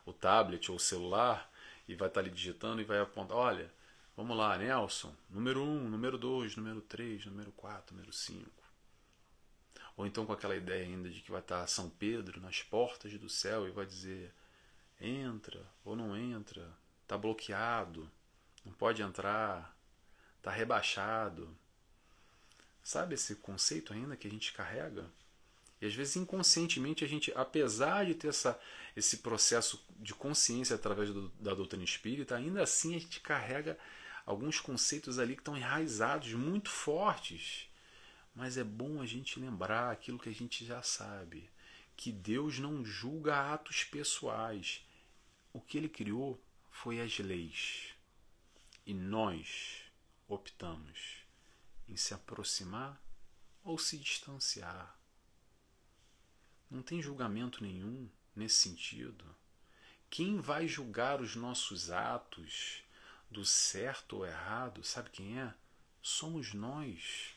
o 0.06 0.14
tablet 0.14 0.70
ou 0.70 0.78
o 0.78 0.80
celular 0.80 1.51
e 1.92 1.96
vai 1.96 2.08
estar 2.08 2.22
ali 2.22 2.30
digitando 2.30 2.82
e 2.82 2.86
vai 2.86 3.00
apontar, 3.00 3.38
olha, 3.38 3.72
vamos 4.16 4.38
lá, 4.38 4.58
Nelson, 4.58 5.14
número 5.30 5.62
1, 5.62 5.66
um, 5.66 5.90
número 5.90 6.18
2, 6.18 6.56
número 6.56 6.82
3, 6.82 7.26
número 7.26 7.52
4, 7.52 7.94
número 7.94 8.14
5. 8.14 8.50
Ou 9.98 10.08
então 10.08 10.26
com 10.26 10.32
aquela 10.32 10.56
ideia 10.56 10.86
ainda 10.86 11.10
de 11.10 11.22
que 11.22 11.32
vai 11.32 11.42
estar 11.42 11.68
São 11.68 11.90
Pedro 11.90 12.40
nas 12.40 12.64
portas 12.64 13.12
do 13.20 13.28
céu 13.28 13.68
e 13.68 13.72
vai 13.72 13.86
dizer, 13.86 14.34
entra 15.00 15.62
ou 15.84 15.96
não 15.96 16.16
entra, 16.16 16.66
está 17.04 17.18
bloqueado, 17.18 18.10
não 18.64 18.72
pode 18.72 19.02
entrar, 19.02 19.76
está 20.38 20.50
rebaixado. 20.50 21.54
Sabe 22.82 23.16
esse 23.16 23.36
conceito 23.36 23.94
ainda 23.94 24.16
que 24.16 24.28
a 24.28 24.32
gente 24.32 24.54
carrega? 24.54 25.12
E 25.82 25.88
às 25.88 25.96
vezes 25.96 26.16
inconscientemente 26.16 27.04
a 27.04 27.08
gente, 27.08 27.34
apesar 27.36 28.06
de 28.06 28.14
ter 28.14 28.28
essa, 28.28 28.60
esse 28.96 29.18
processo 29.18 29.84
de 29.98 30.14
consciência 30.14 30.76
através 30.76 31.10
do, 31.10 31.30
da 31.40 31.56
doutrina 31.56 31.84
espírita, 31.84 32.36
ainda 32.36 32.62
assim 32.62 32.96
a 32.96 33.00
gente 33.00 33.20
carrega 33.20 33.80
alguns 34.24 34.60
conceitos 34.60 35.18
ali 35.18 35.34
que 35.34 35.42
estão 35.42 35.58
enraizados, 35.58 36.34
muito 36.34 36.70
fortes. 36.70 37.68
Mas 38.36 38.58
é 38.58 38.64
bom 38.64 39.02
a 39.02 39.08
gente 39.08 39.40
lembrar 39.40 39.92
aquilo 39.92 40.20
que 40.20 40.30
a 40.30 40.34
gente 40.34 40.64
já 40.64 40.84
sabe, 40.84 41.50
que 41.98 42.12
Deus 42.12 42.60
não 42.60 42.86
julga 42.86 43.52
atos 43.52 43.84
pessoais. 43.84 44.86
O 45.52 45.60
que 45.60 45.80
ele 45.80 45.90
criou 45.90 46.40
foi 46.70 47.02
as 47.02 47.18
leis. 47.18 47.96
E 48.86 48.94
nós 48.94 49.82
optamos 50.28 51.26
em 51.90 51.98
se 51.98 52.14
aproximar 52.14 53.02
ou 53.64 53.78
se 53.78 53.98
distanciar 53.98 55.01
não 56.72 56.82
tem 56.82 57.02
julgamento 57.02 57.62
nenhum 57.62 58.10
nesse 58.34 58.56
sentido. 58.56 59.26
Quem 60.10 60.40
vai 60.40 60.68
julgar 60.68 61.22
os 61.22 61.36
nossos 61.36 61.92
atos 61.92 62.82
do 63.30 63.46
certo 63.46 64.18
ou 64.18 64.26
errado, 64.26 64.84
sabe 64.84 65.10
quem 65.10 65.40
é? 65.40 65.54
Somos 66.02 66.54
nós. 66.54 67.36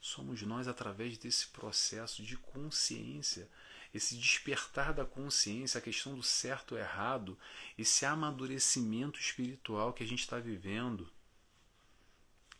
Somos 0.00 0.40
nós 0.42 0.68
através 0.68 1.18
desse 1.18 1.48
processo 1.48 2.22
de 2.22 2.36
consciência. 2.36 3.48
esse 3.94 4.16
despertar 4.16 4.92
da 4.92 5.06
consciência, 5.06 5.78
a 5.78 5.82
questão 5.82 6.14
do 6.14 6.22
certo 6.22 6.76
e 6.76 6.78
errado, 6.78 7.38
esse 7.78 8.04
amadurecimento 8.04 9.18
espiritual 9.18 9.92
que 9.92 10.02
a 10.02 10.06
gente 10.06 10.20
está 10.20 10.38
vivendo. 10.38 11.10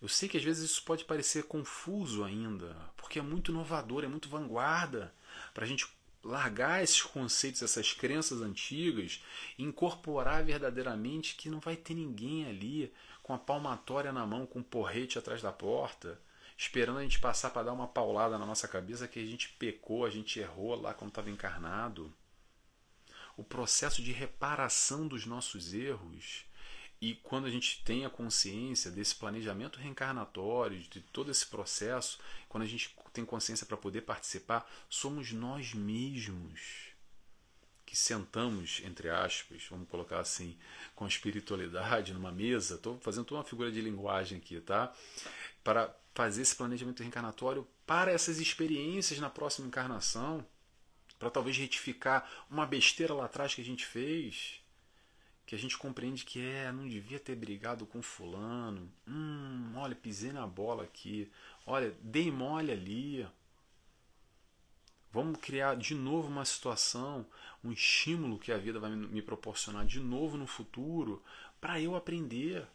Eu 0.00 0.08
sei 0.08 0.28
que 0.28 0.38
às 0.38 0.44
vezes 0.44 0.70
isso 0.70 0.82
pode 0.82 1.04
parecer 1.04 1.44
confuso 1.44 2.24
ainda, 2.24 2.74
porque 2.96 3.18
é 3.18 3.22
muito 3.22 3.50
inovador, 3.50 4.04
é 4.04 4.08
muito 4.08 4.28
vanguarda, 4.28 5.14
para 5.52 5.64
a 5.64 5.68
gente 5.68 5.86
largar 6.26 6.82
esses 6.82 7.02
conceitos, 7.02 7.62
essas 7.62 7.92
crenças 7.92 8.42
antigas 8.42 9.22
e 9.56 9.62
incorporar 9.62 10.44
verdadeiramente 10.44 11.36
que 11.36 11.48
não 11.48 11.60
vai 11.60 11.76
ter 11.76 11.94
ninguém 11.94 12.46
ali 12.46 12.92
com 13.22 13.32
a 13.32 13.38
palmatória 13.38 14.12
na 14.12 14.26
mão, 14.26 14.46
com 14.46 14.58
um 14.58 14.62
porrete 14.62 15.18
atrás 15.18 15.40
da 15.40 15.52
porta, 15.52 16.20
esperando 16.56 16.98
a 16.98 17.02
gente 17.02 17.20
passar 17.20 17.50
para 17.50 17.64
dar 17.64 17.72
uma 17.72 17.86
paulada 17.86 18.38
na 18.38 18.46
nossa 18.46 18.66
cabeça 18.66 19.08
que 19.08 19.18
a 19.20 19.24
gente 19.24 19.50
pecou, 19.50 20.04
a 20.04 20.10
gente 20.10 20.38
errou 20.38 20.80
lá 20.80 20.94
quando 20.94 21.10
estava 21.10 21.30
encarnado. 21.30 22.12
O 23.36 23.44
processo 23.44 24.02
de 24.02 24.12
reparação 24.12 25.06
dos 25.06 25.26
nossos 25.26 25.74
erros 25.74 26.44
e 27.00 27.14
quando 27.14 27.46
a 27.46 27.50
gente 27.50 27.82
tem 27.84 28.04
a 28.04 28.10
consciência 28.10 28.90
desse 28.90 29.14
planejamento 29.14 29.78
reencarnatório, 29.78 30.78
de 30.78 31.00
todo 31.00 31.30
esse 31.30 31.46
processo, 31.46 32.18
quando 32.48 32.64
a 32.64 32.66
gente 32.66 32.94
tem 33.12 33.24
consciência 33.24 33.66
para 33.66 33.76
poder 33.76 34.02
participar, 34.02 34.68
somos 34.88 35.32
nós 35.32 35.74
mesmos 35.74 36.86
que 37.84 37.96
sentamos, 37.96 38.82
entre 38.84 39.08
aspas, 39.08 39.62
vamos 39.70 39.88
colocar 39.88 40.18
assim, 40.18 40.58
com 40.94 41.06
espiritualidade 41.06 42.12
numa 42.12 42.32
mesa. 42.32 42.74
Estou 42.74 42.98
fazendo 43.00 43.24
toda 43.24 43.40
uma 43.40 43.46
figura 43.46 43.70
de 43.70 43.80
linguagem 43.80 44.38
aqui, 44.38 44.60
tá? 44.60 44.92
Para 45.62 45.94
fazer 46.14 46.42
esse 46.42 46.56
planejamento 46.56 47.00
reencarnatório 47.00 47.66
para 47.86 48.10
essas 48.10 48.40
experiências 48.40 49.20
na 49.20 49.30
próxima 49.30 49.68
encarnação, 49.68 50.44
para 51.18 51.30
talvez 51.30 51.56
retificar 51.56 52.28
uma 52.50 52.66
besteira 52.66 53.14
lá 53.14 53.26
atrás 53.26 53.54
que 53.54 53.60
a 53.60 53.64
gente 53.64 53.86
fez 53.86 54.60
que 55.46 55.54
a 55.54 55.58
gente 55.58 55.78
compreende 55.78 56.24
que 56.24 56.40
é, 56.44 56.72
não 56.72 56.88
devia 56.88 57.20
ter 57.20 57.36
brigado 57.36 57.86
com 57.86 58.02
fulano. 58.02 58.92
Hum, 59.06 59.72
olha, 59.76 59.94
pisei 59.94 60.32
na 60.32 60.44
bola 60.44 60.82
aqui. 60.82 61.30
Olha, 61.64 61.96
dei 62.02 62.32
mole 62.32 62.72
ali. 62.72 63.26
Vamos 65.12 65.40
criar 65.40 65.76
de 65.76 65.94
novo 65.94 66.28
uma 66.28 66.44
situação, 66.44 67.24
um 67.62 67.70
estímulo 67.70 68.40
que 68.40 68.50
a 68.50 68.58
vida 68.58 68.80
vai 68.80 68.90
me 68.90 69.22
proporcionar 69.22 69.86
de 69.86 70.00
novo 70.00 70.36
no 70.36 70.48
futuro 70.48 71.22
para 71.60 71.80
eu 71.80 71.94
aprender. 71.94 72.66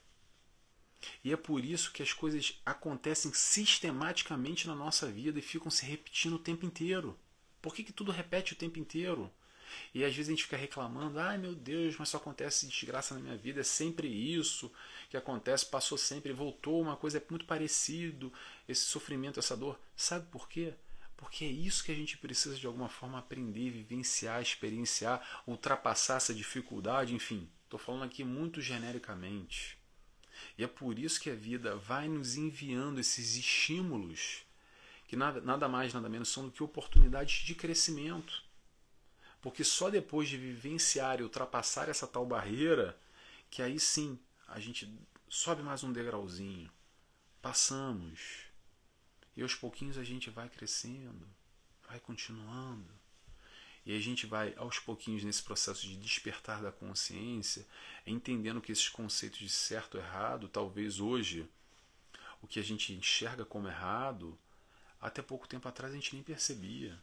E 1.24 1.34
é 1.34 1.38
por 1.38 1.65
isso 1.65 1.91
que 1.91 2.01
as 2.01 2.13
coisas 2.13 2.61
acontecem 2.65 3.34
sistematicamente 3.34 4.65
na 4.65 4.76
nossa 4.76 5.11
vida 5.11 5.39
e 5.39 5.41
ficam 5.41 5.69
se 5.69 5.86
repetindo 5.86 6.36
o 6.36 6.39
tempo 6.39 6.65
inteiro. 6.65 7.19
Por 7.61 7.76
que, 7.76 7.84
que 7.84 7.93
tudo 7.93 8.11
repete 8.11 8.53
o 8.53 8.55
tempo 8.55 8.80
inteiro? 8.80 9.30
E 9.93 10.03
às 10.03 10.15
vezes 10.15 10.30
a 10.30 10.32
gente 10.32 10.43
fica 10.43 10.57
reclamando, 10.57 11.19
ai 11.19 11.38
meu 11.38 11.53
Deus, 11.53 11.95
mas 11.97 12.09
só 12.09 12.17
acontece 12.17 12.67
desgraça 12.67 13.13
na 13.13 13.22
minha 13.22 13.38
vida, 13.38 13.61
é 13.61 13.63
sempre 13.63 14.07
isso 14.07 14.72
que 15.09 15.17
acontece, 15.17 15.65
passou 15.65 15.97
sempre, 15.97 16.32
voltou, 16.34 16.82
uma 16.82 16.95
coisa 16.95 17.17
é 17.17 17.24
muito 17.30 17.45
parecido, 17.45 18.32
esse 18.67 18.82
sofrimento, 18.82 19.39
essa 19.39 19.55
dor. 19.55 19.80
Sabe 19.95 20.26
por 20.32 20.47
quê? 20.47 20.74
Porque 21.17 21.45
é 21.45 21.49
isso 21.49 21.84
que 21.84 21.91
a 21.91 21.95
gente 21.95 22.17
precisa 22.17 22.55
de 22.55 22.65
alguma 22.65 22.89
forma 22.89 23.19
aprender, 23.19 23.69
vivenciar, 23.69 24.41
experienciar, 24.41 25.43
ultrapassar 25.45 26.17
essa 26.17 26.34
dificuldade, 26.34 27.13
enfim. 27.13 27.47
Estou 27.65 27.80
falando 27.80 28.03
aqui 28.03 28.24
muito 28.24 28.61
genericamente. 28.61 29.78
E 30.57 30.63
é 30.63 30.67
por 30.67 30.97
isso 30.97 31.22
que 31.22 31.30
a 31.30 31.36
vida 31.36 31.76
vai 31.76 32.07
nos 32.07 32.36
enviando 32.36 32.99
esses 32.99 33.36
estímulos 33.36 34.43
que 35.11 35.17
nada, 35.17 35.41
nada 35.41 35.67
mais, 35.67 35.93
nada 35.93 36.07
menos 36.07 36.30
são 36.30 36.45
do 36.45 36.51
que 36.51 36.63
oportunidades 36.63 37.43
de 37.43 37.53
crescimento. 37.53 38.41
Porque 39.41 39.63
só 39.63 39.89
depois 39.89 40.29
de 40.29 40.37
vivenciar 40.37 41.19
e 41.19 41.23
ultrapassar 41.23 41.89
essa 41.89 42.05
tal 42.05 42.25
barreira, 42.25 42.97
que 43.49 43.61
aí 43.61 43.79
sim 43.79 44.19
a 44.47 44.59
gente 44.59 44.93
sobe 45.27 45.63
mais 45.63 45.83
um 45.83 45.91
degrauzinho. 45.91 46.69
Passamos. 47.41 48.45
E 49.35 49.41
aos 49.41 49.55
pouquinhos 49.55 49.97
a 49.97 50.03
gente 50.03 50.29
vai 50.29 50.47
crescendo, 50.47 51.27
vai 51.89 51.99
continuando. 51.99 52.87
E 53.83 53.97
a 53.97 53.99
gente 53.99 54.27
vai 54.27 54.53
aos 54.57 54.77
pouquinhos 54.77 55.23
nesse 55.23 55.41
processo 55.41 55.87
de 55.87 55.97
despertar 55.97 56.61
da 56.61 56.71
consciência, 56.71 57.65
entendendo 58.05 58.61
que 58.61 58.71
esses 58.71 58.89
conceitos 58.89 59.39
de 59.39 59.49
certo 59.49 59.97
e 59.97 59.99
errado, 59.99 60.47
talvez 60.47 60.99
hoje, 60.99 61.49
o 62.43 62.47
que 62.47 62.59
a 62.59 62.63
gente 62.63 62.93
enxerga 62.93 63.43
como 63.43 63.67
errado, 63.67 64.37
até 64.99 65.23
pouco 65.23 65.47
tempo 65.47 65.67
atrás 65.67 65.91
a 65.91 65.95
gente 65.95 66.13
nem 66.13 66.21
percebia 66.21 67.01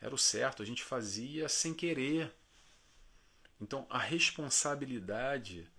era 0.00 0.14
o 0.14 0.18
certo, 0.18 0.62
a 0.62 0.66
gente 0.66 0.82
fazia 0.82 1.48
sem 1.48 1.74
querer. 1.74 2.34
Então 3.60 3.86
a 3.90 3.98
responsabilidade 3.98 5.70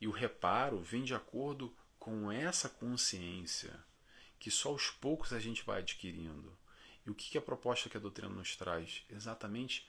e 0.00 0.08
o 0.08 0.12
reparo 0.12 0.80
vem 0.80 1.04
de 1.04 1.14
acordo 1.14 1.74
com 1.98 2.30
essa 2.30 2.68
consciência 2.68 3.72
que 4.38 4.50
só 4.50 4.70
aos 4.70 4.90
poucos 4.90 5.32
a 5.32 5.40
gente 5.40 5.64
vai 5.64 5.80
adquirindo. 5.80 6.56
E 7.04 7.10
o 7.10 7.14
que 7.14 7.36
é 7.36 7.40
a 7.40 7.44
proposta 7.44 7.88
que 7.88 7.96
a 7.96 8.00
doutrina 8.00 8.32
nos 8.32 8.56
traz? 8.56 9.04
Exatamente 9.10 9.88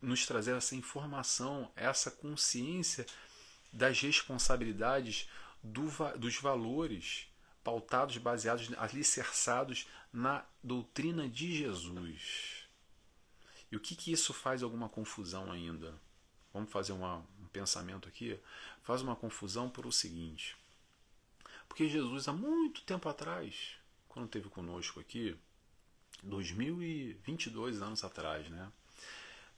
nos 0.00 0.26
trazer 0.26 0.56
essa 0.56 0.76
informação, 0.76 1.70
essa 1.74 2.10
consciência 2.10 3.04
das 3.72 4.00
responsabilidades 4.00 5.28
do, 5.62 5.90
dos 6.16 6.36
valores 6.36 7.26
pautados, 7.62 8.16
baseados, 8.16 8.70
alicerçados 8.78 9.86
na 10.12 10.46
doutrina 10.62 11.28
de 11.28 11.56
Jesus. 11.56 12.67
E 13.70 13.76
o 13.76 13.80
que, 13.80 13.94
que 13.94 14.12
isso 14.12 14.32
faz 14.32 14.62
alguma 14.62 14.88
confusão 14.88 15.50
ainda? 15.50 15.94
Vamos 16.52 16.70
fazer 16.70 16.92
uma, 16.92 17.18
um 17.40 17.46
pensamento 17.52 18.08
aqui? 18.08 18.38
Faz 18.82 19.02
uma 19.02 19.14
confusão 19.14 19.68
por 19.68 19.86
o 19.86 19.92
seguinte. 19.92 20.56
Porque 21.68 21.88
Jesus, 21.88 22.28
há 22.28 22.32
muito 22.32 22.82
tempo 22.82 23.08
atrás, 23.08 23.74
quando 24.08 24.26
esteve 24.26 24.48
conosco 24.48 24.98
aqui, 24.98 25.36
2022 26.22 27.82
anos 27.82 28.02
atrás, 28.02 28.48
né, 28.48 28.72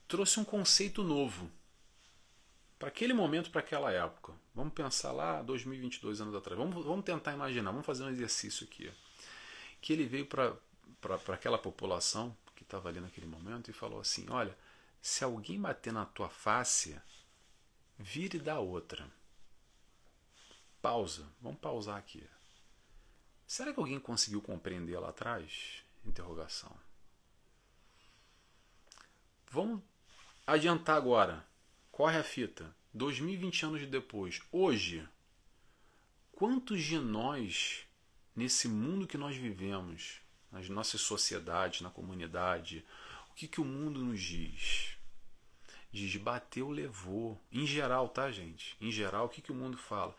trouxe 0.07 0.41
um 0.41 0.45
conceito 0.45 1.03
novo 1.03 1.51
para 2.79 2.89
aquele 2.89 3.13
momento, 3.13 3.51
para 3.51 3.61
aquela 3.61 3.93
época. 3.93 4.33
Vamos 4.55 4.73
pensar 4.73 5.13
lá 5.13 5.41
2022 5.43 6.21
anos 6.21 6.35
atrás. 6.35 6.59
Vamos, 6.59 6.85
vamos 6.85 7.05
tentar 7.05 7.33
imaginar, 7.33 7.71
vamos 7.71 7.87
fazer 7.87 8.05
um 8.05 8.11
exercício 8.11 8.67
aqui. 8.67 8.91
Que 9.81 9.93
ele 9.93 10.05
veio 10.05 10.27
para 10.27 10.57
aquela 11.29 11.59
população 11.59 12.37
estava 12.63 12.89
ali 12.89 13.01
naquele 13.01 13.27
momento 13.27 13.71
e 13.71 13.75
falou 13.75 14.01
assim: 14.01 14.29
Olha, 14.31 14.57
se 15.01 15.25
alguém 15.25 15.61
bater 15.61 15.93
na 15.93 16.05
tua 16.05 16.29
face, 16.29 17.01
vire 17.99 18.39
da 18.39 18.59
outra. 18.59 19.11
Pausa. 20.81 21.27
Vamos 21.41 21.61
pausar 21.61 21.97
aqui. 21.97 22.27
Será 23.47 23.73
que 23.73 23.81
alguém 23.81 23.99
conseguiu 23.99 24.41
compreender 24.41 24.99
lá 24.99 25.11
atrás? 25.11 25.85
Interrogação. 26.05 26.75
Vamos 29.51 29.83
adiantar 30.47 30.97
agora. 30.97 31.47
Corre 31.91 32.17
a 32.17 32.25
fita. 32.25 32.75
2020 32.95 33.67
anos 33.67 33.87
depois. 33.87 34.41
Hoje, 34.51 35.07
quantos 36.33 36.83
de 36.83 36.99
nós, 36.99 37.87
nesse 38.35 38.69
mundo 38.69 39.07
que 39.07 39.19
nós 39.19 39.37
vivemos, 39.37 40.21
nas 40.51 40.69
nossas 40.69 41.01
sociedades, 41.01 41.81
na 41.81 41.91
comunidade. 41.91 42.85
O 43.31 43.35
que, 43.35 43.47
que 43.47 43.61
o 43.61 43.65
mundo 43.65 44.01
nos 44.01 44.21
diz? 44.21 44.97
Diz 45.93 46.17
bateu, 46.17 46.71
levou. 46.71 47.41
Em 47.51 47.67
geral, 47.67 48.09
tá, 48.09 48.31
gente? 48.31 48.77
Em 48.81 48.91
geral, 48.91 49.27
o 49.27 49.29
que, 49.29 49.43
que 49.43 49.53
o 49.53 49.55
mundo 49.55 49.77
fala? 49.77 50.17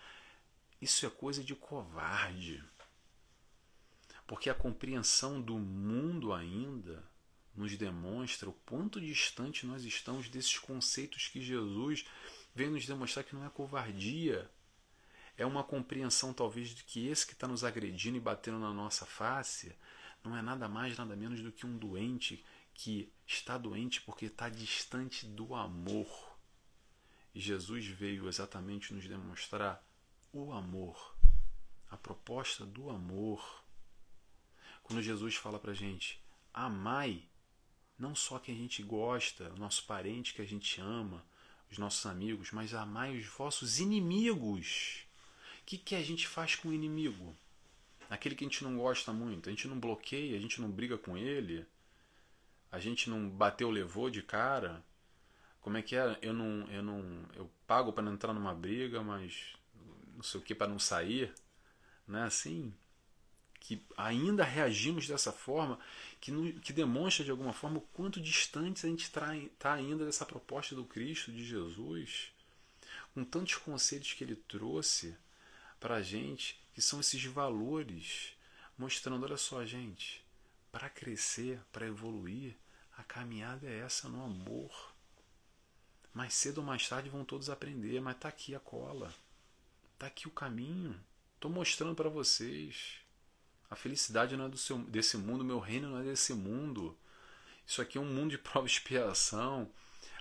Isso 0.82 1.06
é 1.06 1.10
coisa 1.10 1.44
de 1.44 1.56
covarde. 1.56 2.64
Porque 4.28 4.50
a 4.50 4.56
compreensão 4.56 5.42
do 5.42 5.58
mundo 5.58 6.34
ainda 6.34 7.04
nos 7.56 7.76
demonstra 7.78 8.50
o 8.50 8.54
quanto 8.66 9.00
distante 9.00 9.66
nós 9.66 9.84
estamos 9.84 10.30
desses 10.30 10.58
conceitos 10.58 11.28
que 11.28 11.42
Jesus 11.42 12.06
veio 12.56 12.72
nos 12.72 12.86
demonstrar 12.86 13.24
que 13.24 13.36
não 13.36 13.46
é 13.46 13.50
covardia. 13.50 14.50
É 15.38 15.46
uma 15.46 15.64
compreensão, 15.64 16.34
talvez, 16.34 16.70
de 16.70 16.84
que 16.84 17.08
esse 17.08 17.26
que 17.26 17.34
está 17.34 17.48
nos 17.48 17.64
agredindo 17.64 18.18
e 18.18 18.22
batendo 18.22 18.60
na 18.60 18.74
nossa 18.74 19.06
face 19.06 19.76
não 20.24 20.38
é 20.38 20.42
nada 20.42 20.68
mais, 20.68 20.98
nada 20.98 21.16
menos 21.16 21.42
do 21.42 21.52
que 21.52 21.66
um 21.66 21.78
doente 21.78 22.44
que 22.74 23.12
está 23.26 23.58
doente 23.58 24.02
porque 24.02 24.26
está 24.26 24.50
distante 24.50 25.26
do 25.26 25.54
amor. 25.56 26.38
Jesus 27.34 27.86
veio 27.88 28.28
exatamente 28.28 28.94
nos 28.94 29.08
demonstrar 29.08 29.84
o 30.34 30.52
amor, 30.52 31.16
a 31.90 31.98
proposta 31.98 32.66
do 32.66 32.90
amor. 32.90 33.64
Quando 34.84 35.02
Jesus 35.02 35.36
fala 35.36 35.60
para 35.60 35.72
a 35.72 35.76
gente, 35.76 36.22
amai 36.54 37.24
não 37.98 38.16
só 38.16 38.40
quem 38.40 38.56
a 38.56 38.58
gente 38.58 38.82
gosta, 38.82 39.54
o 39.54 39.60
nosso 39.60 39.86
parente 39.86 40.34
que 40.34 40.42
a 40.42 40.46
gente 40.46 40.82
ama, 40.82 41.24
os 41.70 41.78
nossos 41.78 42.06
amigos, 42.06 42.52
mas 42.52 42.74
amai 42.74 43.18
os 43.18 43.28
vossos 43.28 43.80
inimigos. 43.80 45.06
O 45.62 45.66
que, 45.66 45.78
que 45.78 45.96
a 45.96 46.04
gente 46.04 46.28
faz 46.28 46.56
com 46.56 46.70
o 46.70 46.74
inimigo? 46.74 47.38
Aquele 48.12 48.36
que 48.36 48.44
a 48.44 48.48
gente 48.48 48.64
não 48.64 48.78
gosta 48.78 49.14
muito, 49.14 49.48
a 49.48 49.52
gente 49.52 49.68
não 49.68 49.80
bloqueia, 49.80 50.38
a 50.38 50.42
gente 50.42 50.60
não 50.60 50.70
briga 50.70 50.98
com 50.98 51.18
ele, 51.18 51.66
A 52.72 52.80
gente 52.80 53.10
não 53.10 53.30
bateu, 53.30 53.70
levou 53.70 54.10
de 54.10 54.22
cara. 54.22 54.84
Como 55.62 55.78
é 55.78 55.82
que 55.82 55.96
é? 55.96 56.18
Eu 56.22 56.34
não, 56.34 56.68
eu 56.72 56.82
não, 56.82 57.26
eu 57.36 57.50
pago 57.68 57.92
para 57.94 58.04
não 58.04 58.14
entrar 58.14 58.34
numa 58.34 58.54
briga, 58.54 59.04
mas 59.04 59.54
não 60.16 60.24
sei 60.24 60.40
o 60.40 60.44
que 60.44 60.56
para 60.56 60.68
não 60.72 60.80
sair, 60.80 61.34
né? 62.08 62.24
Assim, 62.24 62.74
que 63.60 63.86
ainda 63.98 64.44
reagimos 64.44 65.08
dessa 65.08 65.32
forma, 65.32 65.80
que, 66.20 66.32
no, 66.32 66.54
que 66.62 66.74
demonstra 66.74 67.26
de 67.26 67.32
alguma 67.32 67.54
forma 67.54 67.78
o 67.78 67.88
quanto 67.94 68.22
distantes 68.22 68.86
a 68.86 68.88
gente 68.88 69.04
está 69.04 69.74
ainda 69.74 70.06
dessa 70.06 70.26
proposta 70.26 70.74
do 70.76 70.86
Cristo, 70.86 71.32
de 71.32 71.44
Jesus, 71.44 72.32
com 73.14 73.24
tantos 73.24 73.56
conceitos 73.56 74.14
que 74.14 74.24
ele 74.24 74.36
trouxe 74.36 75.16
para 75.82 75.96
a 75.96 76.02
gente, 76.02 76.62
que 76.74 76.82
são 76.82 77.02
esses 77.02 77.22
valores, 77.26 78.38
mostrando: 78.78 79.26
olha 79.26 79.36
só, 79.36 79.66
gente, 79.66 80.24
para 80.72 80.90
crescer, 80.90 81.60
para 81.72 81.88
evoluir, 81.88 82.56
a 82.96 83.04
caminhada 83.04 83.68
é 83.68 83.80
essa 83.80 84.08
no 84.08 84.24
amor. 84.24 84.94
Mais 86.14 86.34
cedo 86.34 86.60
ou 86.60 86.64
mais 86.64 86.88
tarde 86.88 87.10
vão 87.10 87.26
todos 87.26 87.50
aprender, 87.50 88.00
mas 88.00 88.16
está 88.16 88.30
aqui 88.30 88.54
a 88.54 88.60
cola, 88.60 89.14
está 89.94 90.08
aqui 90.08 90.28
o 90.28 90.32
caminho. 90.32 90.98
Estou 91.36 91.50
mostrando 91.50 91.96
para 91.96 92.10
vocês. 92.10 92.98
A 93.70 93.76
felicidade 93.76 94.38
não 94.38 94.46
é 94.46 94.50
do 94.50 94.58
seu, 94.58 94.78
desse 94.78 95.18
mundo, 95.18 95.44
meu 95.44 95.58
reino 95.58 95.90
não 95.90 96.00
é 96.00 96.04
desse 96.04 96.34
mundo. 96.34 96.96
Isso 97.66 97.82
aqui 97.82 97.98
é 97.98 98.02
um 98.02 98.06
mundo 98.06 98.32
de 98.32 98.38
prova 98.40 98.68
e 98.68 98.70
expiação, 98.70 99.72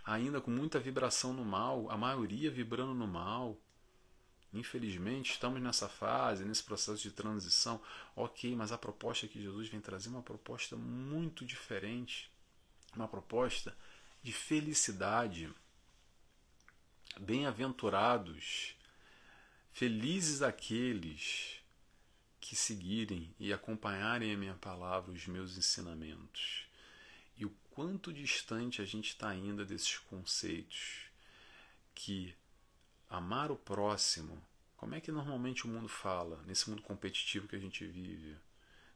ainda 0.05 0.41
com 0.41 0.51
muita 0.51 0.79
vibração 0.79 1.35
no 1.35 1.45
mal, 1.45 1.91
a 1.91 1.99
maioria 1.99 2.51
vibrando 2.51 2.95
no 2.95 3.07
mal. 3.07 3.61
Infelizmente, 4.53 5.33
estamos 5.33 5.63
nessa 5.63 5.89
fase, 5.89 6.45
nesse 6.45 6.65
processo 6.65 7.03
de 7.03 7.13
transição. 7.13 7.81
Ok, 8.17 8.55
mas 8.57 8.73
a 8.73 8.79
proposta 8.79 9.29
que 9.29 9.41
Jesus 9.41 9.69
vem 9.69 9.81
trazer 9.81 10.09
é 10.09 10.13
uma 10.13 10.23
proposta 10.23 10.77
muito 10.77 11.45
diferente. 11.45 12.31
Uma 12.95 13.07
proposta 13.07 13.77
de 14.23 14.33
felicidade. 14.33 15.53
Bem-aventurados, 17.19 18.75
felizes 19.73 20.43
aqueles 20.43 21.61
que 22.41 22.57
seguirem 22.57 23.33
e 23.39 23.53
acompanharem 23.53 24.33
a 24.33 24.37
minha 24.37 24.55
palavra, 24.55 25.13
os 25.13 25.27
meus 25.27 25.57
ensinamentos. 25.57 26.67
E 27.37 27.45
o 27.45 27.51
quanto 27.71 28.13
distante 28.13 28.83
a 28.83 28.85
gente 28.85 29.11
está 29.11 29.29
ainda 29.29 29.65
desses 29.65 29.99
conceitos 29.99 31.11
que 31.95 32.35
amar 33.11 33.51
o 33.51 33.57
próximo, 33.57 34.41
como 34.77 34.95
é 34.95 35.01
que 35.01 35.13
normalmente 35.13 35.67
o 35.67 35.69
mundo 35.69 35.89
fala 35.89 36.41
nesse 36.47 36.71
mundo 36.71 36.81
competitivo 36.81 37.49
que 37.49 37.57
a 37.57 37.59
gente 37.59 37.85
vive? 37.85 38.39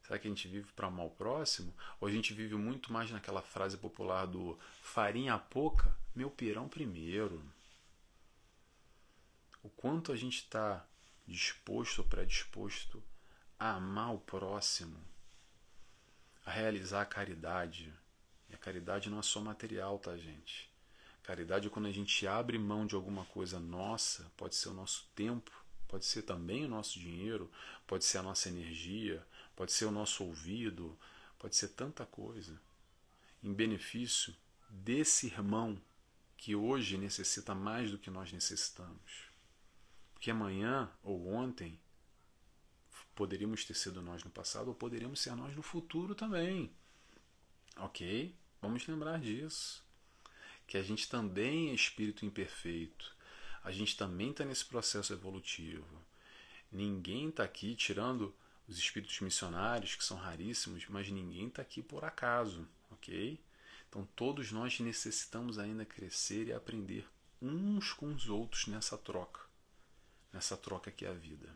Será 0.00 0.18
que 0.18 0.26
a 0.26 0.30
gente 0.30 0.48
vive 0.48 0.72
para 0.72 0.86
amar 0.86 1.06
o 1.06 1.10
próximo? 1.10 1.74
Ou 2.00 2.08
a 2.08 2.10
gente 2.10 2.32
vive 2.32 2.54
muito 2.54 2.92
mais 2.92 3.10
naquela 3.10 3.42
frase 3.42 3.76
popular 3.76 4.26
do 4.26 4.58
farinha 4.82 5.38
pouca, 5.38 5.96
meu 6.14 6.30
pirão 6.30 6.68
primeiro? 6.68 7.42
O 9.62 9.68
quanto 9.68 10.12
a 10.12 10.16
gente 10.16 10.38
está 10.38 10.86
disposto 11.26 12.00
ou 12.00 12.04
predisposto 12.04 13.02
a 13.58 13.76
amar 13.76 14.14
o 14.14 14.18
próximo, 14.18 15.02
a 16.44 16.50
realizar 16.50 17.02
a 17.02 17.06
caridade. 17.06 17.92
E 18.50 18.54
a 18.54 18.58
caridade 18.58 19.08
não 19.08 19.18
é 19.18 19.22
só 19.22 19.40
material, 19.40 19.98
tá, 19.98 20.16
gente? 20.16 20.70
Caridade 21.24 21.66
é 21.66 21.70
quando 21.70 21.86
a 21.86 21.92
gente 21.92 22.26
abre 22.26 22.56
mão 22.58 22.86
de 22.86 22.94
alguma 22.94 23.24
coisa 23.24 23.58
nossa, 23.58 24.30
pode 24.36 24.54
ser 24.54 24.68
o 24.68 24.74
nosso 24.74 25.08
tempo, 25.16 25.50
pode 25.88 26.04
ser 26.04 26.22
também 26.22 26.64
o 26.64 26.68
nosso 26.68 26.98
dinheiro, 26.98 27.50
pode 27.86 28.04
ser 28.04 28.18
a 28.18 28.22
nossa 28.22 28.48
energia, 28.48 29.26
pode 29.56 29.72
ser 29.72 29.86
o 29.86 29.90
nosso 29.90 30.22
ouvido, 30.22 30.96
pode 31.38 31.56
ser 31.56 31.68
tanta 31.68 32.06
coisa, 32.06 32.60
em 33.42 33.52
benefício 33.52 34.32
desse 34.70 35.26
irmão 35.26 35.80
que 36.36 36.54
hoje 36.54 36.96
necessita 36.96 37.54
mais 37.54 37.90
do 37.90 37.98
que 37.98 38.10
nós 38.10 38.32
necessitamos. 38.32 39.28
Porque 40.12 40.30
amanhã 40.30 40.88
ou 41.02 41.28
ontem 41.28 41.80
Poderíamos 43.14 43.64
ter 43.64 43.74
sido 43.74 44.02
nós 44.02 44.24
no 44.24 44.30
passado 44.30 44.68
ou 44.68 44.74
poderíamos 44.74 45.20
ser 45.20 45.36
nós 45.36 45.54
no 45.54 45.62
futuro 45.62 46.14
também. 46.14 46.70
Ok? 47.76 48.34
Vamos 48.60 48.86
lembrar 48.86 49.20
disso. 49.20 49.83
Que 50.66 50.76
a 50.78 50.82
gente 50.82 51.08
também 51.08 51.70
é 51.70 51.74
espírito 51.74 52.24
imperfeito. 52.24 53.14
A 53.62 53.70
gente 53.70 53.96
também 53.96 54.30
está 54.30 54.44
nesse 54.44 54.64
processo 54.64 55.12
evolutivo. 55.12 55.86
Ninguém 56.70 57.28
está 57.28 57.44
aqui 57.44 57.74
tirando 57.74 58.34
os 58.66 58.78
espíritos 58.78 59.20
missionários, 59.20 59.94
que 59.94 60.04
são 60.04 60.16
raríssimos, 60.16 60.86
mas 60.88 61.08
ninguém 61.10 61.48
está 61.48 61.62
aqui 61.62 61.82
por 61.82 62.04
acaso, 62.04 62.66
ok? 62.90 63.38
Então 63.88 64.08
todos 64.16 64.50
nós 64.50 64.80
necessitamos 64.80 65.58
ainda 65.58 65.84
crescer 65.84 66.48
e 66.48 66.52
aprender 66.52 67.06
uns 67.40 67.92
com 67.92 68.12
os 68.12 68.28
outros 68.28 68.66
nessa 68.66 68.96
troca, 68.96 69.40
nessa 70.32 70.56
troca 70.56 70.90
que 70.90 71.04
é 71.04 71.08
a 71.08 71.14
vida. 71.14 71.48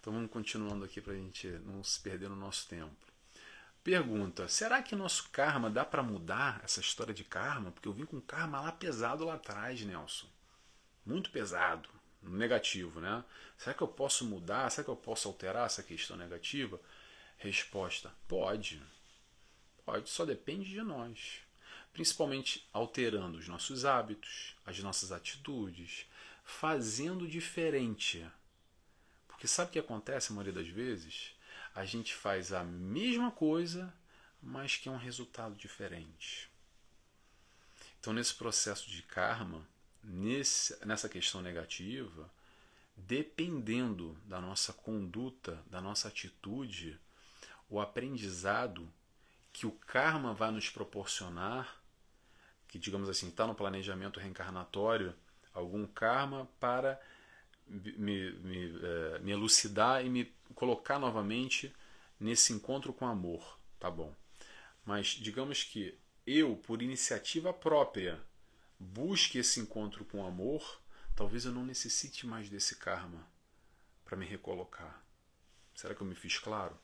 Então 0.00 0.12
vamos 0.12 0.30
continuando 0.30 0.84
aqui 0.84 1.00
para 1.00 1.12
a 1.12 1.16
gente 1.16 1.48
não 1.48 1.84
se 1.84 2.00
perder 2.00 2.28
no 2.28 2.36
nosso 2.36 2.66
tempo. 2.68 3.07
Pergunta: 3.82 4.48
será 4.48 4.82
que 4.82 4.94
nosso 4.94 5.28
karma 5.30 5.70
dá 5.70 5.84
para 5.84 6.02
mudar 6.02 6.60
essa 6.64 6.80
história 6.80 7.14
de 7.14 7.24
karma? 7.24 7.70
Porque 7.70 7.88
eu 7.88 7.92
vim 7.92 8.04
com 8.04 8.20
karma 8.20 8.60
lá 8.60 8.72
pesado 8.72 9.24
lá 9.24 9.34
atrás, 9.34 9.80
Nelson. 9.80 10.26
Muito 11.04 11.30
pesado, 11.30 11.88
negativo, 12.22 13.00
né? 13.00 13.24
Será 13.56 13.74
que 13.74 13.82
eu 13.82 13.88
posso 13.88 14.24
mudar? 14.24 14.70
Será 14.70 14.84
que 14.84 14.90
eu 14.90 14.96
posso 14.96 15.28
alterar 15.28 15.66
essa 15.66 15.82
questão 15.82 16.16
negativa? 16.16 16.80
Resposta: 17.38 18.12
pode. 18.26 18.82
Pode, 19.84 20.10
só 20.10 20.24
depende 20.24 20.68
de 20.68 20.82
nós. 20.82 21.40
Principalmente 21.92 22.68
alterando 22.72 23.38
os 23.38 23.48
nossos 23.48 23.84
hábitos, 23.84 24.54
as 24.66 24.78
nossas 24.80 25.10
atitudes, 25.10 26.06
fazendo 26.44 27.26
diferente 27.26 28.24
porque 29.38 29.46
sabe 29.46 29.68
o 29.68 29.72
que 29.72 29.78
acontece 29.78 30.32
a 30.32 30.34
maioria 30.34 30.52
das 30.52 30.66
vezes? 30.66 31.30
A 31.74 31.84
gente 31.84 32.14
faz 32.14 32.52
a 32.52 32.64
mesma 32.64 33.30
coisa, 33.30 33.92
mas 34.42 34.76
que 34.76 34.88
é 34.88 34.92
um 34.92 34.96
resultado 34.96 35.54
diferente. 35.54 36.50
Então, 38.00 38.12
nesse 38.12 38.34
processo 38.34 38.88
de 38.90 39.02
karma, 39.02 39.66
nesse, 40.02 40.84
nessa 40.86 41.08
questão 41.08 41.42
negativa, 41.42 42.30
dependendo 42.96 44.16
da 44.24 44.40
nossa 44.40 44.72
conduta, 44.72 45.62
da 45.66 45.80
nossa 45.80 46.08
atitude, 46.08 46.98
o 47.68 47.80
aprendizado 47.80 48.90
que 49.52 49.66
o 49.66 49.72
karma 49.72 50.32
vai 50.32 50.50
nos 50.50 50.70
proporcionar, 50.70 51.80
que 52.66 52.78
digamos 52.78 53.08
assim, 53.08 53.28
está 53.28 53.46
no 53.46 53.54
planejamento 53.54 54.20
reencarnatório, 54.20 55.14
algum 55.52 55.86
karma 55.86 56.48
para 56.60 57.00
me, 57.66 58.32
me, 58.32 58.68
me 59.20 59.30
elucidar 59.32 60.04
e 60.04 60.08
me 60.08 60.24
colocar 60.54 60.98
novamente 60.98 61.74
nesse 62.18 62.52
encontro 62.52 62.92
com 62.92 63.06
amor, 63.06 63.58
tá 63.78 63.90
bom? 63.90 64.14
Mas 64.84 65.08
digamos 65.08 65.62
que 65.62 65.98
eu, 66.26 66.56
por 66.56 66.82
iniciativa 66.82 67.52
própria, 67.52 68.20
busque 68.78 69.38
esse 69.38 69.60
encontro 69.60 70.04
com 70.04 70.24
amor, 70.26 70.80
talvez 71.14 71.44
eu 71.44 71.52
não 71.52 71.64
necessite 71.64 72.26
mais 72.26 72.48
desse 72.48 72.76
karma 72.76 73.26
para 74.04 74.16
me 74.16 74.26
recolocar. 74.26 75.02
Será 75.74 75.94
que 75.94 76.00
eu 76.00 76.06
me 76.06 76.14
fiz 76.14 76.38
claro? 76.38 76.76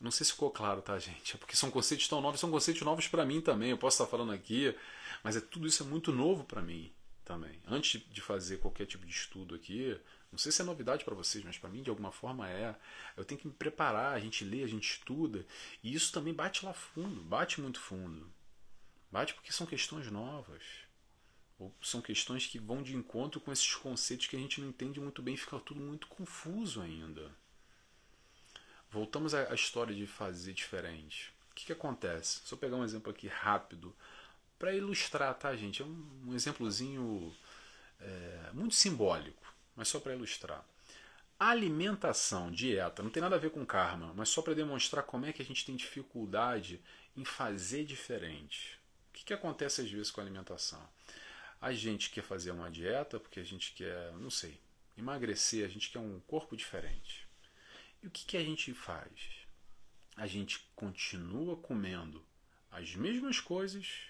Não 0.00 0.10
sei 0.10 0.26
se 0.26 0.32
ficou 0.32 0.50
claro, 0.50 0.82
tá, 0.82 0.98
gente? 0.98 1.34
É 1.34 1.38
porque 1.38 1.56
são 1.56 1.70
conceitos 1.70 2.08
tão 2.08 2.20
novos, 2.20 2.40
são 2.40 2.50
conceitos 2.50 2.82
novos 2.82 3.08
para 3.08 3.24
mim 3.24 3.40
também. 3.40 3.70
Eu 3.70 3.78
posso 3.78 4.02
estar 4.02 4.10
falando 4.10 4.32
aqui, 4.32 4.76
mas 5.22 5.36
é 5.36 5.40
tudo 5.40 5.66
isso 5.66 5.82
é 5.82 5.86
muito 5.86 6.12
novo 6.12 6.44
para 6.44 6.60
mim 6.60 6.92
também. 7.24 7.60
Antes 7.66 8.02
de 8.10 8.20
fazer 8.20 8.58
qualquer 8.58 8.86
tipo 8.86 9.06
de 9.06 9.12
estudo 9.12 9.54
aqui, 9.54 9.98
não 10.34 10.38
sei 10.38 10.50
se 10.50 10.60
é 10.60 10.64
novidade 10.64 11.04
para 11.04 11.14
vocês, 11.14 11.44
mas 11.44 11.56
para 11.56 11.70
mim 11.70 11.80
de 11.80 11.90
alguma 11.90 12.10
forma 12.10 12.50
é. 12.50 12.74
Eu 13.16 13.24
tenho 13.24 13.40
que 13.40 13.46
me 13.46 13.52
preparar, 13.52 14.14
a 14.14 14.18
gente 14.18 14.44
lê, 14.44 14.64
a 14.64 14.66
gente 14.66 14.90
estuda, 14.90 15.46
e 15.80 15.94
isso 15.94 16.12
também 16.12 16.34
bate 16.34 16.66
lá 16.66 16.74
fundo, 16.74 17.22
bate 17.22 17.60
muito 17.60 17.78
fundo. 17.78 18.28
Bate 19.12 19.32
porque 19.32 19.52
são 19.52 19.64
questões 19.64 20.10
novas. 20.10 20.64
Ou 21.56 21.72
são 21.80 22.02
questões 22.02 22.48
que 22.48 22.58
vão 22.58 22.82
de 22.82 22.96
encontro 22.96 23.40
com 23.40 23.52
esses 23.52 23.76
conceitos 23.76 24.26
que 24.26 24.34
a 24.34 24.38
gente 24.40 24.60
não 24.60 24.70
entende 24.70 24.98
muito 24.98 25.22
bem, 25.22 25.36
fica 25.36 25.56
tudo 25.60 25.78
muito 25.80 26.08
confuso 26.08 26.80
ainda. 26.80 27.30
Voltamos 28.90 29.34
à 29.34 29.54
história 29.54 29.94
de 29.94 30.04
fazer 30.04 30.52
diferente. 30.52 31.32
O 31.52 31.54
que, 31.54 31.66
que 31.66 31.72
acontece? 31.72 32.40
Só 32.44 32.56
pegar 32.56 32.74
um 32.74 32.82
exemplo 32.82 33.12
aqui 33.12 33.28
rápido 33.28 33.94
para 34.58 34.74
ilustrar, 34.74 35.32
tá, 35.34 35.54
gente? 35.54 35.80
É 35.80 35.84
um, 35.84 36.24
um 36.26 36.34
exemplozinho 36.34 37.32
é, 38.00 38.50
muito 38.52 38.74
simbólico, 38.74 39.53
mas 39.76 39.88
só 39.88 40.00
para 40.00 40.14
ilustrar. 40.14 40.64
alimentação, 41.38 42.50
dieta, 42.50 43.02
não 43.02 43.10
tem 43.10 43.20
nada 43.20 43.36
a 43.36 43.38
ver 43.38 43.50
com 43.50 43.66
karma, 43.66 44.12
mas 44.14 44.28
só 44.28 44.40
para 44.40 44.54
demonstrar 44.54 45.04
como 45.04 45.26
é 45.26 45.32
que 45.32 45.42
a 45.42 45.44
gente 45.44 45.64
tem 45.64 45.76
dificuldade 45.76 46.80
em 47.16 47.24
fazer 47.24 47.84
diferente. 47.84 48.78
O 49.10 49.12
que, 49.12 49.24
que 49.24 49.34
acontece 49.34 49.80
às 49.80 49.90
vezes 49.90 50.10
com 50.10 50.20
a 50.20 50.24
alimentação? 50.24 50.82
A 51.60 51.72
gente 51.72 52.10
quer 52.10 52.22
fazer 52.22 52.50
uma 52.50 52.70
dieta 52.70 53.18
porque 53.18 53.40
a 53.40 53.44
gente 53.44 53.72
quer, 53.72 54.12
não 54.12 54.30
sei, 54.30 54.60
emagrecer, 54.96 55.64
a 55.64 55.68
gente 55.68 55.90
quer 55.90 55.98
um 55.98 56.20
corpo 56.20 56.56
diferente. 56.56 57.26
E 58.02 58.06
o 58.06 58.10
que, 58.10 58.24
que 58.24 58.36
a 58.36 58.44
gente 58.44 58.72
faz? 58.74 59.46
A 60.16 60.26
gente 60.26 60.60
continua 60.76 61.56
comendo 61.56 62.24
as 62.70 62.94
mesmas 62.94 63.40
coisas 63.40 64.08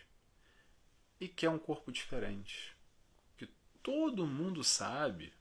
e 1.20 1.28
quer 1.28 1.48
um 1.48 1.58
corpo 1.58 1.92
diferente. 1.92 2.74
Que 3.36 3.46
todo 3.82 4.26
mundo 4.26 4.64
sabe 4.64 5.32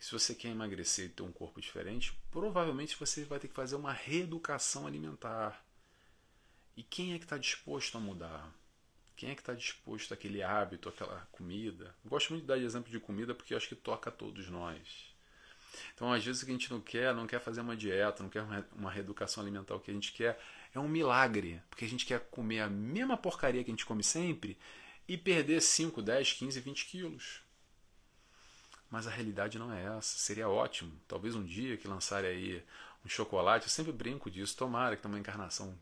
se 0.00 0.12
você 0.12 0.34
quer 0.34 0.48
emagrecer 0.48 1.04
e 1.04 1.08
ter 1.10 1.22
um 1.22 1.30
corpo 1.30 1.60
diferente, 1.60 2.18
provavelmente 2.30 2.96
você 2.98 3.22
vai 3.24 3.38
ter 3.38 3.48
que 3.48 3.54
fazer 3.54 3.76
uma 3.76 3.92
reeducação 3.92 4.86
alimentar. 4.86 5.62
E 6.74 6.82
quem 6.82 7.12
é 7.12 7.18
que 7.18 7.24
está 7.24 7.36
disposto 7.36 7.98
a 7.98 8.00
mudar? 8.00 8.50
Quem 9.14 9.30
é 9.30 9.34
que 9.34 9.42
está 9.42 9.52
disposto 9.52 10.14
àquele 10.14 10.42
hábito, 10.42 10.88
àquela 10.88 11.28
comida? 11.30 11.94
Eu 12.02 12.08
gosto 12.08 12.30
muito 12.30 12.44
de 12.44 12.48
dar 12.48 12.56
exemplo 12.56 12.90
de 12.90 12.98
comida 12.98 13.34
porque 13.34 13.52
eu 13.52 13.58
acho 13.58 13.68
que 13.68 13.74
toca 13.74 14.08
a 14.08 14.12
todos 14.12 14.48
nós. 14.48 15.14
Então, 15.94 16.10
às 16.10 16.24
vezes, 16.24 16.40
o 16.40 16.46
que 16.46 16.50
a 16.50 16.54
gente 16.54 16.70
não 16.70 16.80
quer, 16.80 17.14
não 17.14 17.26
quer 17.26 17.38
fazer 17.38 17.60
uma 17.60 17.76
dieta, 17.76 18.22
não 18.22 18.30
quer 18.30 18.42
uma 18.74 18.90
reeducação 18.90 19.42
alimentar. 19.42 19.74
O 19.74 19.80
que 19.80 19.90
a 19.90 19.94
gente 19.94 20.14
quer 20.14 20.40
é 20.74 20.80
um 20.80 20.88
milagre. 20.88 21.62
Porque 21.68 21.84
a 21.84 21.88
gente 21.88 22.06
quer 22.06 22.20
comer 22.30 22.60
a 22.60 22.70
mesma 22.70 23.18
porcaria 23.18 23.62
que 23.62 23.70
a 23.70 23.74
gente 23.74 23.84
come 23.84 24.02
sempre 24.02 24.58
e 25.06 25.18
perder 25.18 25.60
5, 25.60 26.00
10, 26.00 26.32
15, 26.32 26.60
20 26.60 26.86
quilos. 26.86 27.49
Mas 28.90 29.06
a 29.06 29.10
realidade 29.10 29.58
não 29.58 29.72
é 29.72 29.84
essa. 29.96 30.18
Seria 30.18 30.48
ótimo. 30.48 30.92
Talvez 31.06 31.34
um 31.34 31.44
dia 31.44 31.76
que 31.76 31.86
lançarem 31.86 32.30
aí 32.30 32.64
um 33.04 33.08
chocolate, 33.08 33.66
eu 33.66 33.70
sempre 33.70 33.92
brinco 33.92 34.30
disso. 34.30 34.56
Tomara 34.56 34.96
que 34.96 35.02
tenha 35.02 35.12
uma 35.12 35.20
encarnação 35.20 35.78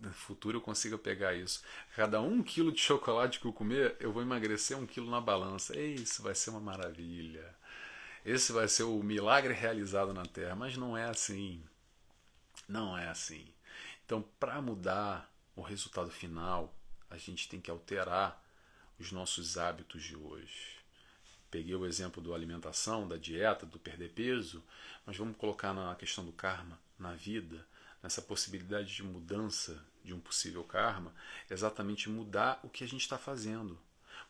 no 0.00 0.12
futuro 0.12 0.56
eu 0.56 0.62
consiga 0.62 0.96
pegar 0.96 1.34
isso. 1.34 1.62
Cada 1.94 2.20
um 2.20 2.42
quilo 2.42 2.72
de 2.72 2.80
chocolate 2.80 3.38
que 3.38 3.46
eu 3.46 3.52
comer, 3.52 3.96
eu 4.00 4.12
vou 4.12 4.22
emagrecer 4.22 4.76
um 4.76 4.86
quilo 4.86 5.10
na 5.10 5.20
balança. 5.20 5.78
Isso 5.78 6.22
vai 6.22 6.34
ser 6.34 6.50
uma 6.50 6.60
maravilha. 6.60 7.54
Esse 8.24 8.52
vai 8.52 8.68
ser 8.68 8.84
o 8.84 9.02
milagre 9.02 9.52
realizado 9.52 10.12
na 10.12 10.24
Terra. 10.24 10.56
Mas 10.56 10.76
não 10.76 10.96
é 10.96 11.04
assim. 11.04 11.62
Não 12.66 12.96
é 12.96 13.08
assim. 13.08 13.46
Então, 14.04 14.24
para 14.38 14.60
mudar 14.62 15.30
o 15.54 15.62
resultado 15.62 16.10
final, 16.10 16.74
a 17.10 17.16
gente 17.18 17.48
tem 17.48 17.60
que 17.60 17.70
alterar 17.70 18.42
os 18.98 19.12
nossos 19.12 19.58
hábitos 19.58 20.02
de 20.02 20.16
hoje. 20.16 20.79
Peguei 21.50 21.74
o 21.74 21.84
exemplo 21.84 22.22
da 22.22 22.34
alimentação, 22.34 23.08
da 23.08 23.16
dieta, 23.16 23.66
do 23.66 23.78
perder 23.78 24.10
peso, 24.10 24.62
mas 25.04 25.16
vamos 25.16 25.36
colocar 25.36 25.74
na 25.74 25.94
questão 25.96 26.24
do 26.24 26.32
karma, 26.32 26.78
na 26.98 27.14
vida, 27.14 27.66
nessa 28.02 28.22
possibilidade 28.22 28.94
de 28.94 29.02
mudança 29.02 29.84
de 30.04 30.14
um 30.14 30.20
possível 30.20 30.62
karma, 30.64 31.12
exatamente 31.50 32.08
mudar 32.08 32.60
o 32.62 32.68
que 32.68 32.84
a 32.84 32.86
gente 32.86 33.02
está 33.02 33.18
fazendo. 33.18 33.78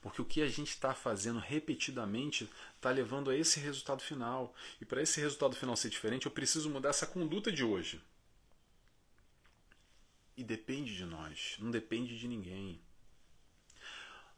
Porque 0.01 0.23
o 0.23 0.25
que 0.25 0.41
a 0.41 0.49
gente 0.49 0.71
está 0.71 0.95
fazendo 0.95 1.39
repetidamente 1.39 2.51
está 2.77 2.91
levando 2.91 3.31
a 3.31 3.37
esse 3.37 3.61
resultado 3.61 4.03
final. 4.03 4.55
E 4.81 4.85
para 4.85 5.03
esse 5.03 5.21
resultado 5.21 5.55
final 5.55 5.77
ser 5.77 5.91
diferente, 5.91 6.25
eu 6.25 6.33
preciso 6.33 6.71
mudar 6.71 6.89
essa 6.89 7.07
conduta 7.07 7.53
de 7.53 7.63
hoje. 7.63 8.03
E 10.37 10.43
depende 10.43 10.97
de 10.97 11.05
nós, 11.05 11.57
não 11.59 11.71
depende 11.71 12.19
de 12.19 12.27
ninguém. 12.27 12.81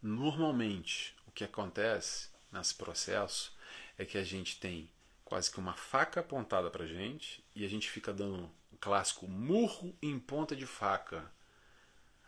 Normalmente, 0.02 1.14
o 1.26 1.30
que 1.30 1.44
acontece 1.44 2.31
nesse 2.52 2.74
processo 2.74 3.56
é 3.98 4.04
que 4.04 4.18
a 4.18 4.24
gente 4.24 4.60
tem 4.60 4.90
quase 5.24 5.50
que 5.50 5.58
uma 5.58 5.74
faca 5.74 6.20
apontada 6.20 6.70
para 6.70 6.86
gente 6.86 7.42
e 7.56 7.64
a 7.64 7.68
gente 7.68 7.90
fica 7.90 8.12
dando 8.12 8.50
o 8.70 8.76
clássico 8.76 9.26
murro 9.26 9.96
em 10.02 10.18
ponta 10.18 10.54
de 10.54 10.66
faca, 10.66 11.30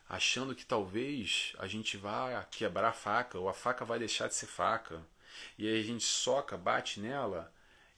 achando 0.08 0.54
que 0.54 0.64
talvez 0.64 1.52
a 1.58 1.66
gente 1.66 1.96
vá 1.96 2.42
quebrar 2.50 2.88
a 2.88 2.92
faca 2.92 3.38
ou 3.38 3.48
a 3.48 3.54
faca 3.54 3.84
vai 3.84 3.98
deixar 3.98 4.28
de 4.28 4.34
ser 4.34 4.46
faca. 4.46 5.06
E 5.58 5.68
aí 5.68 5.80
a 5.80 5.82
gente 5.82 6.04
soca, 6.04 6.56
bate 6.56 7.00
nela 7.00 7.52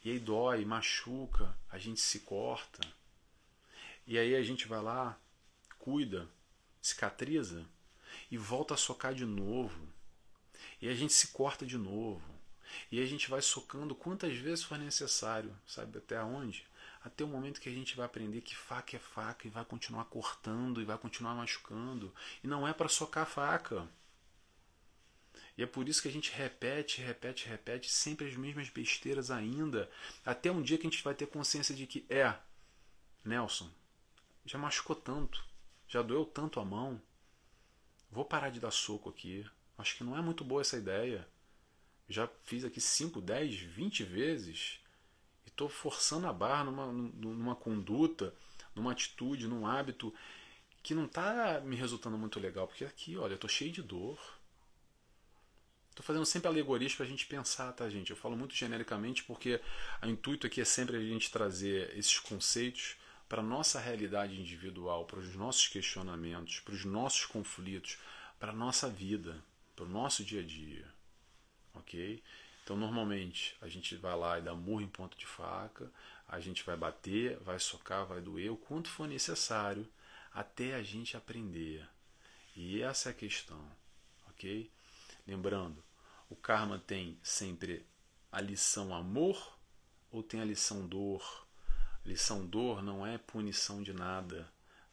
e 0.04 0.10
aí 0.10 0.18
dói, 0.18 0.64
machuca, 0.64 1.56
a 1.70 1.78
gente 1.78 2.00
se 2.00 2.20
corta. 2.20 2.80
E 4.06 4.18
aí 4.18 4.34
a 4.34 4.42
gente 4.42 4.66
vai 4.66 4.80
lá, 4.80 5.18
cuida, 5.78 6.28
cicatriza 6.80 7.64
e 8.30 8.38
volta 8.38 8.74
a 8.74 8.76
socar 8.76 9.14
de 9.14 9.24
novo. 9.24 9.95
E 10.80 10.88
a 10.88 10.94
gente 10.94 11.12
se 11.12 11.28
corta 11.28 11.64
de 11.64 11.78
novo. 11.78 12.22
E 12.90 13.00
a 13.00 13.06
gente 13.06 13.30
vai 13.30 13.40
socando 13.40 13.94
quantas 13.94 14.36
vezes 14.36 14.64
for 14.64 14.78
necessário, 14.78 15.56
sabe 15.66 15.98
até 15.98 16.22
onde? 16.22 16.66
Até 17.02 17.24
o 17.24 17.28
momento 17.28 17.60
que 17.60 17.68
a 17.68 17.72
gente 17.72 17.96
vai 17.96 18.04
aprender 18.04 18.40
que 18.40 18.56
faca 18.56 18.96
é 18.96 18.98
faca 18.98 19.46
e 19.46 19.50
vai 19.50 19.64
continuar 19.64 20.04
cortando 20.06 20.80
e 20.80 20.84
vai 20.84 20.98
continuar 20.98 21.34
machucando. 21.34 22.12
E 22.42 22.48
não 22.48 22.66
é 22.66 22.72
para 22.72 22.88
socar 22.88 23.22
a 23.22 23.26
faca. 23.26 23.88
E 25.56 25.62
é 25.62 25.66
por 25.66 25.88
isso 25.88 26.02
que 26.02 26.08
a 26.08 26.12
gente 26.12 26.32
repete, 26.32 27.00
repete, 27.00 27.48
repete 27.48 27.90
sempre 27.90 28.28
as 28.28 28.36
mesmas 28.36 28.68
besteiras 28.68 29.30
ainda, 29.30 29.90
até 30.24 30.50
um 30.50 30.62
dia 30.62 30.76
que 30.76 30.86
a 30.86 30.90
gente 30.90 31.02
vai 31.02 31.14
ter 31.14 31.26
consciência 31.26 31.74
de 31.74 31.86
que 31.86 32.04
é, 32.10 32.34
Nelson, 33.24 33.70
já 34.44 34.58
machucou 34.58 34.94
tanto, 34.94 35.42
já 35.88 36.02
doeu 36.02 36.26
tanto 36.26 36.60
a 36.60 36.64
mão, 36.64 37.00
vou 38.10 38.24
parar 38.24 38.50
de 38.50 38.60
dar 38.60 38.70
soco 38.70 39.08
aqui, 39.08 39.46
Acho 39.78 39.96
que 39.96 40.04
não 40.04 40.16
é 40.16 40.22
muito 40.22 40.44
boa 40.44 40.60
essa 40.60 40.76
ideia. 40.76 41.26
Já 42.08 42.28
fiz 42.44 42.64
aqui 42.64 42.80
5, 42.80 43.20
10, 43.20 43.54
20 43.54 44.04
vezes 44.04 44.80
e 45.44 45.48
estou 45.48 45.68
forçando 45.68 46.26
a 46.26 46.32
barra 46.32 46.64
numa, 46.64 46.86
numa 46.92 47.54
conduta, 47.54 48.34
numa 48.74 48.92
atitude, 48.92 49.48
num 49.48 49.66
hábito 49.66 50.14
que 50.82 50.94
não 50.94 51.06
está 51.06 51.60
me 51.60 51.76
resultando 51.76 52.16
muito 52.16 52.38
legal. 52.38 52.66
Porque 52.68 52.84
aqui, 52.84 53.16
olha, 53.16 53.32
eu 53.32 53.36
estou 53.36 53.50
cheio 53.50 53.72
de 53.72 53.82
dor. 53.82 54.18
Estou 55.90 56.04
fazendo 56.04 56.26
sempre 56.26 56.48
alegorias 56.48 56.94
para 56.94 57.06
a 57.06 57.08
gente 57.08 57.26
pensar, 57.26 57.72
tá, 57.72 57.88
gente? 57.88 58.10
Eu 58.10 58.16
falo 58.16 58.36
muito 58.36 58.54
genericamente 58.54 59.24
porque 59.24 59.60
o 60.02 60.06
intuito 60.06 60.46
aqui 60.46 60.60
é 60.60 60.64
sempre 60.64 60.96
a 60.96 61.00
gente 61.00 61.30
trazer 61.30 61.96
esses 61.96 62.18
conceitos 62.18 62.96
para 63.28 63.40
a 63.40 63.44
nossa 63.44 63.80
realidade 63.80 64.38
individual, 64.38 65.06
para 65.06 65.18
os 65.18 65.34
nossos 65.34 65.66
questionamentos, 65.68 66.60
para 66.60 66.74
os 66.74 66.84
nossos 66.84 67.24
conflitos, 67.26 67.98
para 68.38 68.52
a 68.52 68.54
nossa 68.54 68.88
vida 68.88 69.42
para 69.76 69.84
o 69.84 69.88
nosso 69.88 70.24
dia 70.24 70.40
a 70.40 70.44
dia, 70.44 70.90
ok? 71.74 72.22
Então, 72.64 72.76
normalmente, 72.76 73.54
a 73.60 73.68
gente 73.68 73.94
vai 73.94 74.16
lá 74.16 74.38
e 74.38 74.42
dá 74.42 74.54
murro 74.54 74.80
em 74.80 74.88
ponta 74.88 75.16
de 75.16 75.26
faca, 75.26 75.92
a 76.26 76.40
gente 76.40 76.64
vai 76.64 76.76
bater, 76.76 77.38
vai 77.40 77.60
socar, 77.60 78.06
vai 78.06 78.20
doer, 78.20 78.50
o 78.50 78.56
quanto 78.56 78.88
for 78.88 79.06
necessário, 79.06 79.86
até 80.32 80.74
a 80.74 80.82
gente 80.82 81.16
aprender. 81.16 81.86
E 82.56 82.82
essa 82.82 83.10
é 83.10 83.12
a 83.12 83.14
questão, 83.14 83.64
ok? 84.30 84.68
Lembrando, 85.26 85.84
o 86.28 86.34
karma 86.34 86.78
tem 86.78 87.18
sempre 87.22 87.86
a 88.32 88.40
lição 88.40 88.94
amor 88.94 89.56
ou 90.10 90.22
tem 90.22 90.40
a 90.40 90.44
lição 90.44 90.86
dor? 90.86 91.46
A 92.04 92.08
lição 92.08 92.44
dor 92.44 92.82
não 92.82 93.06
é 93.06 93.18
punição 93.18 93.82
de 93.82 93.92
nada. 93.92 94.50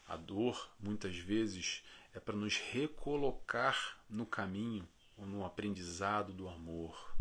A 0.08 0.16
dor, 0.16 0.70
muitas 0.80 1.16
vezes, 1.18 1.84
é 2.14 2.20
para 2.20 2.36
nos 2.36 2.58
recolocar 2.58 4.00
no 4.10 4.26
caminho 4.26 4.88
ou 5.18 5.26
no 5.26 5.46
aprendizado 5.46 6.34
do 6.34 6.48
amor, 6.48 7.16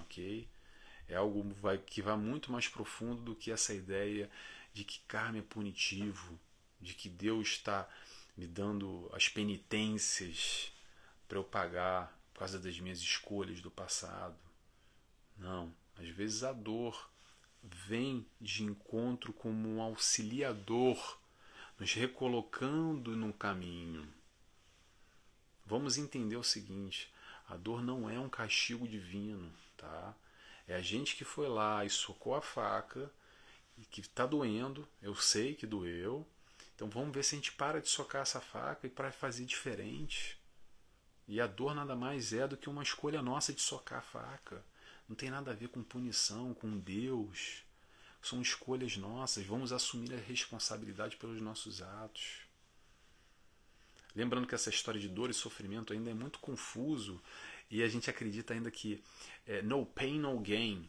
ok? 0.00 0.48
É 1.08 1.16
algo 1.16 1.44
que 1.86 2.02
vai 2.02 2.16
muito 2.16 2.52
mais 2.52 2.68
profundo 2.68 3.22
do 3.22 3.34
que 3.34 3.50
essa 3.50 3.74
ideia 3.74 4.30
de 4.72 4.84
que 4.84 5.00
karma 5.08 5.38
é 5.38 5.42
punitivo, 5.42 6.38
de 6.80 6.94
que 6.94 7.08
Deus 7.08 7.48
está 7.48 7.88
me 8.36 8.46
dando 8.46 9.10
as 9.12 9.28
penitências 9.28 10.72
para 11.28 11.38
eu 11.38 11.44
pagar 11.44 12.16
por 12.32 12.40
causa 12.40 12.58
das 12.58 12.78
minhas 12.80 13.00
escolhas 13.00 13.60
do 13.60 13.70
passado. 13.70 14.38
Não, 15.36 15.74
às 15.96 16.08
vezes 16.08 16.42
a 16.42 16.52
dor 16.52 17.10
vem 17.62 18.26
de 18.40 18.62
encontro 18.62 19.32
como 19.32 19.68
um 19.68 19.82
auxiliador 19.82 21.19
nos 21.80 21.94
recolocando 21.94 23.16
no 23.16 23.32
caminho. 23.32 24.06
Vamos 25.64 25.96
entender 25.96 26.36
o 26.36 26.44
seguinte: 26.44 27.10
a 27.48 27.56
dor 27.56 27.82
não 27.82 28.08
é 28.08 28.20
um 28.20 28.28
castigo 28.28 28.86
divino, 28.86 29.50
tá? 29.78 30.14
É 30.68 30.74
a 30.74 30.82
gente 30.82 31.16
que 31.16 31.24
foi 31.24 31.48
lá 31.48 31.82
e 31.84 31.90
socou 31.90 32.34
a 32.34 32.42
faca 32.42 33.10
e 33.78 33.84
que 33.86 34.02
está 34.02 34.26
doendo. 34.26 34.86
Eu 35.00 35.16
sei 35.16 35.54
que 35.54 35.66
doeu. 35.66 36.26
Então 36.76 36.88
vamos 36.88 37.14
ver 37.14 37.24
se 37.24 37.34
a 37.34 37.38
gente 37.38 37.52
para 37.52 37.80
de 37.80 37.88
socar 37.88 38.22
essa 38.22 38.40
faca 38.40 38.86
e 38.86 38.90
para 38.90 39.10
fazer 39.10 39.46
diferente. 39.46 40.38
E 41.26 41.40
a 41.40 41.46
dor 41.46 41.74
nada 41.74 41.96
mais 41.96 42.32
é 42.32 42.46
do 42.46 42.56
que 42.56 42.68
uma 42.68 42.82
escolha 42.82 43.22
nossa 43.22 43.52
de 43.52 43.60
socar 43.60 44.00
a 44.00 44.02
faca. 44.02 44.62
Não 45.08 45.16
tem 45.16 45.30
nada 45.30 45.50
a 45.50 45.54
ver 45.54 45.68
com 45.68 45.82
punição, 45.82 46.52
com 46.54 46.78
Deus 46.78 47.64
são 48.22 48.42
escolhas 48.42 48.96
nossas, 48.96 49.44
vamos 49.44 49.72
assumir 49.72 50.12
a 50.14 50.18
responsabilidade 50.18 51.16
pelos 51.16 51.40
nossos 51.40 51.80
atos. 51.82 52.42
Lembrando 54.14 54.46
que 54.46 54.54
essa 54.54 54.70
história 54.70 55.00
de 55.00 55.08
dor 55.08 55.30
e 55.30 55.34
sofrimento 55.34 55.92
ainda 55.92 56.10
é 56.10 56.14
muito 56.14 56.38
confuso 56.40 57.22
e 57.70 57.82
a 57.82 57.88
gente 57.88 58.10
acredita 58.10 58.52
ainda 58.52 58.70
que 58.70 59.02
é, 59.46 59.62
no 59.62 59.86
pain, 59.86 60.18
no 60.18 60.38
gain, 60.40 60.88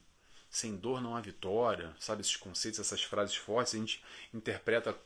sem 0.49 0.75
dor 0.75 1.01
não 1.01 1.15
há 1.15 1.21
vitória, 1.21 1.95
sabe? 1.99 2.21
Esses 2.21 2.35
conceitos, 2.35 2.79
essas 2.79 3.03
frases 3.03 3.35
fortes, 3.35 3.75
a 3.75 3.77
gente 3.77 4.03
interpreta 4.33 4.97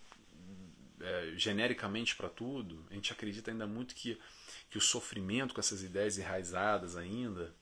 é, 0.99 1.33
genericamente 1.35 2.15
para 2.15 2.29
tudo. 2.29 2.83
A 2.89 2.93
gente 2.95 3.11
acredita 3.11 3.51
ainda 3.51 3.67
muito 3.67 3.93
que, 3.93 4.19
que 4.69 4.77
o 4.77 4.81
sofrimento, 4.81 5.53
com 5.53 5.59
essas 5.59 5.83
ideias 5.83 6.17
enraizadas 6.17 6.95
ainda, 6.95 7.53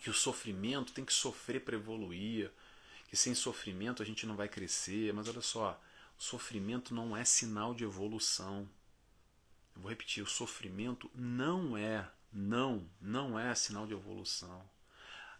que 0.00 0.10
o 0.10 0.14
sofrimento 0.14 0.92
tem 0.92 1.04
que 1.04 1.12
sofrer 1.12 1.60
para 1.60 1.76
evoluir 1.76 2.50
que 3.08 3.16
sem 3.16 3.34
sofrimento 3.34 4.02
a 4.02 4.06
gente 4.06 4.26
não 4.26 4.36
vai 4.36 4.48
crescer. 4.48 5.12
Mas 5.12 5.28
olha 5.28 5.40
só, 5.40 5.80
o 6.18 6.22
sofrimento 6.22 6.94
não 6.94 7.16
é 7.16 7.24
sinal 7.24 7.74
de 7.74 7.84
evolução. 7.84 8.68
Eu 9.74 9.82
vou 9.82 9.90
repetir, 9.90 10.22
o 10.22 10.26
sofrimento 10.26 11.10
não 11.14 11.76
é, 11.76 12.08
não, 12.32 12.88
não 13.00 13.38
é 13.38 13.54
sinal 13.54 13.86
de 13.86 13.92
evolução. 13.92 14.62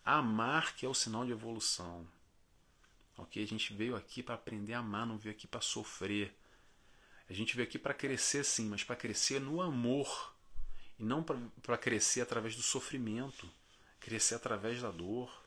Amar 0.05 0.77
que 0.77 0.85
é 0.85 0.89
o 0.89 0.95
sinal 0.95 1.25
de 1.25 1.33
evolução. 1.33 2.07
Ok? 3.17 3.43
A 3.43 3.47
gente 3.47 3.73
veio 3.73 3.97
aqui 3.97 4.23
para 4.23 4.35
aprender 4.35 4.75
a 4.75 4.81
amar, 4.81 5.07
não 5.07 5.17
veio 5.17 5.35
aqui 5.35 5.47
para 5.47 5.61
sofrer. 5.61 6.37
A 7.29 7.33
gente 7.33 7.57
veio 7.57 7.67
aqui 7.67 7.79
para 7.79 7.95
crescer 7.95 8.45
sim, 8.45 8.69
mas 8.69 8.85
para 8.85 8.95
crescer 8.95 9.41
no 9.41 9.61
amor. 9.61 10.35
E 10.99 11.05
não 11.05 11.23
para 11.23 11.79
crescer 11.79 12.21
através 12.21 12.55
do 12.55 12.63
sofrimento, 12.63 13.49
crescer 13.99 14.35
através 14.35 14.81
da 14.81 14.91
dor. 14.91 15.46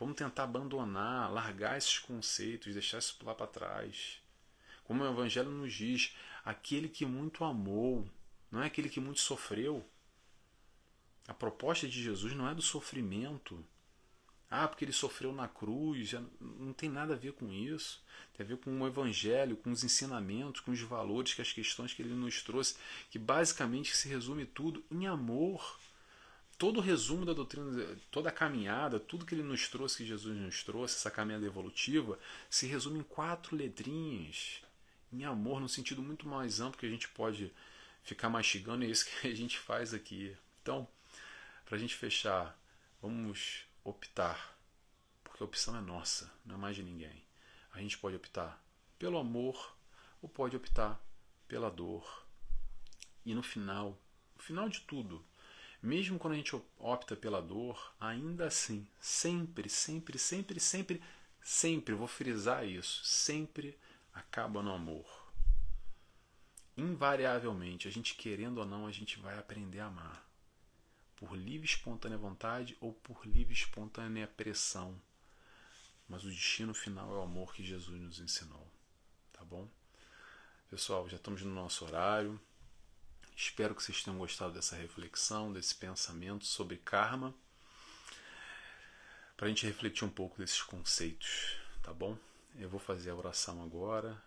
Vamos 0.00 0.16
tentar 0.16 0.44
abandonar, 0.44 1.30
largar 1.30 1.76
esses 1.76 1.98
conceitos, 1.98 2.72
deixar 2.72 2.98
isso 2.98 3.18
lá 3.22 3.34
para 3.34 3.46
trás. 3.46 4.18
Como 4.82 5.04
o 5.04 5.06
Evangelho 5.06 5.50
nos 5.50 5.74
diz, 5.74 6.16
aquele 6.42 6.88
que 6.88 7.04
muito 7.04 7.44
amou, 7.44 8.08
não 8.50 8.62
é 8.62 8.66
aquele 8.66 8.88
que 8.88 8.98
muito 8.98 9.20
sofreu. 9.20 9.86
A 11.28 11.34
proposta 11.34 11.86
de 11.86 12.02
Jesus 12.02 12.32
não 12.32 12.48
é 12.48 12.54
do 12.54 12.62
sofrimento. 12.62 13.62
Ah, 14.50 14.66
porque 14.66 14.86
ele 14.86 14.92
sofreu 14.92 15.34
na 15.34 15.46
cruz. 15.46 16.14
Não 16.40 16.72
tem 16.72 16.88
nada 16.88 17.12
a 17.12 17.18
ver 17.18 17.34
com 17.34 17.52
isso. 17.52 18.02
Tem 18.32 18.42
a 18.44 18.48
ver 18.48 18.56
com 18.56 18.80
o 18.80 18.86
Evangelho, 18.86 19.54
com 19.54 19.70
os 19.70 19.84
ensinamentos, 19.84 20.62
com 20.62 20.70
os 20.70 20.80
valores, 20.80 21.34
com 21.34 21.42
as 21.42 21.52
questões 21.52 21.92
que 21.92 22.00
ele 22.00 22.14
nos 22.14 22.42
trouxe, 22.42 22.74
que 23.10 23.18
basicamente 23.18 23.94
se 23.94 24.08
resume 24.08 24.46
tudo 24.46 24.82
em 24.90 25.06
amor. 25.06 25.78
Todo 26.60 26.76
o 26.76 26.82
resumo 26.82 27.24
da 27.24 27.32
doutrina, 27.32 27.96
toda 28.10 28.28
a 28.28 28.32
caminhada, 28.32 29.00
tudo 29.00 29.24
que 29.24 29.34
ele 29.34 29.42
nos 29.42 29.66
trouxe, 29.66 29.96
que 29.96 30.06
Jesus 30.06 30.36
nos 30.36 30.62
trouxe, 30.62 30.96
essa 30.96 31.10
caminhada 31.10 31.46
evolutiva, 31.46 32.18
se 32.50 32.66
resume 32.66 32.98
em 32.98 33.02
quatro 33.02 33.56
letrinhas 33.56 34.60
em 35.10 35.24
amor, 35.24 35.58
no 35.58 35.70
sentido 35.70 36.02
muito 36.02 36.28
mais 36.28 36.60
amplo 36.60 36.78
que 36.78 36.84
a 36.84 36.90
gente 36.90 37.08
pode 37.08 37.50
ficar 38.02 38.28
mastigando, 38.28 38.84
e 38.84 38.88
é 38.88 38.90
isso 38.90 39.06
que 39.06 39.28
a 39.28 39.34
gente 39.34 39.58
faz 39.58 39.94
aqui. 39.94 40.36
Então, 40.60 40.86
para 41.64 41.76
a 41.76 41.78
gente 41.78 41.94
fechar, 41.94 42.54
vamos 43.00 43.64
optar, 43.82 44.54
porque 45.24 45.42
a 45.42 45.46
opção 45.46 45.74
é 45.78 45.80
nossa, 45.80 46.30
não 46.44 46.56
é 46.56 46.58
mais 46.58 46.76
de 46.76 46.82
ninguém. 46.82 47.24
A 47.72 47.80
gente 47.80 47.96
pode 47.96 48.16
optar 48.16 48.62
pelo 48.98 49.16
amor 49.16 49.74
ou 50.20 50.28
pode 50.28 50.56
optar 50.56 51.00
pela 51.48 51.70
dor. 51.70 52.26
E 53.24 53.34
no 53.34 53.42
final, 53.42 53.98
no 54.36 54.42
final 54.42 54.68
de 54.68 54.82
tudo, 54.82 55.24
mesmo 55.82 56.18
quando 56.18 56.34
a 56.34 56.36
gente 56.36 56.54
opta 56.78 57.16
pela 57.16 57.40
dor, 57.40 57.94
ainda 57.98 58.46
assim, 58.46 58.86
sempre, 59.00 59.68
sempre, 59.68 60.18
sempre, 60.18 60.60
sempre, 60.60 61.02
sempre, 61.42 61.94
vou 61.94 62.06
frisar 62.06 62.66
isso, 62.66 63.04
sempre 63.04 63.78
acaba 64.12 64.62
no 64.62 64.72
amor. 64.72 65.06
Invariavelmente, 66.76 67.88
a 67.88 67.90
gente 67.90 68.14
querendo 68.14 68.58
ou 68.58 68.66
não, 68.66 68.86
a 68.86 68.92
gente 68.92 69.18
vai 69.18 69.38
aprender 69.38 69.80
a 69.80 69.86
amar. 69.86 70.26
Por 71.16 71.36
livre 71.36 71.66
espontânea 71.66 72.16
vontade 72.16 72.76
ou 72.80 72.92
por 72.92 73.26
livre 73.26 73.52
espontânea 73.52 74.26
pressão. 74.26 75.00
Mas 76.08 76.24
o 76.24 76.30
destino 76.30 76.72
final 76.74 77.14
é 77.14 77.18
o 77.18 77.22
amor 77.22 77.54
que 77.54 77.62
Jesus 77.62 78.00
nos 78.00 78.18
ensinou. 78.18 78.66
Tá 79.32 79.44
bom? 79.44 79.68
Pessoal, 80.68 81.08
já 81.08 81.16
estamos 81.16 81.42
no 81.42 81.54
nosso 81.54 81.84
horário. 81.84 82.40
Espero 83.42 83.74
que 83.74 83.82
vocês 83.82 84.02
tenham 84.02 84.18
gostado 84.18 84.52
dessa 84.52 84.76
reflexão, 84.76 85.50
desse 85.50 85.74
pensamento 85.74 86.44
sobre 86.44 86.76
karma. 86.76 87.34
Para 89.34 89.46
a 89.46 89.48
gente 89.48 89.64
refletir 89.64 90.04
um 90.04 90.10
pouco 90.10 90.36
desses 90.36 90.60
conceitos, 90.60 91.56
tá 91.82 91.90
bom? 91.90 92.18
Eu 92.58 92.68
vou 92.68 92.78
fazer 92.78 93.08
a 93.08 93.14
oração 93.14 93.62
agora. 93.62 94.22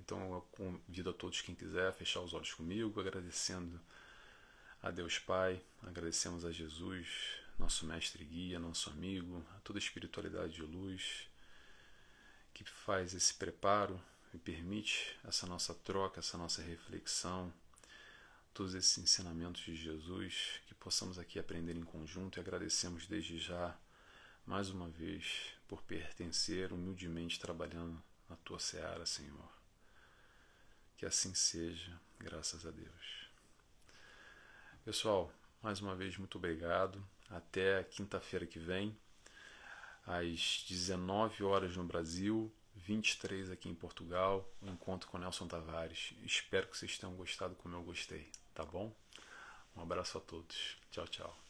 Então 0.00 0.34
eu 0.34 0.40
convido 0.50 1.10
a 1.10 1.12
todos 1.12 1.42
quem 1.42 1.54
quiser 1.54 1.86
a 1.86 1.92
fechar 1.92 2.22
os 2.22 2.34
olhos 2.34 2.52
comigo, 2.52 3.00
agradecendo 3.00 3.80
a 4.82 4.90
Deus 4.90 5.16
Pai, 5.16 5.62
agradecemos 5.84 6.44
a 6.44 6.50
Jesus, 6.50 7.06
nosso 7.56 7.86
mestre 7.86 8.24
e 8.24 8.26
guia, 8.26 8.58
nosso 8.58 8.90
amigo, 8.90 9.46
a 9.56 9.60
toda 9.60 9.78
a 9.78 9.80
espiritualidade 9.80 10.54
de 10.54 10.62
luz 10.62 11.28
que 12.52 12.64
faz 12.64 13.14
esse 13.14 13.34
preparo 13.34 14.02
e 14.34 14.38
permite 14.38 15.16
essa 15.22 15.46
nossa 15.46 15.72
troca, 15.72 16.18
essa 16.18 16.36
nossa 16.36 16.62
reflexão, 16.62 17.52
todos 18.54 18.74
esses 18.74 18.96
ensinamentos 18.96 19.62
de 19.62 19.74
Jesus, 19.74 20.60
que 20.66 20.74
possamos 20.74 21.18
aqui 21.18 21.40
aprender 21.40 21.76
em 21.76 21.82
conjunto 21.82 22.38
e 22.38 22.40
agradecemos 22.40 23.04
desde 23.06 23.36
já 23.36 23.76
mais 24.46 24.70
uma 24.70 24.88
vez 24.88 25.52
por 25.66 25.82
pertencer 25.82 26.72
humildemente 26.72 27.40
trabalhando 27.40 28.00
na 28.30 28.36
tua 28.36 28.60
seara, 28.60 29.04
Senhor. 29.04 29.48
Que 30.96 31.04
assim 31.04 31.34
seja, 31.34 32.00
graças 32.20 32.64
a 32.64 32.70
Deus. 32.70 33.28
Pessoal, 34.84 35.32
mais 35.60 35.80
uma 35.80 35.96
vez 35.96 36.16
muito 36.16 36.38
obrigado. 36.38 37.04
Até 37.30 37.82
quinta-feira 37.82 38.46
que 38.46 38.60
vem, 38.60 38.96
às 40.06 40.64
19 40.68 41.42
horas 41.42 41.76
no 41.76 41.82
Brasil, 41.82 42.52
23 42.76 43.50
aqui 43.50 43.68
em 43.68 43.74
Portugal, 43.74 44.48
um 44.62 44.70
encontro 44.70 45.08
com 45.08 45.18
Nelson 45.18 45.48
Tavares. 45.48 46.14
Espero 46.22 46.68
que 46.68 46.76
vocês 46.76 46.96
tenham 46.98 47.16
gostado 47.16 47.56
como 47.56 47.74
eu 47.74 47.82
gostei, 47.82 48.30
tá 48.54 48.64
bom? 48.64 48.92
Um 49.76 49.82
abraço 49.82 50.18
a 50.18 50.20
todos. 50.20 50.76
Tchau, 50.90 51.06
tchau. 51.08 51.43